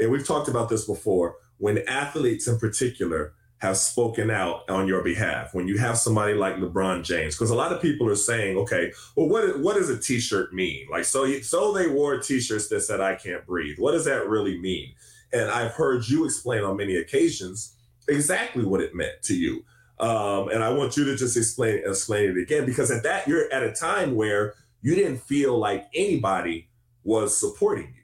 [0.00, 5.04] and we've talked about this before when athletes in particular have spoken out on your
[5.04, 5.54] behalf.
[5.54, 8.92] When you have somebody like LeBron James, because a lot of people are saying, okay,
[9.14, 10.88] well, what what does a T-shirt mean?
[10.90, 14.58] Like, so so they wore T-shirts that said "I can't breathe." What does that really
[14.58, 14.94] mean?
[15.32, 17.76] And I've heard you explain on many occasions
[18.08, 19.64] exactly what it meant to you.
[20.00, 23.50] Um, and I want you to just explain explain it again because at that you're
[23.52, 26.68] at a time where you didn't feel like anybody
[27.04, 28.01] was supporting you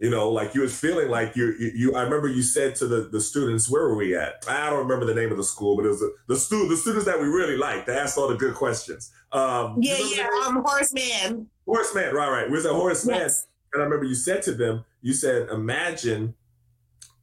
[0.00, 2.86] you know, like you was feeling like you, you, you, I remember you said to
[2.86, 4.42] the, the students, where were we at?
[4.48, 6.76] I don't remember the name of the school, but it was a, the stu- the
[6.76, 7.86] students that we really liked.
[7.86, 9.12] They asked all the good questions.
[9.30, 11.46] Um, yeah, yeah, um, Horace Mann.
[11.66, 12.46] Horseman, right, right.
[12.46, 13.18] We was Horace Mann.
[13.18, 13.46] Yes.
[13.74, 16.34] And I remember you said to them, you said, imagine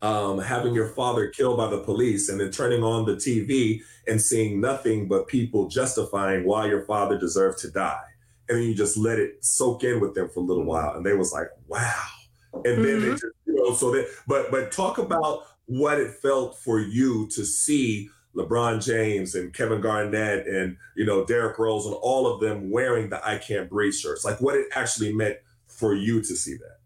[0.04, 4.22] um, having your father killed by the police and then turning on the TV and
[4.22, 8.04] seeing nothing but people justifying why your father deserved to die.
[8.48, 10.96] And then you just let it soak in with them for a little while.
[10.96, 12.06] And they was like, wow
[12.54, 13.02] and then mm-hmm.
[13.02, 17.28] they just you know so that but but talk about what it felt for you
[17.28, 22.40] to see LeBron James and Kevin Garnett and you know Derrick Rose and all of
[22.40, 24.24] them wearing the I Can't Breathe shirts.
[24.24, 25.38] Like what it actually meant
[25.68, 26.78] for you to see that.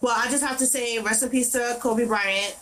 [0.00, 2.56] Well, I just have to say rest in peace to Kobe Bryant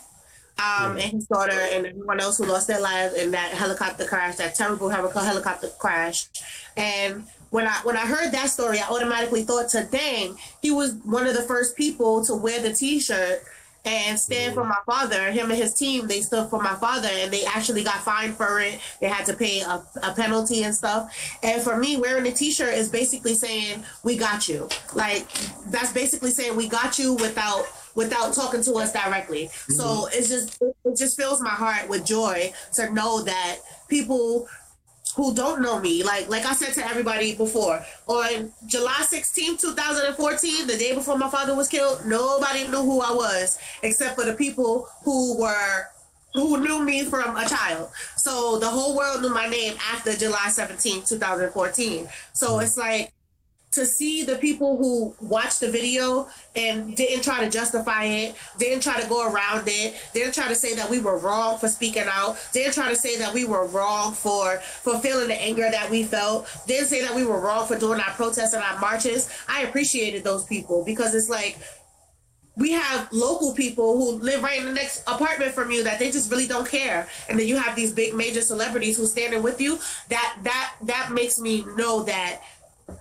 [0.57, 4.35] um, and his daughter and everyone else who lost their lives in that helicopter crash,
[4.35, 6.27] that terrible helicopter crash.
[6.77, 10.95] And when I when I heard that story, I automatically thought to dang, he was
[11.05, 13.43] one of the first people to wear the T-shirt
[13.85, 15.31] and stand for my father.
[15.31, 18.59] Him and his team, they stood for my father, and they actually got fined for
[18.59, 18.79] it.
[18.99, 21.15] They had to pay a, a penalty and stuff.
[21.43, 24.67] And for me, wearing a T-shirt is basically saying we got you.
[24.95, 25.31] Like
[25.67, 29.45] that's basically saying we got you without without talking to us directly.
[29.45, 29.73] Mm-hmm.
[29.73, 33.57] So it's just it just fills my heart with joy to know that
[33.89, 34.47] people
[35.15, 40.67] who don't know me, like like I said to everybody before, on July 16, 2014,
[40.67, 44.33] the day before my father was killed, nobody knew who I was except for the
[44.33, 45.87] people who were
[46.33, 47.89] who knew me from a child.
[48.17, 52.07] So the whole world knew my name after July 17, 2014.
[52.33, 53.13] So it's like
[53.73, 58.81] to see the people who watched the video and didn't try to justify it, didn't
[58.83, 62.05] try to go around it, didn't try to say that we were wrong for speaking
[62.07, 64.57] out, didn't try to say that we were wrong for
[65.01, 68.11] feeling the anger that we felt, didn't say that we were wrong for doing our
[68.11, 69.29] protests and our marches.
[69.47, 71.57] I appreciated those people because it's like
[72.55, 76.11] we have local people who live right in the next apartment from you that they
[76.11, 79.59] just really don't care and then you have these big major celebrities who standing with
[79.59, 79.79] you
[80.09, 82.41] that that that makes me know that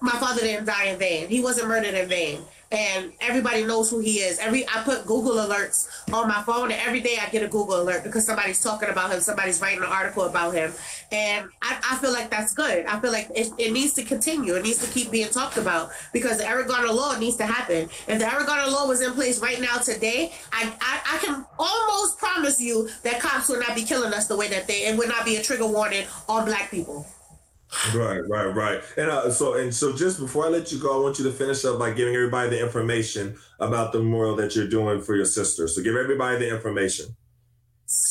[0.01, 1.29] my father didn't die in vain.
[1.29, 2.43] He wasn't murdered in vain.
[2.71, 4.39] And everybody knows who he is.
[4.39, 7.83] Every I put Google alerts on my phone, and every day I get a Google
[7.83, 10.73] alert because somebody's talking about him, somebody's writing an article about him,
[11.11, 12.87] and I, I feel like that's good.
[12.87, 14.55] I feel like it, it, needs to continue.
[14.55, 17.91] It needs to keep being talked about because the Garner law needs to happen.
[18.09, 22.17] If the Garner law was in place right now today, I, I I can almost
[22.17, 24.87] promise you that cops would not be killing us the way that they.
[24.87, 27.07] and would not be a trigger warning on Black people.
[27.95, 28.83] Right, right, right.
[28.97, 31.33] And uh, so, and so, just before I let you go, I want you to
[31.33, 35.25] finish up by giving everybody the information about the memorial that you're doing for your
[35.25, 35.67] sister.
[35.67, 37.17] So, give everybody the information.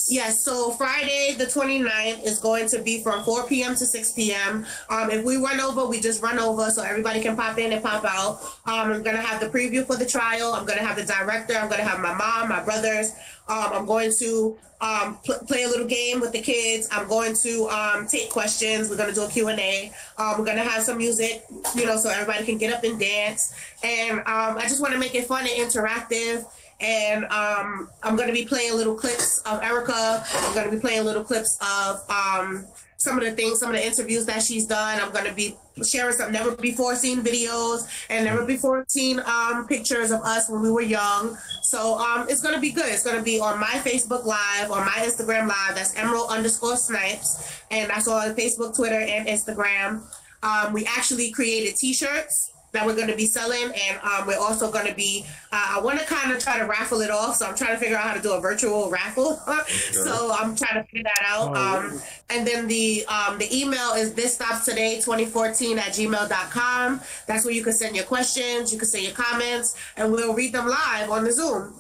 [0.08, 3.76] Yes, so Friday the 29th is going to be from 4 p.m.
[3.76, 4.66] to 6 p.m.
[4.90, 7.82] Um, if we run over, we just run over so everybody can pop in and
[7.82, 8.42] pop out.
[8.66, 10.54] Um, I'm going to have the preview for the trial.
[10.54, 11.54] I'm going to have the director.
[11.56, 13.12] I'm going to have my mom, my brothers.
[13.48, 16.88] Um, I'm going to um, pl- play a little game with the kids.
[16.92, 18.90] I'm going to um, take questions.
[18.90, 19.92] We're going to do a Q&A.
[20.18, 21.44] Um, we're going to have some music,
[21.76, 23.54] you know, so everybody can get up and dance.
[23.84, 26.46] And um, I just want to make it fun and interactive
[26.82, 30.24] and um, I'm going to be playing little clips of Erica.
[30.34, 32.66] I'm going to be playing little clips of um,
[32.98, 35.00] some of the things, some of the interviews that she's done.
[35.00, 39.68] I'm going to be sharing some never before seen videos and never before seen um,
[39.68, 41.38] pictures of us when we were young.
[41.62, 42.88] So um, it's going to be good.
[42.88, 45.76] It's going to be on my Facebook Live, on my Instagram Live.
[45.76, 47.62] That's Emerald underscore Snipes.
[47.70, 50.02] And that's on Facebook, Twitter, and Instagram.
[50.44, 54.72] Um, we actually created t-shirts that we're going to be selling, and um, we're also
[54.72, 55.26] going to be.
[55.52, 57.78] Uh, I want to kind of try to raffle it off, so I'm trying to
[57.78, 59.36] figure out how to do a virtual raffle.
[59.68, 61.52] so I'm trying to figure that out.
[61.56, 67.02] Oh, um, and then the um, the email is this stops today 2014 at gmail.com.
[67.28, 70.54] That's where you can send your questions, you can send your comments, and we'll read
[70.54, 71.74] them live on the Zoom.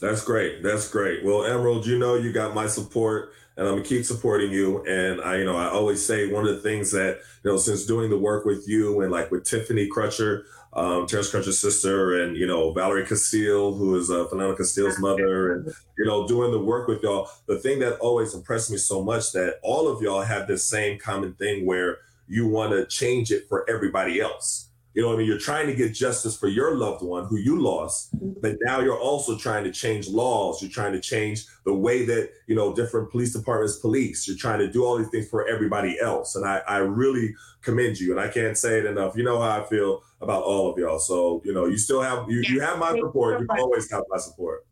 [0.00, 0.62] That's great.
[0.62, 1.24] That's great.
[1.24, 4.84] Well, Emerald, you know you got my support and I'm gonna keep supporting you.
[4.84, 7.86] And I, you know, I always say one of the things that, you know, since
[7.86, 10.44] doing the work with you and like with Tiffany Crutcher,
[10.74, 15.52] um, Terrence Crutcher's sister, and you know Valerie Castile, who is uh, Philando Castile's mother,
[15.52, 17.30] and you know doing the work with y'all.
[17.46, 20.98] The thing that always impressed me so much that all of y'all have this same
[20.98, 24.70] common thing where you want to change it for everybody else.
[24.94, 25.26] You know what I mean?
[25.26, 28.40] You're trying to get justice for your loved one who you lost, mm-hmm.
[28.40, 30.62] but now you're also trying to change laws.
[30.62, 34.28] You're trying to change the way that, you know, different police departments police.
[34.28, 36.36] You're trying to do all these things for everybody else.
[36.36, 38.12] And I, I really commend you.
[38.12, 39.16] And I can't say it enough.
[39.16, 41.00] You know how I feel about all of y'all.
[41.00, 43.40] So, you know, you still have you, you have my support.
[43.40, 44.64] You always have my support.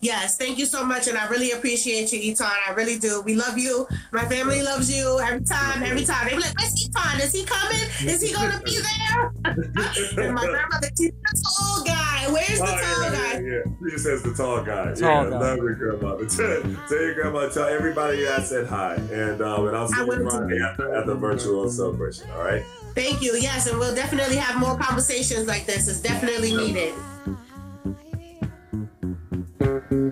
[0.00, 2.54] Yes, thank you so much, and I really appreciate you, Etan.
[2.68, 3.20] I really do.
[3.22, 3.88] We love you.
[4.12, 5.18] My family loves you.
[5.20, 7.18] Every time, every time they be like, "Where's Etan?
[7.20, 7.80] Is he coming?
[8.08, 9.32] Is he gonna be there?"
[10.24, 12.26] and my grandmother, she's the tall guy.
[12.30, 13.40] Where's the oh, tall yeah, guy?
[13.40, 14.94] Yeah, yeah, she says the tall guy.
[14.94, 15.38] Tall yeah, guy.
[15.38, 16.26] love your grandmother.
[16.88, 20.60] tell your grandma, tell everybody I said hi, and um, and I'll see you Friday
[20.62, 22.30] at, at the virtual celebration.
[22.36, 22.64] All right.
[22.94, 23.36] Thank you.
[23.36, 25.88] Yes, and we'll definitely have more conversations like this.
[25.88, 26.94] It's definitely needed.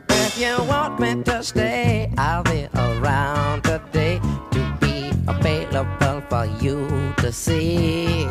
[0.08, 4.20] If you want me to stay, I'll be around today
[4.50, 8.26] to be available for you to see.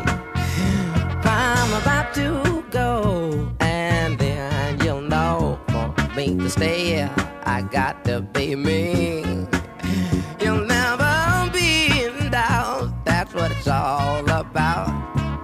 [1.24, 7.02] I'm about to go, and then you'll know for me to stay.
[7.44, 9.24] I got to be me.
[10.40, 13.04] You'll never be in doubt.
[13.04, 14.88] That's what it's all about.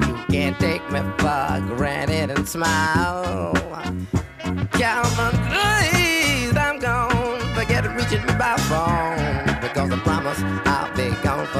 [0.07, 3.53] You can't take me for granted and smile.
[4.73, 5.42] Count on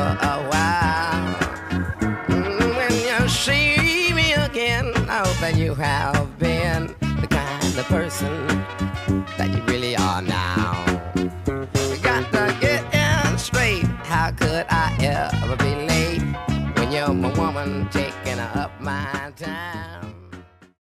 [0.03, 1.35] a while.
[2.29, 7.87] Mm, when you see me again, I hope that you have been the kind of
[7.87, 8.52] person